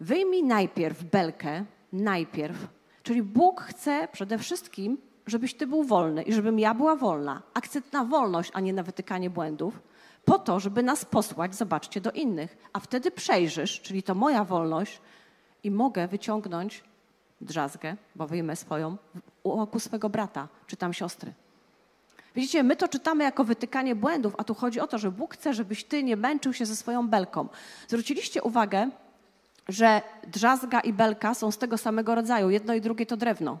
Wyjmij 0.00 0.44
najpierw 0.44 1.04
belkę, 1.04 1.64
najpierw. 1.92 2.66
Czyli 3.02 3.22
Bóg 3.22 3.60
chce 3.60 4.08
przede 4.12 4.38
wszystkim, 4.38 4.98
żebyś 5.28 5.54
ty 5.54 5.66
był 5.66 5.84
wolny 5.84 6.22
i 6.22 6.32
żebym 6.32 6.58
ja 6.58 6.74
była 6.74 6.96
wolna. 6.96 7.42
Akcent 7.54 7.92
na 7.92 8.04
wolność, 8.04 8.50
a 8.54 8.60
nie 8.60 8.72
na 8.72 8.82
wytykanie 8.82 9.30
błędów. 9.30 9.80
Po 10.24 10.38
to, 10.38 10.60
żeby 10.60 10.82
nas 10.82 11.04
posłać, 11.04 11.54
zobaczcie, 11.54 12.00
do 12.00 12.10
innych. 12.10 12.56
A 12.72 12.80
wtedy 12.80 13.10
przejrzysz, 13.10 13.80
czyli 13.80 14.02
to 14.02 14.14
moja 14.14 14.44
wolność, 14.44 15.00
i 15.64 15.70
mogę 15.70 16.08
wyciągnąć 16.08 16.84
drzazgę, 17.40 17.96
bo 18.16 18.26
wyjmę 18.26 18.56
swoją, 18.56 18.96
u 19.42 19.60
oku 19.60 19.80
swego 19.80 20.08
brata 20.08 20.48
czy 20.66 20.76
tam 20.76 20.92
siostry. 20.92 21.32
Widzicie, 22.34 22.62
my 22.62 22.76
to 22.76 22.88
czytamy 22.88 23.24
jako 23.24 23.44
wytykanie 23.44 23.94
błędów, 23.94 24.34
a 24.38 24.44
tu 24.44 24.54
chodzi 24.54 24.80
o 24.80 24.86
to, 24.86 24.98
że 24.98 25.10
Bóg 25.10 25.34
chce, 25.34 25.54
żebyś 25.54 25.84
ty 25.84 26.02
nie 26.02 26.16
męczył 26.16 26.52
się 26.52 26.66
ze 26.66 26.76
swoją 26.76 27.08
belką. 27.08 27.48
Zwróciliście 27.88 28.42
uwagę, 28.42 28.90
że 29.68 30.02
drzazga 30.26 30.80
i 30.80 30.92
belka 30.92 31.34
są 31.34 31.50
z 31.50 31.58
tego 31.58 31.78
samego 31.78 32.14
rodzaju. 32.14 32.50
Jedno 32.50 32.74
i 32.74 32.80
drugie 32.80 33.06
to 33.06 33.16
drewno. 33.16 33.58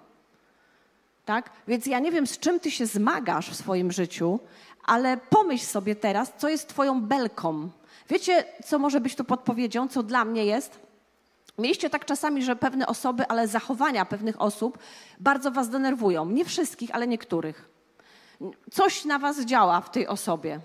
Tak? 1.28 1.50
Więc 1.66 1.86
ja 1.86 1.98
nie 1.98 2.12
wiem, 2.12 2.26
z 2.26 2.38
czym 2.38 2.60
ty 2.60 2.70
się 2.70 2.86
zmagasz 2.86 3.50
w 3.50 3.56
swoim 3.56 3.92
życiu, 3.92 4.40
ale 4.84 5.16
pomyśl 5.16 5.64
sobie 5.64 5.96
teraz, 5.96 6.32
co 6.36 6.48
jest 6.48 6.68
twoją 6.68 7.00
belką. 7.00 7.68
Wiecie, 8.08 8.44
co 8.64 8.78
może 8.78 9.00
być 9.00 9.14
tu 9.14 9.24
podpowiedzią, 9.24 9.88
co 9.88 10.02
dla 10.02 10.24
mnie 10.24 10.44
jest? 10.44 10.80
Mieliście 11.58 11.90
tak 11.90 12.04
czasami, 12.04 12.42
że 12.42 12.56
pewne 12.56 12.86
osoby, 12.86 13.26
ale 13.26 13.48
zachowania 13.48 14.04
pewnych 14.04 14.40
osób 14.40 14.78
bardzo 15.20 15.50
was 15.50 15.68
denerwują. 15.68 16.26
Nie 16.30 16.44
wszystkich, 16.44 16.90
ale 16.92 17.06
niektórych. 17.06 17.68
Coś 18.70 19.04
na 19.04 19.18
was 19.18 19.40
działa 19.40 19.80
w 19.80 19.90
tej 19.90 20.06
osobie. 20.06 20.60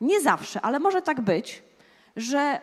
Nie 0.00 0.20
zawsze, 0.20 0.60
ale 0.60 0.78
może 0.78 1.02
tak 1.02 1.20
być, 1.20 1.62
że 2.16 2.60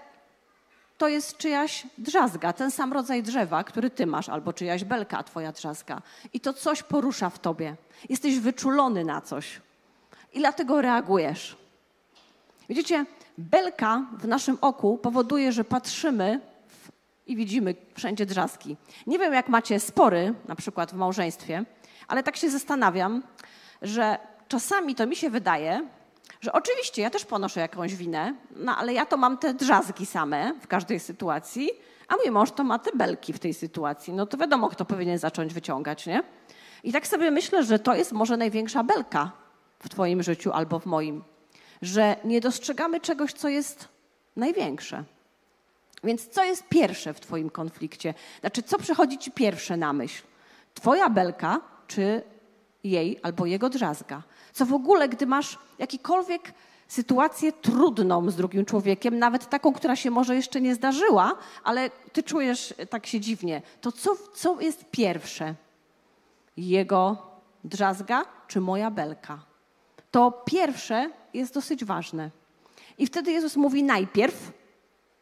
to 1.00 1.08
jest 1.08 1.38
czyjaś 1.38 1.88
drzazga, 1.98 2.54
ten 2.54 2.72
sam 2.72 2.94
rodzaj 2.94 3.24
drzewa, 3.24 3.64
który 3.64 3.90
ty 3.90 4.06
masz, 4.06 4.30
albo 4.30 4.54
czyjaś 4.54 4.84
belka, 4.84 5.24
twoja 5.24 5.52
drzazga. 5.52 6.02
I 6.34 6.40
to 6.40 6.54
coś 6.54 6.84
porusza 6.84 7.30
w 7.30 7.40
tobie. 7.40 7.76
Jesteś 8.10 8.40
wyczulony 8.40 9.06
na 9.06 9.22
coś. 9.22 9.62
I 10.34 10.40
dlatego 10.40 10.82
reagujesz. 10.82 11.58
Widzicie, 12.70 13.06
belka 13.38 14.06
w 14.18 14.28
naszym 14.28 14.58
oku 14.62 14.98
powoduje, 14.98 15.52
że 15.52 15.64
patrzymy 15.64 16.40
i 17.28 17.36
widzimy 17.36 17.76
wszędzie 17.96 18.26
drzazgi. 18.26 18.78
Nie 19.08 19.20
wiem, 19.20 19.34
jak 19.34 19.50
macie 19.50 19.80
spory, 19.80 20.34
na 20.48 20.56
przykład 20.56 20.92
w 20.92 20.96
małżeństwie, 20.96 21.64
ale 22.08 22.24
tak 22.24 22.38
się 22.38 22.50
zastanawiam, 22.50 23.24
że 23.82 24.18
czasami 24.48 24.96
to 24.96 25.08
mi 25.08 25.16
się 25.16 25.30
wydaje, 25.30 25.88
że 26.42 26.54
oczywiście 26.54 27.02
ja 27.02 27.10
też 27.10 27.26
ponoszę 27.26 27.60
jakąś 27.60 27.96
winę, 27.96 28.36
no 28.56 28.76
ale 28.78 28.94
ja 28.94 29.06
to 29.06 29.18
mam 29.18 29.38
te 29.38 29.54
drzazgi 29.54 30.06
same 30.06 30.54
w 30.62 30.68
każdej 30.68 31.00
sytuacji, 31.00 31.70
a 32.08 32.16
mój 32.16 32.32
mąż 32.32 32.52
to 32.52 32.64
ma 32.64 32.80
te 32.80 32.92
belki 32.96 33.34
w 33.34 33.40
tej 33.40 33.54
sytuacji. 33.54 34.14
No 34.14 34.26
to 34.26 34.38
wiadomo, 34.38 34.70
kto 34.70 34.86
powinien 34.86 35.18
zacząć 35.18 35.54
wyciągać, 35.54 36.06
nie? 36.06 36.24
I 36.84 36.92
tak 36.92 37.08
sobie 37.08 37.32
myślę, 37.32 37.64
że 37.64 37.80
to 37.80 37.96
jest 37.96 38.12
może 38.12 38.38
największa 38.38 38.84
belka 38.84 39.32
w 39.80 39.90
Twoim 39.90 40.24
życiu 40.24 40.52
albo 40.52 40.80
w 40.80 40.86
moim, 40.86 41.24
że 41.82 42.16
nie 42.24 42.42
dostrzegamy 42.42 43.00
czegoś, 43.00 43.34
co 43.34 43.50
jest 43.50 43.88
największe. 44.36 45.04
Więc 46.04 46.28
co 46.28 46.44
jest 46.44 46.64
pierwsze 46.70 47.14
w 47.14 47.20
Twoim 47.20 47.50
konflikcie? 47.50 48.14
Znaczy, 48.40 48.64
co 48.64 48.78
przychodzi 48.78 49.18
Ci 49.18 49.32
pierwsze 49.32 49.78
na 49.78 49.94
myśl? 49.94 50.24
Twoja 50.74 51.10
belka 51.10 51.62
czy 51.88 52.22
jej 52.84 53.20
albo 53.24 53.46
jego 53.46 53.70
drzazga? 53.70 54.24
Co 54.54 54.66
w 54.66 54.74
ogóle, 54.74 55.10
gdy 55.10 55.26
masz 55.26 55.58
jakikolwiek 55.80 56.54
sytuację 56.88 57.52
trudną 57.52 58.30
z 58.30 58.36
drugim 58.36 58.66
człowiekiem, 58.66 59.20
nawet 59.20 59.50
taką, 59.50 59.74
która 59.74 59.96
się 59.96 60.12
może 60.12 60.36
jeszcze 60.36 60.62
nie 60.62 60.76
zdarzyła, 60.76 61.38
ale 61.64 61.90
ty 61.90 62.24
czujesz 62.24 62.74
tak 62.90 63.06
się 63.06 63.20
dziwnie, 63.20 63.62
to 63.82 63.92
co, 63.92 64.16
co 64.34 64.62
jest 64.62 64.86
pierwsze? 64.92 65.56
Jego 66.58 67.18
drzazga 67.64 68.26
czy 68.48 68.62
moja 68.62 68.92
belka? 68.92 69.40
To 70.12 70.32
pierwsze 70.46 71.10
jest 71.34 71.54
dosyć 71.54 71.86
ważne. 71.86 72.32
I 72.98 73.08
wtedy 73.08 73.32
Jezus 73.32 73.56
mówi 73.56 73.84
najpierw, 73.84 74.52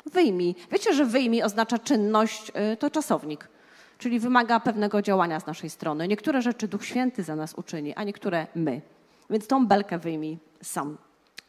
wyjmij. 0.05 0.55
Wiecie, 0.71 0.93
że 0.93 1.05
wyjmij 1.05 1.43
oznacza 1.43 1.79
czynność, 1.79 2.51
y, 2.73 2.77
to 2.77 2.89
czasownik, 2.89 3.49
czyli 3.97 4.19
wymaga 4.19 4.59
pewnego 4.59 5.01
działania 5.01 5.39
z 5.39 5.45
naszej 5.45 5.69
strony. 5.69 6.07
Niektóre 6.07 6.41
rzeczy 6.41 6.67
Duch 6.67 6.85
Święty 6.85 7.23
za 7.23 7.35
nas 7.35 7.53
uczyni, 7.53 7.95
a 7.95 8.03
niektóre 8.03 8.47
my. 8.55 8.81
Więc 9.29 9.47
tą 9.47 9.67
belkę 9.67 9.97
wyjmij 9.97 10.37
sam. 10.61 10.97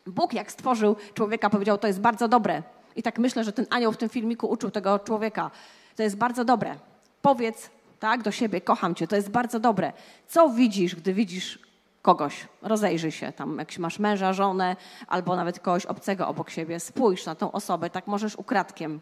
Bóg, 0.07 0.33
jak 0.33 0.53
stworzył 0.53 0.97
człowieka, 1.15 1.51
powiedział, 1.51 1.79
to 1.79 1.87
jest 1.87 2.01
bardzo 2.01 2.29
dobre. 2.29 2.63
I 2.97 3.03
tak 3.03 3.19
myślę, 3.19 3.45
że 3.45 3.53
ten 3.53 3.67
anioł 3.71 3.93
w 3.93 3.97
tym 3.97 4.09
filmiku 4.09 4.47
uczył 4.47 4.71
tego 4.71 4.99
człowieka. 4.99 5.51
To 5.97 6.03
jest 6.03 6.17
bardzo 6.17 6.45
dobre. 6.45 6.75
Powiedz 7.23 7.71
tak 8.01 8.23
do 8.23 8.31
siebie, 8.31 8.61
kocham 8.61 8.95
cię, 8.95 9.07
to 9.07 9.17
jest 9.17 9.31
bardzo 9.31 9.61
dobre. 9.61 9.93
Co 10.29 10.49
widzisz, 10.49 10.97
gdy 10.97 11.15
widzisz 11.15 11.59
kogoś. 12.03 12.49
Rozejrzyj 12.63 13.13
się 13.13 13.33
tam, 13.33 13.59
jak 13.59 13.79
masz 13.79 13.99
męża, 13.99 14.33
żonę 14.33 14.77
albo 15.07 15.37
nawet 15.37 15.61
kogoś 15.61 15.87
obcego 15.87 16.29
obok 16.29 16.51
siebie. 16.51 16.81
Spójrz 16.81 17.27
na 17.27 17.35
tą 17.35 17.53
osobę, 17.53 17.91
tak 17.91 18.07
możesz 18.07 18.37
ukradkiem. 18.37 19.01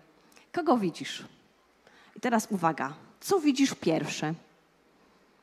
Kogo 0.52 0.76
widzisz? 0.76 1.24
I 2.16 2.20
teraz 2.20 2.46
uwaga, 2.50 2.92
co 3.26 3.40
widzisz 3.40 3.74
pierwsze? 3.74 4.34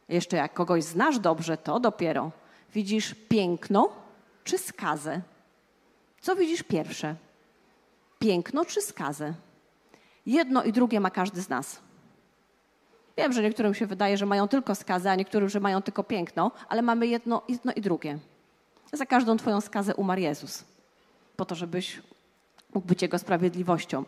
Jeszcze 0.10 0.38
jak 0.38 0.54
kogoś 0.54 0.84
znasz 0.84 1.20
dobrze, 1.20 1.58
to 1.58 1.80
dopiero 1.80 2.32
widzisz 2.74 3.16
piękno 3.30 3.90
czy 4.44 4.58
skazę? 4.58 5.22
Co 6.22 6.36
widzisz 6.36 6.64
pierwsze? 6.64 7.16
Piękno 8.20 8.66
czy 8.66 8.82
skazę? 8.82 9.34
Jedno 10.26 10.64
i 10.64 10.72
drugie 10.72 11.00
ma 11.00 11.10
każdy 11.10 11.42
z 11.42 11.50
nas. 11.50 11.80
Wiem, 13.18 13.34
że 13.34 13.42
niektórym 13.42 13.74
się 13.74 13.86
wydaje, 13.86 14.18
że 14.18 14.26
mają 14.26 14.48
tylko 14.48 14.76
skazę, 14.76 15.12
a 15.12 15.16
niektórym, 15.16 15.50
że 15.50 15.60
mają 15.60 15.82
tylko 15.82 16.04
piękno, 16.04 16.52
ale 16.70 16.82
mamy 16.82 17.08
jedno, 17.08 17.42
jedno 17.48 17.74
i 17.74 17.82
drugie. 17.82 18.20
Za 18.94 19.06
każdą 19.06 19.38
Twoją 19.38 19.62
skazę 19.62 19.96
umarł 19.96 20.22
Jezus, 20.22 20.64
po 21.36 21.46
to, 21.46 21.56
żebyś 21.56 22.02
mógł 22.74 22.88
być 22.88 23.02
Jego 23.02 23.20
sprawiedliwością. 23.20 24.04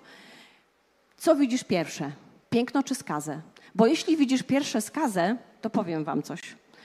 Co 1.18 1.36
widzisz 1.36 1.64
pierwsze? 1.64 2.12
Piękno 2.50 2.84
czy 2.84 2.96
skazę? 2.96 3.42
Bo 3.76 3.88
jeśli 3.88 4.18
widzisz 4.18 4.44
pierwsze 4.44 4.82
skazę, 4.82 5.38
to 5.62 5.70
powiem 5.70 6.04
Wam 6.04 6.24
coś. 6.24 6.42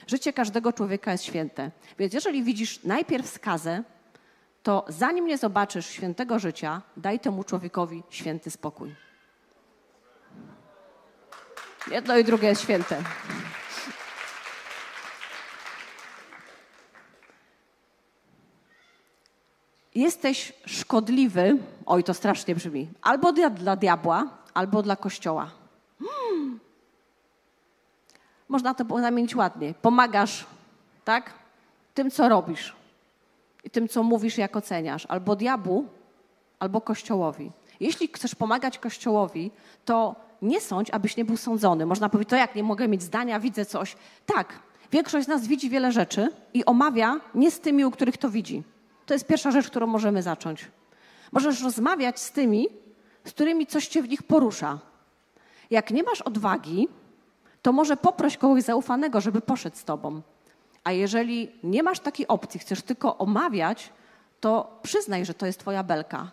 Życie 0.07 0.33
każdego 0.33 0.73
człowieka 0.73 1.11
jest 1.11 1.23
święte. 1.23 1.71
Więc 1.99 2.13
jeżeli 2.13 2.43
widzisz 2.43 2.83
najpierw 2.83 3.29
skazę, 3.29 3.83
to 4.63 4.85
zanim 4.87 5.27
nie 5.27 5.37
zobaczysz 5.37 5.85
świętego 5.85 6.39
życia, 6.39 6.81
daj 6.97 7.19
temu 7.19 7.43
człowiekowi 7.43 8.03
święty 8.09 8.51
spokój. 8.51 8.95
Jedno 11.91 12.17
i 12.17 12.23
drugie 12.23 12.47
jest 12.47 12.61
święte. 12.61 13.03
Jesteś 19.95 20.53
szkodliwy, 20.65 21.57
oj 21.85 22.03
to 22.03 22.13
strasznie 22.13 22.55
brzmi, 22.55 22.89
albo 23.01 23.31
dla, 23.33 23.49
dla 23.49 23.75
diabła, 23.75 24.37
albo 24.53 24.83
dla 24.83 24.95
kościoła. 24.95 25.60
Można 28.51 28.73
to 28.73 29.01
zamienić 29.01 29.35
ładnie. 29.35 29.73
Pomagasz, 29.81 30.45
tak? 31.05 31.33
Tym, 31.93 32.11
co 32.11 32.29
robisz 32.29 32.75
i 33.63 33.69
tym, 33.69 33.87
co 33.87 34.03
mówisz, 34.03 34.37
jak 34.37 34.55
oceniasz, 34.55 35.05
albo 35.05 35.35
diabłu, 35.35 35.85
albo 36.59 36.81
kościołowi. 36.81 37.51
Jeśli 37.79 38.07
chcesz 38.07 38.35
pomagać 38.35 38.79
kościołowi, 38.79 39.51
to 39.85 40.15
nie 40.41 40.61
sądź, 40.61 40.89
abyś 40.89 41.17
nie 41.17 41.25
był 41.25 41.37
sądzony. 41.37 41.85
Można 41.85 42.09
powiedzieć, 42.09 42.29
to 42.29 42.35
jak 42.35 42.55
nie 42.55 42.63
mogę 42.63 42.87
mieć 42.87 43.01
zdania, 43.01 43.39
widzę 43.39 43.65
coś. 43.65 43.95
Tak, 44.25 44.59
większość 44.91 45.25
z 45.25 45.29
nas 45.29 45.47
widzi 45.47 45.69
wiele 45.69 45.91
rzeczy 45.91 46.29
i 46.53 46.65
omawia 46.65 47.19
nie 47.35 47.51
z 47.51 47.59
tymi, 47.59 47.85
u 47.85 47.91
których 47.91 48.17
to 48.17 48.29
widzi. 48.29 48.63
To 49.05 49.13
jest 49.13 49.27
pierwsza 49.27 49.51
rzecz, 49.51 49.67
którą 49.67 49.87
możemy 49.87 50.23
zacząć. 50.23 50.67
Możesz 51.31 51.61
rozmawiać 51.61 52.19
z 52.19 52.31
tymi, 52.31 52.67
z 53.25 53.31
którymi 53.31 53.67
coś 53.67 53.87
cię 53.87 54.01
w 54.01 54.09
nich 54.09 54.23
porusza. 54.23 54.79
Jak 55.69 55.91
nie 55.91 56.03
masz 56.03 56.21
odwagi, 56.21 56.87
to 57.61 57.71
może 57.71 57.97
poproś 57.97 58.37
kogoś 58.37 58.63
zaufanego, 58.63 59.21
żeby 59.21 59.41
poszedł 59.41 59.77
z 59.77 59.83
tobą. 59.83 60.21
A 60.83 60.91
jeżeli 60.91 61.51
nie 61.63 61.83
masz 61.83 61.99
takiej 61.99 62.27
opcji, 62.27 62.59
chcesz 62.59 62.81
tylko 62.81 63.17
omawiać, 63.17 63.89
to 64.39 64.79
przyznaj, 64.83 65.25
że 65.25 65.33
to 65.33 65.45
jest 65.45 65.59
twoja 65.59 65.83
belka. 65.83 66.31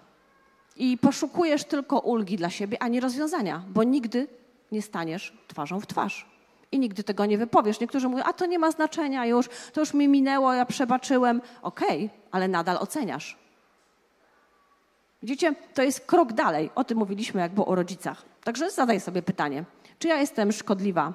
I 0.77 0.99
poszukujesz 0.99 1.65
tylko 1.65 1.99
ulgi 1.99 2.37
dla 2.37 2.51
siebie, 2.51 2.83
a 2.83 2.89
nie 2.89 3.01
rozwiązania, 3.01 3.63
bo 3.69 3.83
nigdy 3.83 4.29
nie 4.73 4.83
staniesz 4.83 5.39
twarzą 5.49 5.81
w 5.81 5.87
twarz. 5.87 6.27
I 6.73 6.79
nigdy 6.79 7.05
tego 7.05 7.27
nie 7.27 7.39
wypowiesz. 7.39 7.81
Niektórzy 7.81 8.09
mówią, 8.09 8.23
a 8.25 8.33
to 8.33 8.47
nie 8.47 8.59
ma 8.59 8.71
znaczenia 8.71 9.27
już, 9.27 9.49
to 9.73 9.81
już 9.81 9.95
mi 9.95 10.09
minęło, 10.09 10.55
ja 10.55 10.67
przebaczyłem. 10.67 11.43
Okej, 11.63 12.05
okay, 12.05 12.19
ale 12.31 12.49
nadal 12.49 12.77
oceniasz. 12.77 13.39
Widzicie, 15.23 15.55
to 15.75 15.83
jest 15.83 16.01
krok 16.01 16.33
dalej. 16.33 16.71
O 16.75 16.85
tym 16.85 16.99
mówiliśmy, 16.99 17.41
jak 17.41 17.53
było 17.53 17.67
o 17.67 17.75
rodzicach. 17.75 18.23
Także 18.45 18.71
zadaj 18.71 19.01
sobie 19.01 19.23
pytanie, 19.23 19.65
czy 19.99 20.09
ja 20.09 20.17
jestem 20.21 20.53
szkodliwa 20.53 21.15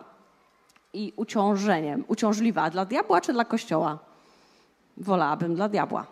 i 0.94 1.14
uciążeniem, 1.16 2.04
uciążliwa 2.08 2.70
dla 2.70 2.86
diabła 2.86 3.22
czy 3.22 3.34
dla 3.34 3.46
kościoła? 3.46 4.00
Wolałabym 4.98 5.56
dla 5.56 5.70
diabła. 5.70 6.08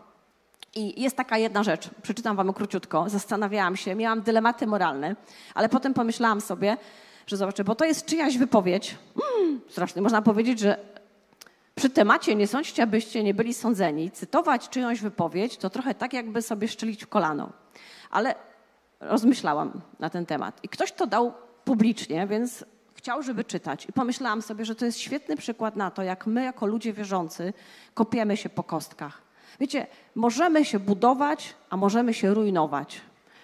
I 0.75 1.01
jest 1.01 1.17
taka 1.17 1.37
jedna 1.37 1.63
rzecz, 1.63 1.89
przeczytam 2.01 2.35
wam 2.35 2.53
króciutko. 2.53 3.09
Zastanawiałam 3.09 3.75
się, 3.75 3.95
miałam 3.95 4.21
dylematy 4.21 4.67
moralne, 4.67 5.15
ale 5.53 5.69
potem 5.69 5.93
pomyślałam 5.93 6.41
sobie, 6.41 6.77
że 7.27 7.37
zobaczę, 7.37 7.63
bo 7.63 7.75
to 7.75 7.85
jest 7.85 8.05
czyjaś 8.05 8.37
wypowiedź. 8.37 8.97
Mm, 9.41 9.61
strasznie, 9.69 10.01
można 10.01 10.21
powiedzieć, 10.21 10.59
że 10.59 10.77
przy 11.75 11.89
temacie 11.89 12.35
nie 12.35 12.47
sądźcie, 12.47 12.83
abyście 12.83 13.23
nie 13.23 13.33
byli 13.33 13.53
sądzeni. 13.53 14.11
Cytować 14.11 14.69
czyjąś 14.69 15.01
wypowiedź 15.01 15.57
to 15.57 15.69
trochę 15.69 15.95
tak, 15.95 16.13
jakby 16.13 16.41
sobie 16.41 16.67
szczelić 16.67 17.05
kolano. 17.05 17.49
Ale 18.11 18.35
rozmyślałam 18.99 19.81
na 19.99 20.09
ten 20.09 20.25
temat. 20.25 20.59
I 20.63 20.69
ktoś 20.69 20.91
to 20.91 21.07
dał 21.07 21.33
publicznie, 21.65 22.27
więc 22.27 22.65
chciał, 22.93 23.23
żeby 23.23 23.43
czytać. 23.43 23.85
I 23.89 23.93
pomyślałam 23.93 24.41
sobie, 24.41 24.65
że 24.65 24.75
to 24.75 24.85
jest 24.85 24.99
świetny 24.99 25.35
przykład 25.37 25.75
na 25.75 25.91
to, 25.91 26.03
jak 26.03 26.27
my, 26.27 26.43
jako 26.43 26.65
ludzie 26.65 26.93
wierzący, 26.93 27.53
kopiemy 27.93 28.37
się 28.37 28.49
po 28.49 28.63
kostkach. 28.63 29.21
Wiecie, 29.59 29.87
możemy 30.15 30.65
się 30.65 30.79
budować, 30.79 31.55
a 31.69 31.77
możemy 31.77 32.13
się 32.13 32.33
rujnować. 32.33 33.01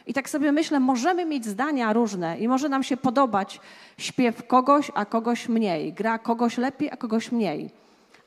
I 0.07 0.13
tak 0.13 0.29
sobie 0.29 0.51
myślę, 0.51 0.79
możemy 0.79 1.25
mieć 1.25 1.45
zdania 1.45 1.93
różne 1.93 2.39
i 2.39 2.47
może 2.47 2.69
nam 2.69 2.83
się 2.83 2.97
podobać 2.97 3.59
śpiew 3.97 4.47
kogoś, 4.47 4.91
a 4.95 5.05
kogoś 5.05 5.49
mniej, 5.49 5.93
gra 5.93 6.19
kogoś 6.19 6.57
lepiej, 6.57 6.91
a 6.91 6.97
kogoś 6.97 7.31
mniej. 7.31 7.69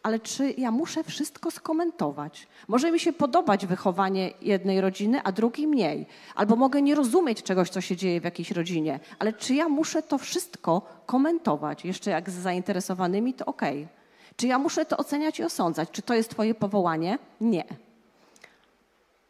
Ale 0.02 0.20
czy 0.20 0.54
ja 0.58 0.70
muszę 0.70 1.04
wszystko 1.04 1.50
skomentować? 1.50 2.46
Może 2.68 2.92
mi 2.92 3.00
się 3.00 3.12
podobać 3.12 3.66
wychowanie 3.66 4.30
jednej 4.42 4.80
rodziny, 4.80 5.20
a 5.24 5.32
drugiej 5.32 5.66
mniej. 5.66 6.06
Albo 6.34 6.56
mogę 6.56 6.82
nie 6.82 6.94
rozumieć 6.94 7.42
czegoś, 7.42 7.70
co 7.70 7.80
się 7.80 7.96
dzieje 7.96 8.20
w 8.20 8.24
jakiejś 8.24 8.50
rodzinie. 8.50 9.00
Ale 9.18 9.32
czy 9.32 9.54
ja 9.54 9.68
muszę 9.68 10.02
to 10.02 10.18
wszystko 10.18 10.82
komentować? 11.06 11.84
Jeszcze 11.84 12.10
jak 12.10 12.30
z 12.30 12.34
zainteresowanymi, 12.34 13.34
to 13.34 13.44
okej. 13.44 13.82
Okay. 13.82 14.00
Czy 14.36 14.46
ja 14.46 14.58
muszę 14.58 14.84
to 14.84 14.96
oceniać 14.96 15.38
i 15.38 15.44
osądzać? 15.44 15.90
Czy 15.90 16.02
to 16.02 16.14
jest 16.14 16.30
Twoje 16.30 16.54
powołanie? 16.54 17.18
Nie. 17.40 17.64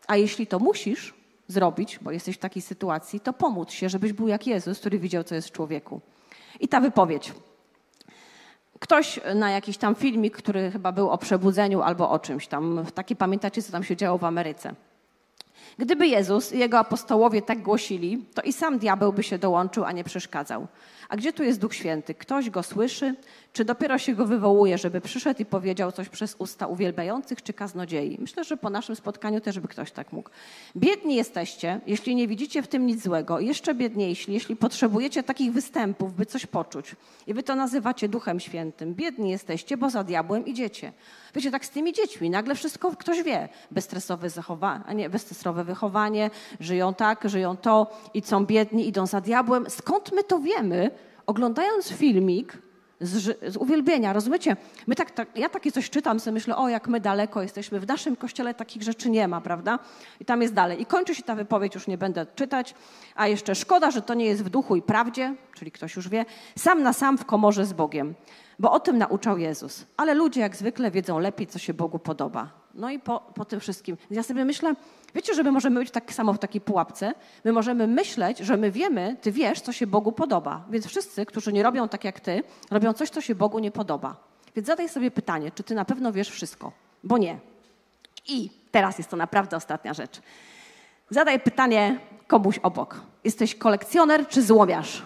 A 0.06 0.16
jeśli 0.16 0.46
to 0.46 0.58
musisz 0.58 1.14
zrobić, 1.48 1.98
bo 1.98 2.10
jesteś 2.10 2.36
w 2.36 2.38
takiej 2.38 2.62
sytuacji, 2.62 3.20
to 3.20 3.32
pomóc 3.32 3.70
się, 3.70 3.88
żebyś 3.88 4.12
był 4.12 4.28
jak 4.28 4.46
Jezus, 4.46 4.78
który 4.78 4.98
widział, 4.98 5.24
co 5.24 5.34
jest 5.34 5.48
w 5.48 5.52
człowieku. 5.52 6.00
I 6.60 6.68
ta 6.68 6.80
wypowiedź. 6.80 7.32
Ktoś 8.80 9.20
na 9.34 9.50
jakiś 9.50 9.76
tam 9.76 9.94
filmik, 9.94 10.36
który 10.36 10.70
chyba 10.70 10.92
był 10.92 11.10
o 11.10 11.18
przebudzeniu 11.18 11.82
albo 11.82 12.10
o 12.10 12.18
czymś 12.18 12.46
tam, 12.46 12.84
takie 12.94 13.16
pamiętacie, 13.16 13.62
co 13.62 13.72
tam 13.72 13.84
się 13.84 13.96
działo 13.96 14.18
w 14.18 14.24
Ameryce. 14.24 14.74
Gdyby 15.78 16.06
Jezus 16.06 16.52
i 16.52 16.58
jego 16.58 16.78
apostołowie 16.78 17.42
tak 17.42 17.62
głosili, 17.62 18.24
to 18.34 18.42
i 18.42 18.52
sam 18.52 18.78
diabeł 18.78 19.12
by 19.12 19.22
się 19.22 19.38
dołączył, 19.38 19.84
a 19.84 19.92
nie 19.92 20.04
przeszkadzał. 20.04 20.66
A 21.11 21.16
gdzie 21.16 21.32
tu 21.32 21.42
jest 21.42 21.61
Duch 21.61 21.74
Święty? 21.74 22.14
Ktoś 22.14 22.50
go 22.50 22.62
słyszy, 22.62 23.14
czy 23.52 23.64
dopiero 23.64 23.98
się 23.98 24.14
go 24.14 24.26
wywołuje, 24.26 24.78
żeby 24.78 25.00
przyszedł 25.00 25.42
i 25.42 25.44
powiedział 25.44 25.92
coś 25.92 26.08
przez 26.08 26.36
usta 26.38 26.66
uwielbiających 26.66 27.42
czy 27.42 27.52
kaznodziei? 27.52 28.16
Myślę, 28.20 28.44
że 28.44 28.56
po 28.56 28.70
naszym 28.70 28.96
spotkaniu 28.96 29.40
też 29.40 29.61
by 29.61 29.68
ktoś 29.68 29.90
tak 29.90 30.12
mógł. 30.12 30.30
Biedni 30.76 31.14
jesteście, 31.14 31.80
jeśli 31.86 32.14
nie 32.14 32.28
widzicie 32.28 32.62
w 32.62 32.68
tym 32.68 32.86
nic 32.86 33.02
złego. 33.02 33.40
Jeszcze 33.40 33.74
biedniejsi, 33.74 34.32
jeśli 34.32 34.56
potrzebujecie 34.56 35.22
takich 35.22 35.52
występów, 35.52 36.14
by 36.14 36.26
coś 36.26 36.46
poczuć. 36.46 36.96
I 37.26 37.34
wy 37.34 37.42
to 37.42 37.54
nazywacie 37.54 38.08
Duchem 38.08 38.40
Świętym. 38.40 38.94
Biedni 38.94 39.30
jesteście, 39.30 39.76
bo 39.76 39.90
za 39.90 40.04
diabłem 40.04 40.46
idziecie. 40.46 40.92
Wiecie, 41.34 41.50
tak 41.50 41.64
z 41.64 41.70
tymi 41.70 41.92
dziećmi. 41.92 42.30
Nagle 42.30 42.54
wszystko 42.54 42.96
ktoś 42.96 43.22
wie. 43.22 43.48
Bezstresowe 43.70 44.30
zachowanie, 44.30 45.11
bezstresowe 45.11 45.64
wychowanie, 45.64 46.30
żyją 46.61 46.94
tak, 46.94 47.28
żyją 47.28 47.56
to 47.56 47.98
i 48.14 48.22
są 48.22 48.46
biedni, 48.46 48.88
idą 48.88 49.06
za 49.06 49.20
diabłem. 49.20 49.70
Skąd 49.70 50.12
my 50.12 50.24
to 50.24 50.38
wiemy? 50.38 50.90
Oglądając 51.30 51.88
filmik, 51.88 52.58
z, 53.00 53.38
z, 53.52 53.56
uwielbienia, 53.56 54.12
rozumiecie? 54.12 54.56
My 54.86 54.94
tak, 54.94 55.10
tak, 55.10 55.38
ja 55.38 55.48
takie 55.48 55.72
coś 55.72 55.90
czytam, 55.90 56.20
sobie 56.20 56.34
myślę, 56.34 56.56
o 56.56 56.68
jak 56.68 56.88
my 56.88 57.00
daleko 57.00 57.42
jesteśmy. 57.42 57.80
W 57.80 57.86
naszym 57.86 58.16
kościele 58.16 58.54
takich 58.54 58.82
rzeczy 58.82 59.10
nie 59.10 59.28
ma, 59.28 59.40
prawda? 59.40 59.78
I 60.20 60.24
tam 60.24 60.42
jest 60.42 60.54
dalej. 60.54 60.82
I 60.82 60.86
kończy 60.86 61.14
się 61.14 61.22
ta 61.22 61.34
wypowiedź, 61.34 61.74
już 61.74 61.86
nie 61.86 61.98
będę 61.98 62.26
czytać. 62.34 62.74
A 63.14 63.28
jeszcze 63.28 63.54
szkoda, 63.54 63.90
że 63.90 64.02
to 64.02 64.14
nie 64.14 64.24
jest 64.24 64.44
w 64.44 64.48
duchu 64.48 64.76
i 64.76 64.82
prawdzie, 64.82 65.34
czyli 65.54 65.70
ktoś 65.70 65.96
już 65.96 66.08
wie, 66.08 66.24
sam 66.58 66.82
na 66.82 66.92
sam 66.92 67.18
w 67.18 67.24
komorze 67.24 67.66
z 67.66 67.72
Bogiem. 67.72 68.14
Bo 68.58 68.72
o 68.72 68.80
tym 68.80 68.98
nauczał 68.98 69.38
Jezus. 69.38 69.86
Ale 69.96 70.14
ludzie 70.14 70.40
jak 70.40 70.56
zwykle 70.56 70.90
wiedzą 70.90 71.18
lepiej, 71.18 71.46
co 71.46 71.58
się 71.58 71.74
Bogu 71.74 71.98
podoba. 71.98 72.59
No 72.74 72.90
i 72.90 72.98
po, 72.98 73.20
po 73.20 73.44
tym 73.44 73.60
wszystkim. 73.60 73.96
Ja 74.10 74.22
sobie 74.22 74.44
myślę, 74.44 74.74
wiecie, 75.14 75.34
że 75.34 75.42
my 75.42 75.52
możemy 75.52 75.80
być 75.80 75.90
tak 75.90 76.12
samo 76.12 76.32
w 76.32 76.38
takiej 76.38 76.60
pułapce. 76.60 77.14
My 77.44 77.52
możemy 77.52 77.86
myśleć, 77.86 78.38
że 78.38 78.56
my 78.56 78.70
wiemy, 78.70 79.16
ty 79.20 79.32
wiesz, 79.32 79.60
co 79.60 79.72
się 79.72 79.86
Bogu 79.86 80.12
podoba. 80.12 80.64
Więc 80.70 80.86
wszyscy, 80.86 81.26
którzy 81.26 81.52
nie 81.52 81.62
robią 81.62 81.88
tak 81.88 82.04
jak 82.04 82.20
ty, 82.20 82.42
robią 82.70 82.92
coś, 82.92 83.10
co 83.10 83.20
się 83.20 83.34
Bogu 83.34 83.58
nie 83.58 83.70
podoba. 83.70 84.16
Więc 84.56 84.66
zadaj 84.66 84.88
sobie 84.88 85.10
pytanie, 85.10 85.50
czy 85.50 85.62
ty 85.62 85.74
na 85.74 85.84
pewno 85.84 86.12
wiesz 86.12 86.30
wszystko? 86.30 86.72
Bo 87.04 87.18
nie. 87.18 87.38
I 88.28 88.50
teraz 88.70 88.98
jest 88.98 89.10
to 89.10 89.16
naprawdę 89.16 89.56
ostatnia 89.56 89.94
rzecz. 89.94 90.20
Zadaj 91.10 91.40
pytanie 91.40 91.98
komuś 92.26 92.58
obok. 92.58 93.00
Jesteś 93.24 93.54
kolekcjoner 93.54 94.28
czy 94.28 94.42
złomiarz? 94.42 95.02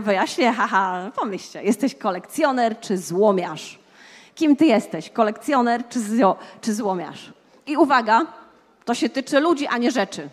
Wyjaśnię, 0.00 0.52
haha, 0.58 1.10
pomyślcie. 1.16 1.62
Jesteś 1.62 1.94
kolekcjoner 1.94 2.80
czy 2.80 2.98
złomiarz? 2.98 3.83
Kim 4.34 4.56
ty 4.56 4.66
jesteś? 4.66 5.10
Kolekcjoner 5.10 5.88
czy, 5.88 6.00
zio, 6.00 6.36
czy 6.60 6.74
złomiarz? 6.74 7.32
I 7.66 7.76
uwaga, 7.76 8.26
to 8.84 8.94
się 8.94 9.08
tyczy 9.08 9.40
ludzi, 9.40 9.66
a 9.66 9.78
nie 9.78 9.90
rzeczy. 9.90 10.28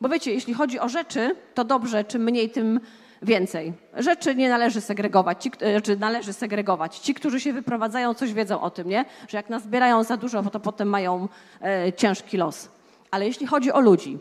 Bo 0.00 0.08
wiecie, 0.08 0.32
jeśli 0.32 0.54
chodzi 0.54 0.80
o 0.80 0.88
rzeczy, 0.88 1.36
to 1.54 1.64
dobrze, 1.64 2.04
czym 2.04 2.22
mniej, 2.22 2.50
tym 2.50 2.80
więcej. 3.22 3.72
Rzeczy 3.96 4.34
nie 4.34 4.48
należy 4.48 4.80
segregować, 4.80 5.42
ci, 5.42 5.50
czy 5.50 5.70
znaczy 5.70 5.96
należy 5.96 6.32
segregować. 6.32 6.98
Ci, 6.98 7.14
którzy 7.14 7.40
się 7.40 7.52
wyprowadzają, 7.52 8.14
coś 8.14 8.32
wiedzą 8.32 8.60
o 8.60 8.70
tym, 8.70 8.88
nie? 8.88 9.04
Że 9.28 9.36
jak 9.36 9.50
nazbierają 9.50 10.04
za 10.04 10.16
dużo, 10.16 10.42
to 10.42 10.60
potem 10.60 10.88
mają 10.88 11.28
e, 11.62 11.92
ciężki 11.92 12.36
los. 12.36 12.68
Ale 13.10 13.26
jeśli 13.26 13.46
chodzi 13.46 13.72
o 13.72 13.80
ludzi, 13.80 14.18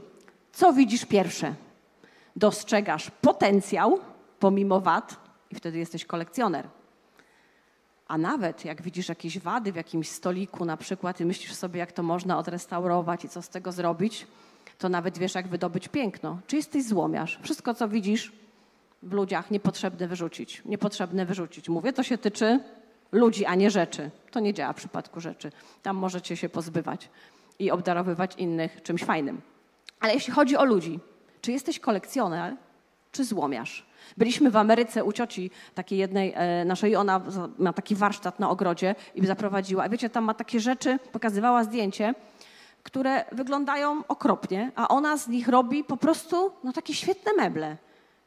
co 0.52 0.74
widzisz 0.74 1.06
pierwsze? 1.06 1.54
Dostrzegasz 2.36 3.12
potencjał, 3.22 4.00
pomimo 4.40 4.82
wad, 4.82 5.16
i 5.52 5.56
wtedy 5.56 5.78
jesteś 5.78 6.06
kolekcjoner. 6.06 6.68
A 8.08 8.18
nawet 8.18 8.66
jak 8.66 8.82
widzisz 8.82 9.10
jakieś 9.10 9.40
wady 9.40 9.72
w 9.72 9.76
jakimś 9.76 10.10
stoliku 10.10 10.66
na 10.66 10.78
przykład 10.78 11.22
i 11.22 11.26
myślisz 11.26 11.54
sobie, 11.54 11.80
jak 11.80 11.92
to 11.92 12.04
można 12.04 12.38
odrestaurować 12.38 13.26
i 13.26 13.30
co 13.30 13.42
z 13.42 13.50
tego 13.50 13.72
zrobić, 13.72 14.28
to 14.78 14.90
nawet 14.90 15.18
wiesz, 15.18 15.36
jak 15.36 15.48
wydobyć 15.48 15.88
piękno. 15.88 16.40
Czy 16.48 16.56
jesteś 16.56 16.84
złomiarz? 16.84 17.40
Wszystko, 17.44 17.74
co 17.74 17.88
widzisz 17.88 18.32
w 19.04 19.14
ludziach, 19.14 19.52
niepotrzebne 19.52 20.08
wyrzucić. 20.08 20.62
Niepotrzebne 20.66 21.26
wyrzucić. 21.26 21.70
Mówię, 21.70 21.94
to 21.94 22.04
się 22.04 22.18
tyczy 22.18 22.60
ludzi, 23.12 23.46
a 23.46 23.56
nie 23.56 23.72
rzeczy. 23.72 24.12
To 24.32 24.40
nie 24.40 24.54
działa 24.54 24.74
w 24.74 24.76
przypadku 24.76 25.22
rzeczy. 25.22 25.52
Tam 25.84 25.96
możecie 25.98 26.38
się 26.38 26.50
pozbywać 26.50 27.10
i 27.60 27.72
obdarowywać 27.72 28.36
innych 28.36 28.84
czymś 28.84 29.04
fajnym. 29.04 29.42
Ale 30.00 30.14
jeśli 30.14 30.34
chodzi 30.34 30.58
o 30.58 30.66
ludzi, 30.66 31.00
czy 31.42 31.52
jesteś 31.52 31.80
kolekcjoner, 31.80 32.56
czy 33.12 33.26
złomiarz? 33.26 33.87
Byliśmy 34.18 34.52
w 34.52 34.56
Ameryce 34.58 35.04
u 35.04 35.12
cioci 35.12 35.52
takiej 35.76 36.00
jednej 36.00 36.34
e, 36.36 36.66
naszej, 36.66 36.96
ona 36.96 37.22
ma 37.58 37.74
taki 37.74 37.96
warsztat 37.96 38.40
na 38.40 38.50
ogrodzie 38.50 38.96
i 39.16 39.26
zaprowadziła. 39.26 39.88
I 39.88 39.90
wiecie, 39.90 40.10
tam 40.10 40.24
ma 40.24 40.34
takie 40.34 40.60
rzeczy, 40.60 41.00
pokazywała 41.12 41.64
zdjęcie, 41.64 42.14
które 42.84 43.26
wyglądają 43.32 44.04
okropnie, 44.08 44.72
a 44.76 44.88
ona 44.88 45.18
z 45.18 45.28
nich 45.28 45.48
robi 45.48 45.84
po 45.84 45.98
prostu 45.98 46.52
no, 46.64 46.74
takie 46.74 46.94
świetne 46.94 47.34
meble. 47.34 47.78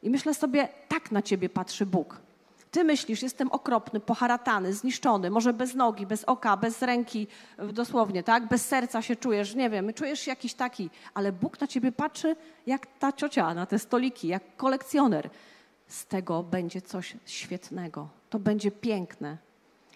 I 0.03 0.09
myślę 0.09 0.33
sobie, 0.33 0.67
tak 0.87 1.11
na 1.11 1.21
ciebie 1.21 1.49
patrzy 1.49 1.85
Bóg. 1.85 2.21
Ty 2.71 2.83
myślisz, 2.83 3.21
jestem 3.21 3.51
okropny, 3.51 3.99
poharatany, 3.99 4.73
zniszczony, 4.73 5.29
może 5.29 5.53
bez 5.53 5.75
nogi, 5.75 6.05
bez 6.05 6.23
oka, 6.23 6.57
bez 6.57 6.81
ręki, 6.81 7.27
dosłownie, 7.73 8.23
tak? 8.23 8.47
Bez 8.47 8.67
serca 8.67 9.01
się 9.01 9.15
czujesz, 9.15 9.55
nie 9.55 9.69
wiem, 9.69 9.93
czujesz 9.93 10.19
się 10.19 10.31
jakiś 10.31 10.53
taki, 10.53 10.89
ale 11.13 11.31
Bóg 11.31 11.61
na 11.61 11.67
ciebie 11.67 11.91
patrzy 11.91 12.35
jak 12.67 12.87
ta 12.99 13.11
ciocia 13.11 13.53
na 13.53 13.65
te 13.65 13.79
stoliki, 13.79 14.27
jak 14.27 14.43
kolekcjoner 14.57 15.29
z 15.91 16.05
tego 16.05 16.43
będzie 16.43 16.81
coś 16.81 17.17
świetnego. 17.25 18.07
To 18.29 18.39
będzie 18.39 18.71
piękne. 18.71 19.37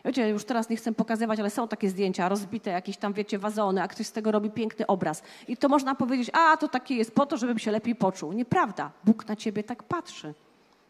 Wiecie, 0.06 0.30
już 0.30 0.46
teraz 0.46 0.70
nie 0.70 0.76
chcę 0.78 0.92
pokazywać, 0.92 1.40
ale 1.40 1.50
są 1.50 1.68
takie 1.68 1.90
zdjęcia, 1.90 2.30
rozbite 2.30 2.72
jakieś 2.72 2.98
tam, 2.98 3.14
wiecie, 3.14 3.40
wazony, 3.40 3.82
a 3.82 3.88
ktoś 3.88 4.08
z 4.08 4.12
tego 4.12 4.32
robi 4.32 4.50
piękny 4.50 4.88
obraz. 4.88 5.24
I 5.48 5.58
to 5.58 5.70
można 5.70 5.96
powiedzieć, 5.96 6.30
a 6.34 6.58
to 6.58 6.68
takie 6.68 6.96
jest 6.96 7.16
po 7.16 7.26
to, 7.26 7.38
żebym 7.38 7.60
się 7.60 7.72
lepiej 7.72 7.96
poczuł. 7.96 8.34
Nieprawda. 8.34 8.92
Bóg 9.04 9.28
na 9.28 9.36
ciebie 9.36 9.64
tak 9.64 9.84
patrzy. 9.84 10.34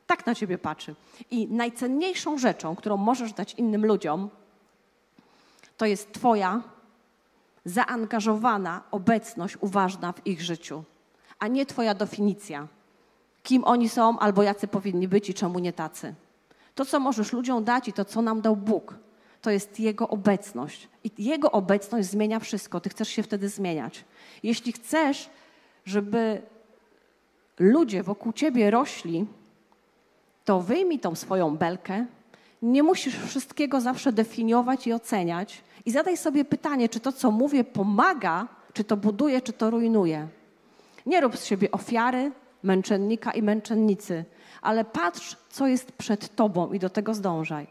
Tak 0.08 0.26
na 0.26 0.36
ciebie 0.36 0.58
patrzy. 0.58 0.96
I 1.32 1.48
najcenniejszą 1.48 2.38
rzeczą, 2.38 2.76
którą 2.76 2.98
możesz 2.98 3.34
dać 3.34 3.54
innym 3.54 3.86
ludziom, 3.86 4.30
to 5.78 5.86
jest 5.86 6.12
twoja 6.12 6.62
zaangażowana 7.66 8.82
obecność 8.92 9.58
uważna 9.62 10.12
w 10.12 10.28
ich 10.28 10.42
życiu, 10.42 10.84
a 11.40 11.48
nie 11.48 11.66
twoja 11.66 11.94
definicja, 11.94 12.68
kim 13.46 13.64
oni 13.64 13.90
są 13.90 14.20
albo 14.20 14.44
jacy 14.44 14.68
powinni 14.68 15.08
być 15.08 15.30
i 15.30 15.34
czemu 15.34 15.60
nie 15.60 15.74
tacy. 15.74 16.14
To, 16.76 16.86
co 16.86 17.00
możesz 17.00 17.34
ludziom 17.34 17.64
dać 17.64 17.88
i 17.88 17.94
to, 17.94 18.06
co 18.06 18.22
nam 18.22 18.42
dał 18.42 18.56
Bóg, 18.56 18.96
to 19.42 19.52
jest 19.52 19.80
Jego 19.80 20.08
obecność. 20.08 20.90
I 21.04 21.12
Jego 21.18 21.52
obecność 21.52 22.10
zmienia 22.10 22.40
wszystko. 22.40 22.80
Ty 22.80 22.90
chcesz 22.90 23.10
się 23.10 23.24
wtedy 23.24 23.50
zmieniać. 23.50 24.06
Jeśli 24.44 24.72
chcesz, 24.72 25.30
żeby 25.86 26.42
ludzie 27.60 28.04
wokół 28.04 28.34
ciebie 28.34 28.72
rośli, 28.72 29.26
to 30.46 30.62
wyjmij 30.62 31.00
tą 31.00 31.16
swoją 31.16 31.58
belkę. 31.58 32.06
Nie 32.62 32.84
musisz 32.84 33.20
wszystkiego 33.20 33.82
zawsze 33.82 34.12
definiować 34.12 34.88
i 34.88 34.94
oceniać. 34.94 35.62
I 35.86 35.92
zadaj 35.92 36.18
sobie 36.18 36.46
pytanie, 36.46 36.90
czy 36.90 37.00
to, 37.00 37.12
co 37.12 37.32
mówię, 37.32 37.64
pomaga, 37.64 38.48
czy 38.74 38.84
to 38.84 38.98
buduje, 38.98 39.42
czy 39.42 39.54
to 39.54 39.70
rujnuje. 39.70 40.28
Nie 41.06 41.22
rób 41.22 41.38
z 41.38 41.46
siebie 41.46 41.72
ofiary, 41.72 42.32
męczennika 42.66 43.32
i 43.32 43.42
męczennicy, 43.42 44.26
ale 44.62 44.86
patrz, 44.86 45.38
co 45.50 45.68
jest 45.68 45.92
przed 45.92 46.36
tobą 46.36 46.74
i 46.74 46.80
do 46.80 46.90
tego 46.90 47.14
zdążaj. 47.14 47.68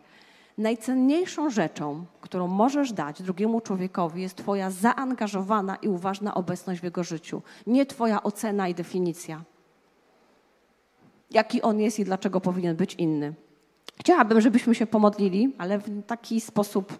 Najcenniejszą 0.59 1.51
rzeczą, 1.51 2.05
którą 2.21 2.47
możesz 2.49 2.93
dać 2.93 3.23
drugiemu 3.23 3.61
człowiekowi, 3.61 4.23
jest 4.23 4.37
Twoja 4.37 4.71
zaangażowana 4.71 5.77
i 5.77 5.89
uważna 5.89 6.35
obecność 6.35 6.81
w 6.81 6.85
jego 6.85 7.05
życiu, 7.05 7.43
nie 7.67 7.87
Twoja 7.87 8.23
ocena 8.23 8.69
i 8.69 8.75
definicja. 8.75 9.43
Jaki 11.31 11.63
on 11.63 11.81
jest 11.81 11.99
i 11.99 12.05
dlaczego 12.05 12.41
powinien 12.41 12.77
być 12.77 12.95
inny. 12.95 13.35
Chciałabym, 14.01 14.41
żebyśmy 14.41 14.75
się 14.75 14.87
pomodlili, 14.87 15.55
ale 15.59 15.79
w 15.79 16.07
taki 16.07 16.41
sposób 16.41 16.99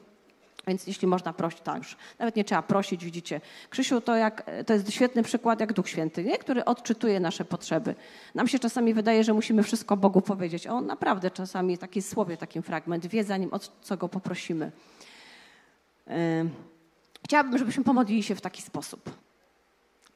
więc 0.67 0.87
jeśli 0.87 1.09
można 1.09 1.33
prosić, 1.33 1.61
tak 1.61 1.79
już 1.79 1.97
nawet 2.19 2.37
nie 2.37 2.45
trzeba 2.45 2.63
prosić, 2.63 3.05
widzicie. 3.05 3.41
Krzysiu 3.71 4.01
to, 4.01 4.17
jak, 4.17 4.51
to 4.67 4.73
jest 4.73 4.93
świetny 4.93 5.23
przykład 5.23 5.61
jak 5.61 5.73
Duch 5.73 5.89
Święty, 5.89 6.25
nie? 6.25 6.39
który 6.39 6.65
odczytuje 6.65 7.21
nasze 7.21 7.45
potrzeby. 7.45 7.95
Nam 8.35 8.49
się 8.49 8.59
czasami 8.59 8.95
wydaje, 8.95 9.25
że 9.25 9.35
musimy 9.35 9.63
wszystko 9.63 9.97
Bogu 9.97 10.21
powiedzieć. 10.21 10.67
On 10.67 10.87
naprawdę 10.87 11.31
czasami 11.31 11.79
taki 11.79 12.03
słowie, 12.03 12.37
taki 12.37 12.63
fragment, 12.63 13.07
wie 13.07 13.25
zanim 13.25 13.53
o 13.53 13.59
co 13.59 13.97
Go 13.97 14.09
poprosimy. 14.09 14.73
Chciałabym, 17.25 17.59
żebyśmy 17.59 17.85
pomodlili 17.85 18.23
się 18.23 18.35
w 18.35 18.41
taki 18.41 18.63
sposób. 18.63 19.11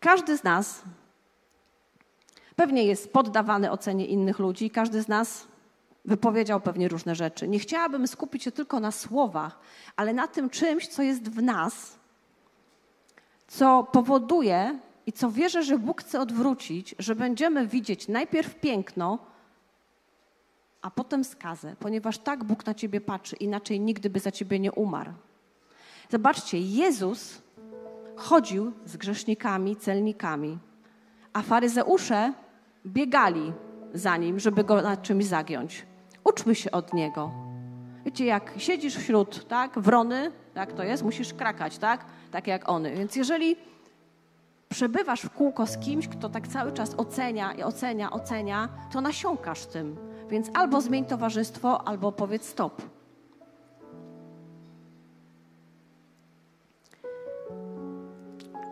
Każdy 0.00 0.36
z 0.38 0.44
nas 0.44 0.82
pewnie 2.56 2.84
jest 2.84 3.12
poddawany 3.12 3.70
ocenie 3.70 4.06
innych 4.06 4.38
ludzi, 4.38 4.70
każdy 4.70 5.02
z 5.02 5.08
nas 5.08 5.46
wypowiedział 6.04 6.60
pewnie 6.60 6.88
różne 6.88 7.14
rzeczy. 7.14 7.48
Nie 7.48 7.58
chciałabym 7.58 8.06
skupić 8.06 8.42
się 8.42 8.52
tylko 8.52 8.80
na 8.80 8.90
słowach, 8.90 9.58
ale 9.96 10.12
na 10.12 10.28
tym 10.28 10.50
czymś, 10.50 10.88
co 10.88 11.02
jest 11.02 11.28
w 11.28 11.42
nas, 11.42 11.98
co 13.48 13.88
powoduje 13.92 14.78
i 15.06 15.12
co 15.12 15.30
wierzę, 15.30 15.62
że 15.62 15.78
Bóg 15.78 16.00
chce 16.00 16.20
odwrócić, 16.20 16.94
że 16.98 17.14
będziemy 17.14 17.66
widzieć 17.66 18.08
najpierw 18.08 18.60
piękno, 18.60 19.18
a 20.82 20.90
potem 20.90 21.24
skazę, 21.24 21.76
ponieważ 21.78 22.18
tak 22.18 22.44
Bóg 22.44 22.66
na 22.66 22.74
ciebie 22.74 23.00
patrzy, 23.00 23.36
inaczej 23.36 23.80
nigdy 23.80 24.10
by 24.10 24.20
za 24.20 24.32
ciebie 24.32 24.58
nie 24.58 24.72
umarł. 24.72 25.12
Zobaczcie, 26.10 26.58
Jezus 26.58 27.42
chodził 28.16 28.72
z 28.84 28.96
grzesznikami, 28.96 29.76
celnikami, 29.76 30.58
a 31.32 31.42
faryzeusze 31.42 32.32
biegali 32.86 33.52
za 33.94 34.16
nim, 34.16 34.40
żeby 34.40 34.64
go 34.64 34.82
na 34.82 34.96
czymś 34.96 35.24
zagiąć. 35.24 35.86
Uczmy 36.24 36.54
się 36.54 36.70
od 36.70 36.94
niego. 36.94 37.30
Wiecie, 38.04 38.24
jak 38.24 38.52
siedzisz 38.56 38.96
wśród 38.96 39.48
tak, 39.48 39.78
wrony, 39.78 40.32
jak 40.54 40.72
to 40.72 40.82
jest, 40.82 41.02
musisz 41.02 41.34
krakać, 41.34 41.78
tak? 41.78 42.04
Tak 42.30 42.46
jak 42.46 42.68
one. 42.68 42.90
Więc 42.90 43.16
jeżeli 43.16 43.56
przebywasz 44.68 45.20
w 45.22 45.30
kółko 45.30 45.66
z 45.66 45.78
kimś, 45.78 46.08
kto 46.08 46.28
tak 46.28 46.48
cały 46.48 46.72
czas 46.72 46.94
ocenia 46.96 47.52
i 47.52 47.62
ocenia, 47.62 48.10
ocenia, 48.10 48.68
to 48.92 49.00
nasiąkasz 49.00 49.66
tym. 49.66 49.96
Więc 50.30 50.50
albo 50.54 50.80
zmień 50.80 51.04
towarzystwo, 51.04 51.88
albo 51.88 52.12
powiedz 52.12 52.48
stop. 52.48 52.82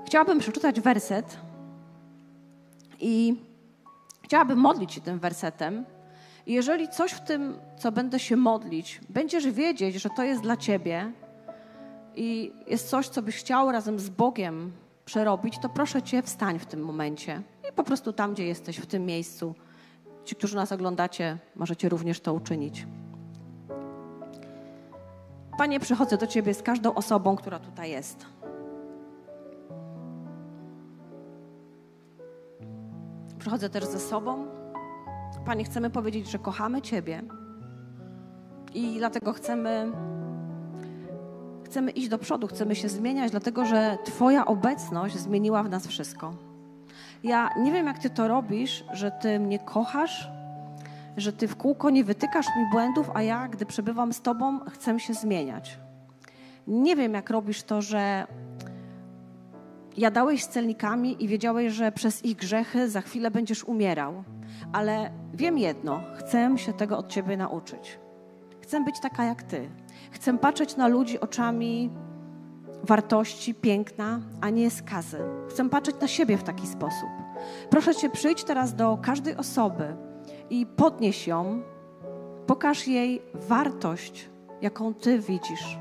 Chciałabym 0.06 0.38
przeczytać 0.38 0.80
werset 0.80 1.36
i 3.00 3.36
chciałabym 4.26 4.58
modlić 4.58 4.92
się 4.92 5.00
tym 5.00 5.18
wersetem. 5.18 5.84
I 6.46 6.52
jeżeli 6.52 6.88
coś 6.88 7.12
w 7.12 7.20
tym, 7.20 7.58
co 7.78 7.92
będę 7.92 8.18
się 8.18 8.36
modlić, 8.36 9.00
będziesz 9.08 9.50
wiedzieć, 9.50 9.94
że 9.94 10.10
to 10.10 10.22
jest 10.22 10.42
dla 10.42 10.56
ciebie 10.56 11.12
i 12.16 12.52
jest 12.66 12.88
coś, 12.88 13.08
co 13.08 13.22
byś 13.22 13.36
chciał 13.36 13.72
razem 13.72 13.98
z 13.98 14.08
Bogiem 14.08 14.72
przerobić, 15.04 15.58
to 15.58 15.68
proszę 15.68 16.02
cię, 16.02 16.22
wstań 16.22 16.58
w 16.58 16.66
tym 16.66 16.80
momencie. 16.80 17.42
I 17.70 17.72
po 17.72 17.84
prostu 17.84 18.12
tam, 18.12 18.34
gdzie 18.34 18.46
jesteś, 18.46 18.78
w 18.78 18.86
tym 18.86 19.06
miejscu. 19.06 19.54
Ci, 20.24 20.36
którzy 20.36 20.56
nas 20.56 20.72
oglądacie, 20.72 21.38
możecie 21.56 21.88
również 21.88 22.20
to 22.20 22.34
uczynić. 22.34 22.86
Panie, 25.58 25.80
przychodzę 25.80 26.16
do 26.16 26.26
Ciebie 26.26 26.54
z 26.54 26.62
każdą 26.62 26.94
osobą, 26.94 27.36
która 27.36 27.58
tutaj 27.58 27.90
jest. 27.90 28.26
Przychodzę 33.46 33.70
też 33.70 33.84
ze 33.84 34.00
sobą, 34.00 34.46
Panie, 35.44 35.64
chcemy 35.64 35.90
powiedzieć, 35.90 36.30
że 36.30 36.38
kochamy 36.38 36.82
Ciebie 36.82 37.22
i 38.74 38.98
dlatego 38.98 39.32
chcemy, 39.32 39.92
chcemy 41.64 41.90
iść 41.90 42.08
do 42.08 42.18
przodu, 42.18 42.46
chcemy 42.46 42.74
się 42.74 42.88
zmieniać, 42.88 43.30
dlatego 43.30 43.64
że 43.64 43.98
Twoja 44.04 44.46
obecność 44.46 45.16
zmieniła 45.16 45.62
w 45.62 45.70
nas 45.70 45.86
wszystko. 45.86 46.34
Ja 47.24 47.50
nie 47.58 47.72
wiem, 47.72 47.86
jak 47.86 47.98
Ty 47.98 48.10
to 48.10 48.28
robisz, 48.28 48.84
że 48.92 49.10
Ty 49.10 49.40
mnie 49.40 49.58
kochasz, 49.58 50.28
że 51.16 51.32
Ty 51.32 51.48
w 51.48 51.56
kółko 51.56 51.90
nie 51.90 52.04
wytykasz 52.04 52.46
mi 52.46 52.70
błędów, 52.72 53.10
a 53.14 53.22
ja, 53.22 53.48
gdy 53.48 53.66
przebywam 53.66 54.12
z 54.12 54.20
Tobą, 54.20 54.60
chcę 54.70 55.00
się 55.00 55.14
zmieniać. 55.14 55.78
Nie 56.66 56.96
wiem, 56.96 57.14
jak 57.14 57.30
robisz 57.30 57.62
to, 57.62 57.82
że 57.82 58.26
jadałeś 59.96 60.44
z 60.44 60.48
celnikami 60.48 61.24
i 61.24 61.28
wiedziałeś, 61.28 61.72
że 61.72 61.92
przez 61.92 62.24
ich 62.24 62.36
grzechy 62.36 62.90
za 62.90 63.00
chwilę 63.00 63.30
będziesz 63.30 63.64
umierał 63.64 64.24
ale 64.72 65.10
wiem 65.34 65.58
jedno: 65.58 66.00
chcę 66.18 66.58
się 66.58 66.72
tego 66.72 66.98
od 66.98 67.08
Ciebie 67.08 67.36
nauczyć. 67.36 67.98
Chcę 68.60 68.84
być 68.84 69.00
taka 69.00 69.24
jak 69.24 69.42
Ty. 69.42 69.70
Chcę 70.10 70.38
patrzeć 70.38 70.76
na 70.76 70.88
ludzi 70.88 71.20
oczami 71.20 71.90
wartości, 72.82 73.54
piękna, 73.54 74.20
a 74.40 74.50
nie 74.50 74.70
skazy. 74.70 75.18
Chcę 75.48 75.68
patrzeć 75.68 75.96
na 76.00 76.08
siebie 76.08 76.36
w 76.36 76.42
taki 76.42 76.66
sposób. 76.66 77.08
Proszę 77.70 77.94
Cię, 77.94 78.10
przyjdź 78.10 78.44
teraz 78.44 78.74
do 78.74 78.98
każdej 79.02 79.36
osoby 79.36 79.96
i 80.50 80.66
podnieś 80.66 81.26
ją, 81.26 81.62
pokaż 82.46 82.88
jej 82.88 83.22
wartość, 83.34 84.30
jaką 84.62 84.94
Ty 84.94 85.18
widzisz. 85.18 85.78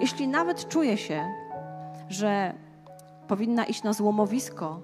Jeśli 0.00 0.28
nawet 0.28 0.68
czuje 0.68 0.96
się, 0.96 1.24
że 2.08 2.54
powinna 3.28 3.64
iść 3.64 3.82
na 3.82 3.92
złomowisko, 3.92 4.80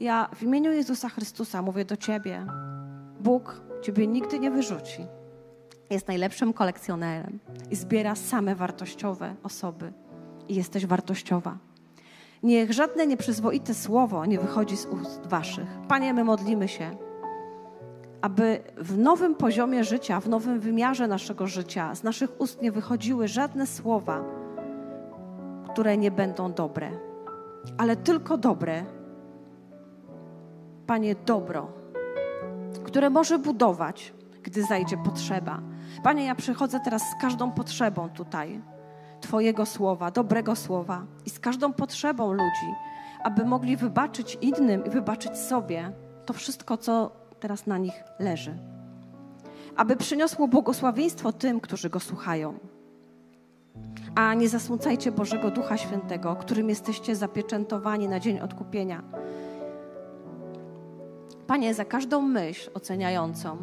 ja 0.00 0.28
w 0.34 0.42
imieniu 0.42 0.72
Jezusa 0.72 1.08
Chrystusa 1.08 1.62
mówię 1.62 1.84
do 1.84 1.96
Ciebie, 1.96 2.46
Bóg 3.20 3.62
ciebie 3.82 4.06
nigdy 4.06 4.38
nie 4.38 4.50
wyrzuci. 4.50 5.06
Jest 5.90 6.08
najlepszym 6.08 6.52
kolekcjonerem 6.52 7.38
i 7.70 7.76
zbiera 7.76 8.14
same 8.14 8.54
wartościowe 8.54 9.34
osoby. 9.42 9.92
I 10.48 10.54
jesteś 10.54 10.86
wartościowa. 10.86 11.58
Niech 12.42 12.72
żadne 12.72 13.06
nieprzyzwoite 13.06 13.74
słowo 13.74 14.26
nie 14.26 14.38
wychodzi 14.38 14.76
z 14.76 14.86
ust 14.86 15.26
waszych. 15.26 15.68
Panie, 15.88 16.14
my 16.14 16.24
modlimy 16.24 16.68
się, 16.68 16.90
aby 18.20 18.60
w 18.76 18.98
nowym 18.98 19.34
poziomie 19.34 19.84
życia, 19.84 20.20
w 20.20 20.28
nowym 20.28 20.60
wymiarze 20.60 21.08
naszego 21.08 21.46
życia, 21.46 21.94
z 21.94 22.02
naszych 22.02 22.40
ust 22.40 22.62
nie 22.62 22.72
wychodziły 22.72 23.28
żadne 23.28 23.66
słowa, 23.66 24.24
które 25.72 25.96
nie 25.96 26.10
będą 26.10 26.52
dobre, 26.52 26.90
ale 27.78 27.96
tylko 27.96 28.36
dobre. 28.36 28.84
Panie, 30.86 31.14
dobro 31.26 31.80
które 32.84 33.10
może 33.10 33.38
budować, 33.38 34.12
gdy 34.42 34.62
zajdzie 34.62 34.96
potrzeba. 34.96 35.60
Panie, 36.02 36.24
ja 36.24 36.34
przychodzę 36.34 36.80
teraz 36.84 37.02
z 37.02 37.20
każdą 37.20 37.52
potrzebą 37.52 38.08
tutaj 38.08 38.62
Twojego 39.20 39.66
słowa, 39.66 40.10
dobrego 40.10 40.56
słowa 40.56 41.06
i 41.26 41.30
z 41.30 41.40
każdą 41.40 41.72
potrzebą 41.72 42.32
ludzi, 42.32 42.74
aby 43.24 43.44
mogli 43.44 43.76
wybaczyć 43.76 44.38
innym 44.40 44.84
i 44.84 44.90
wybaczyć 44.90 45.38
sobie 45.38 45.92
to 46.26 46.32
wszystko, 46.32 46.76
co 46.76 47.12
teraz 47.40 47.66
na 47.66 47.78
nich 47.78 47.94
leży. 48.18 48.58
Aby 49.76 49.96
przyniosło 49.96 50.48
błogosławieństwo 50.48 51.32
tym, 51.32 51.60
którzy 51.60 51.90
go 51.90 52.00
słuchają. 52.00 52.58
A 54.14 54.34
nie 54.34 54.48
zasmucajcie 54.48 55.12
Bożego 55.12 55.50
Ducha 55.50 55.76
Świętego, 55.76 56.36
którym 56.36 56.68
jesteście 56.68 57.16
zapieczętowani 57.16 58.08
na 58.08 58.20
dzień 58.20 58.40
odkupienia. 58.40 59.02
Panie, 61.46 61.74
za 61.74 61.84
każdą 61.84 62.20
myśl 62.22 62.70
oceniającą, 62.74 63.56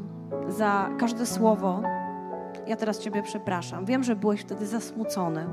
za 0.47 0.89
każde 0.99 1.26
słowo, 1.26 1.82
ja 2.68 2.76
teraz 2.76 2.99
Ciebie 2.99 3.24
przepraszam. 3.24 3.86
Wiem, 3.86 4.03
że 4.03 4.15
byłeś 4.15 4.41
wtedy 4.41 4.68
zasmucony. 4.68 5.47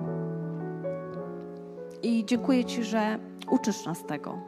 I 2.02 2.24
dziękuję 2.24 2.64
Ci, 2.64 2.84
że 2.84 3.18
uczysz 3.50 3.86
nas 3.86 4.04
tego, 4.04 4.38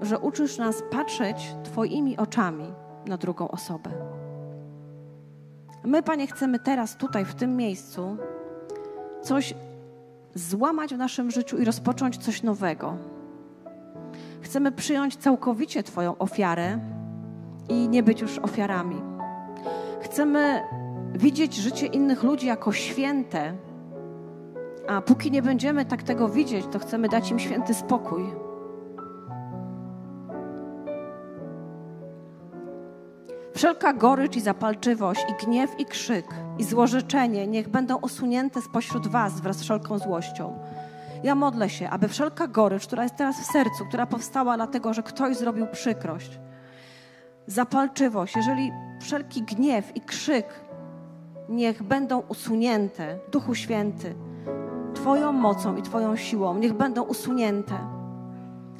że 0.00 0.18
uczysz 0.18 0.58
nas 0.58 0.82
patrzeć 0.90 1.54
Twoimi 1.64 2.16
oczami 2.16 2.72
na 3.06 3.16
drugą 3.16 3.48
osobę. 3.48 3.90
My, 5.84 6.02
Panie, 6.02 6.26
chcemy 6.26 6.58
teraz 6.58 6.96
tutaj, 6.96 7.24
w 7.24 7.34
tym 7.34 7.56
miejscu, 7.56 8.16
coś 9.22 9.54
złamać 10.34 10.94
w 10.94 10.98
naszym 10.98 11.30
życiu 11.30 11.58
i 11.58 11.64
rozpocząć 11.64 12.18
coś 12.18 12.42
nowego. 12.42 12.96
Chcemy 14.40 14.72
przyjąć 14.72 15.16
całkowicie 15.16 15.82
Twoją 15.82 16.18
ofiarę 16.18 16.78
i 17.68 17.88
nie 17.88 18.02
być 18.02 18.20
już 18.20 18.38
ofiarami. 18.38 19.02
Chcemy 20.00 20.62
widzieć 21.14 21.54
życie 21.54 21.86
innych 21.86 22.22
ludzi 22.22 22.46
jako 22.46 22.72
święte, 22.72 23.52
a 24.88 25.00
póki 25.00 25.30
nie 25.30 25.42
będziemy 25.42 25.84
tak 25.84 26.02
tego 26.02 26.28
widzieć, 26.28 26.66
to 26.72 26.78
chcemy 26.78 27.08
dać 27.08 27.30
im 27.30 27.38
święty 27.38 27.74
spokój. 27.74 28.49
Wszelka 33.60 33.92
gorycz 33.92 34.36
i 34.36 34.40
zapalczywość, 34.40 35.26
i 35.28 35.46
gniew, 35.46 35.80
i 35.80 35.84
krzyk, 35.86 36.26
i 36.58 36.64
złorzeczenie 36.64 37.46
niech 37.46 37.68
będą 37.68 37.96
usunięte 37.96 38.62
spośród 38.62 39.06
Was 39.06 39.40
wraz 39.40 39.56
z 39.56 39.62
wszelką 39.62 39.98
złością. 39.98 40.58
Ja 41.22 41.34
modlę 41.34 41.70
się, 41.70 41.90
aby 41.90 42.08
wszelka 42.08 42.46
gorycz, 42.46 42.86
która 42.86 43.02
jest 43.02 43.16
teraz 43.16 43.40
w 43.40 43.52
sercu, 43.52 43.86
która 43.88 44.06
powstała 44.06 44.56
dlatego, 44.56 44.94
że 44.94 45.02
ktoś 45.02 45.36
zrobił 45.36 45.66
przykrość, 45.66 46.40
zapalczywość, 47.46 48.36
jeżeli 48.36 48.72
wszelki 49.00 49.42
gniew 49.42 49.96
i 49.96 50.00
krzyk 50.00 50.46
niech 51.48 51.82
będą 51.82 52.20
usunięte, 52.20 53.18
Duchu 53.32 53.54
Święty, 53.54 54.14
Twoją 54.94 55.32
mocą 55.32 55.76
i 55.76 55.82
Twoją 55.82 56.16
siłą, 56.16 56.58
niech 56.58 56.72
będą 56.72 57.02
usunięte 57.02 57.78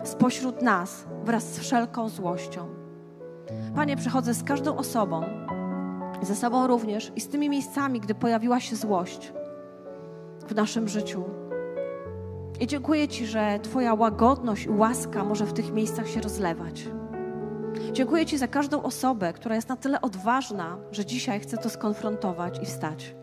spośród 0.04 0.62
nas 0.62 1.04
wraz 1.24 1.44
z 1.44 1.58
wszelką 1.58 2.08
złością. 2.08 2.79
Panie, 3.74 3.96
przychodzę 3.96 4.34
z 4.34 4.42
każdą 4.42 4.76
osobą, 4.76 5.22
ze 6.22 6.36
sobą 6.36 6.66
również 6.66 7.12
i 7.16 7.20
z 7.20 7.28
tymi 7.28 7.48
miejscami, 7.50 8.00
gdy 8.00 8.14
pojawiła 8.14 8.60
się 8.60 8.76
złość 8.76 9.32
w 10.48 10.54
naszym 10.54 10.88
życiu. 10.88 11.24
I 12.60 12.66
dziękuję 12.66 13.08
Ci, 13.08 13.26
że 13.26 13.58
Twoja 13.62 13.94
łagodność 13.94 14.64
i 14.64 14.70
łaska 14.70 15.24
może 15.24 15.46
w 15.46 15.52
tych 15.52 15.72
miejscach 15.72 16.08
się 16.08 16.20
rozlewać. 16.20 16.88
Dziękuję 17.92 18.26
Ci 18.26 18.38
za 18.38 18.48
każdą 18.48 18.82
osobę, 18.82 19.32
która 19.32 19.54
jest 19.54 19.68
na 19.68 19.76
tyle 19.76 20.00
odważna, 20.00 20.76
że 20.92 21.04
dzisiaj 21.04 21.40
chce 21.40 21.58
to 21.58 21.70
skonfrontować 21.70 22.62
i 22.62 22.66
wstać. 22.66 23.14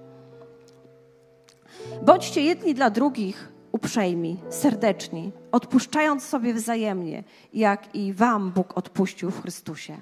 Bądźcie 2.06 2.42
jedni 2.42 2.74
dla 2.74 2.90
drugich 2.90 3.52
uprzejmi, 3.72 4.40
serdeczni, 4.50 5.32
odpuszczając 5.52 6.24
sobie 6.24 6.54
wzajemnie, 6.54 7.24
jak 7.54 7.96
i 7.96 8.14
Wam 8.14 8.52
Bóg 8.52 8.78
odpuścił 8.78 9.32
w 9.32 9.42
Chrystusie. 9.42 9.98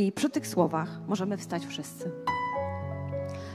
I 0.00 0.12
przy 0.12 0.30
tych 0.30 0.46
słowach 0.46 1.00
możemy 1.08 1.36
wstać 1.36 1.66
wszyscy. 1.66 2.10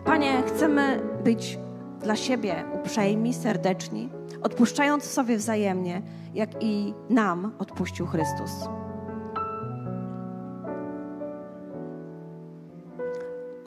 Panie, 0.04 0.44
chcemy 0.48 1.02
być 1.24 1.60
dla 2.02 2.16
siebie 2.16 2.66
uprzejmi, 2.74 3.34
serdeczni, 3.34 4.10
odpuszczając 4.44 5.04
sobie 5.04 5.38
wzajemnie, 5.38 6.02
jak 6.34 6.50
i 6.64 6.94
nam 7.10 7.52
odpuścił 7.60 8.06
Chrystus. 8.06 8.52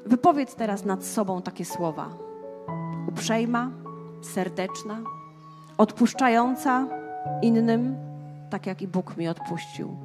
Wypowiedz 0.07 0.55
teraz 0.55 0.85
nad 0.85 1.05
sobą 1.05 1.43
takie 1.43 1.65
słowa: 1.65 2.09
uprzejma, 3.09 3.71
serdeczna, 4.23 5.01
odpuszczająca 5.79 6.87
innym, 7.43 7.97
tak 8.51 8.67
jak 8.67 8.83
i 8.83 8.89
Bóg 8.89 9.17
mi 9.17 9.29
odpuścił. 9.29 9.97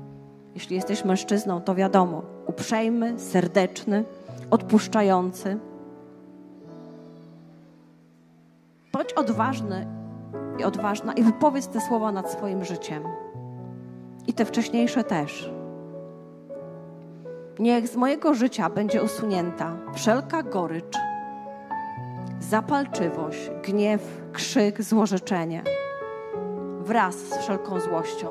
Jeśli 0.53 0.75
jesteś 0.75 1.05
mężczyzną, 1.05 1.61
to 1.61 1.75
wiadomo, 1.75 2.32
uprzejmy, 2.53 3.19
serdeczny, 3.19 4.03
odpuszczający. 4.51 5.57
Bądź 8.93 9.13
odważny 9.13 9.87
i 10.59 10.63
odważna 10.63 11.13
i 11.13 11.23
wypowiedz 11.23 11.67
te 11.67 11.81
słowa 11.81 12.11
nad 12.11 12.31
swoim 12.31 12.65
życiem. 12.65 13.03
I 14.27 14.33
te 14.33 14.45
wcześniejsze 14.45 15.03
też. 15.03 15.51
Niech 17.59 17.87
z 17.87 17.95
mojego 17.95 18.33
życia 18.33 18.69
będzie 18.69 19.03
usunięta 19.03 19.77
wszelka 19.93 20.43
gorycz, 20.43 20.97
zapalczywość, 22.39 23.51
gniew, 23.63 24.21
krzyk, 24.33 24.81
złorzeczenie 24.81 25.63
wraz 26.79 27.15
z 27.15 27.37
wszelką 27.37 27.79
złością. 27.79 28.27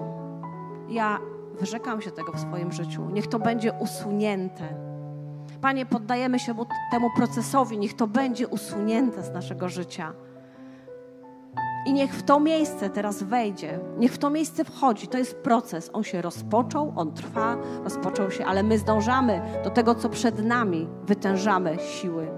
Ja 0.88 1.18
wyrzekam 1.60 2.02
się 2.02 2.10
tego 2.10 2.32
w 2.32 2.40
swoim 2.40 2.72
życiu. 2.72 3.10
Niech 3.10 3.26
to 3.26 3.38
będzie 3.38 3.72
usunięte. 3.72 4.74
Panie, 5.60 5.86
poddajemy 5.86 6.38
się 6.38 6.54
temu 6.90 7.10
procesowi, 7.16 7.78
niech 7.78 7.94
to 7.94 8.06
będzie 8.06 8.48
usunięte 8.48 9.22
z 9.22 9.30
naszego 9.30 9.68
życia. 9.68 10.12
I 11.86 11.92
niech 11.92 12.14
w 12.14 12.22
to 12.22 12.40
miejsce 12.40 12.90
teraz 12.90 13.22
wejdzie, 13.22 13.80
niech 13.98 14.12
w 14.12 14.18
to 14.18 14.30
miejsce 14.30 14.64
wchodzi. 14.64 15.08
To 15.08 15.18
jest 15.18 15.36
proces. 15.36 15.90
On 15.92 16.04
się 16.04 16.22
rozpoczął, 16.22 16.92
on 16.96 17.12
trwa, 17.12 17.56
rozpoczął 17.84 18.30
się, 18.30 18.44
ale 18.44 18.62
my 18.62 18.78
zdążamy 18.78 19.40
do 19.64 19.70
tego, 19.70 19.94
co 19.94 20.08
przed 20.08 20.44
nami, 20.44 20.88
wytężamy 21.06 21.78
siły. 21.78 22.28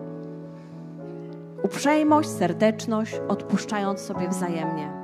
Uprzejmość, 1.62 2.28
serdeczność, 2.28 3.20
odpuszczając 3.28 4.00
sobie 4.00 4.28
wzajemnie. 4.28 5.03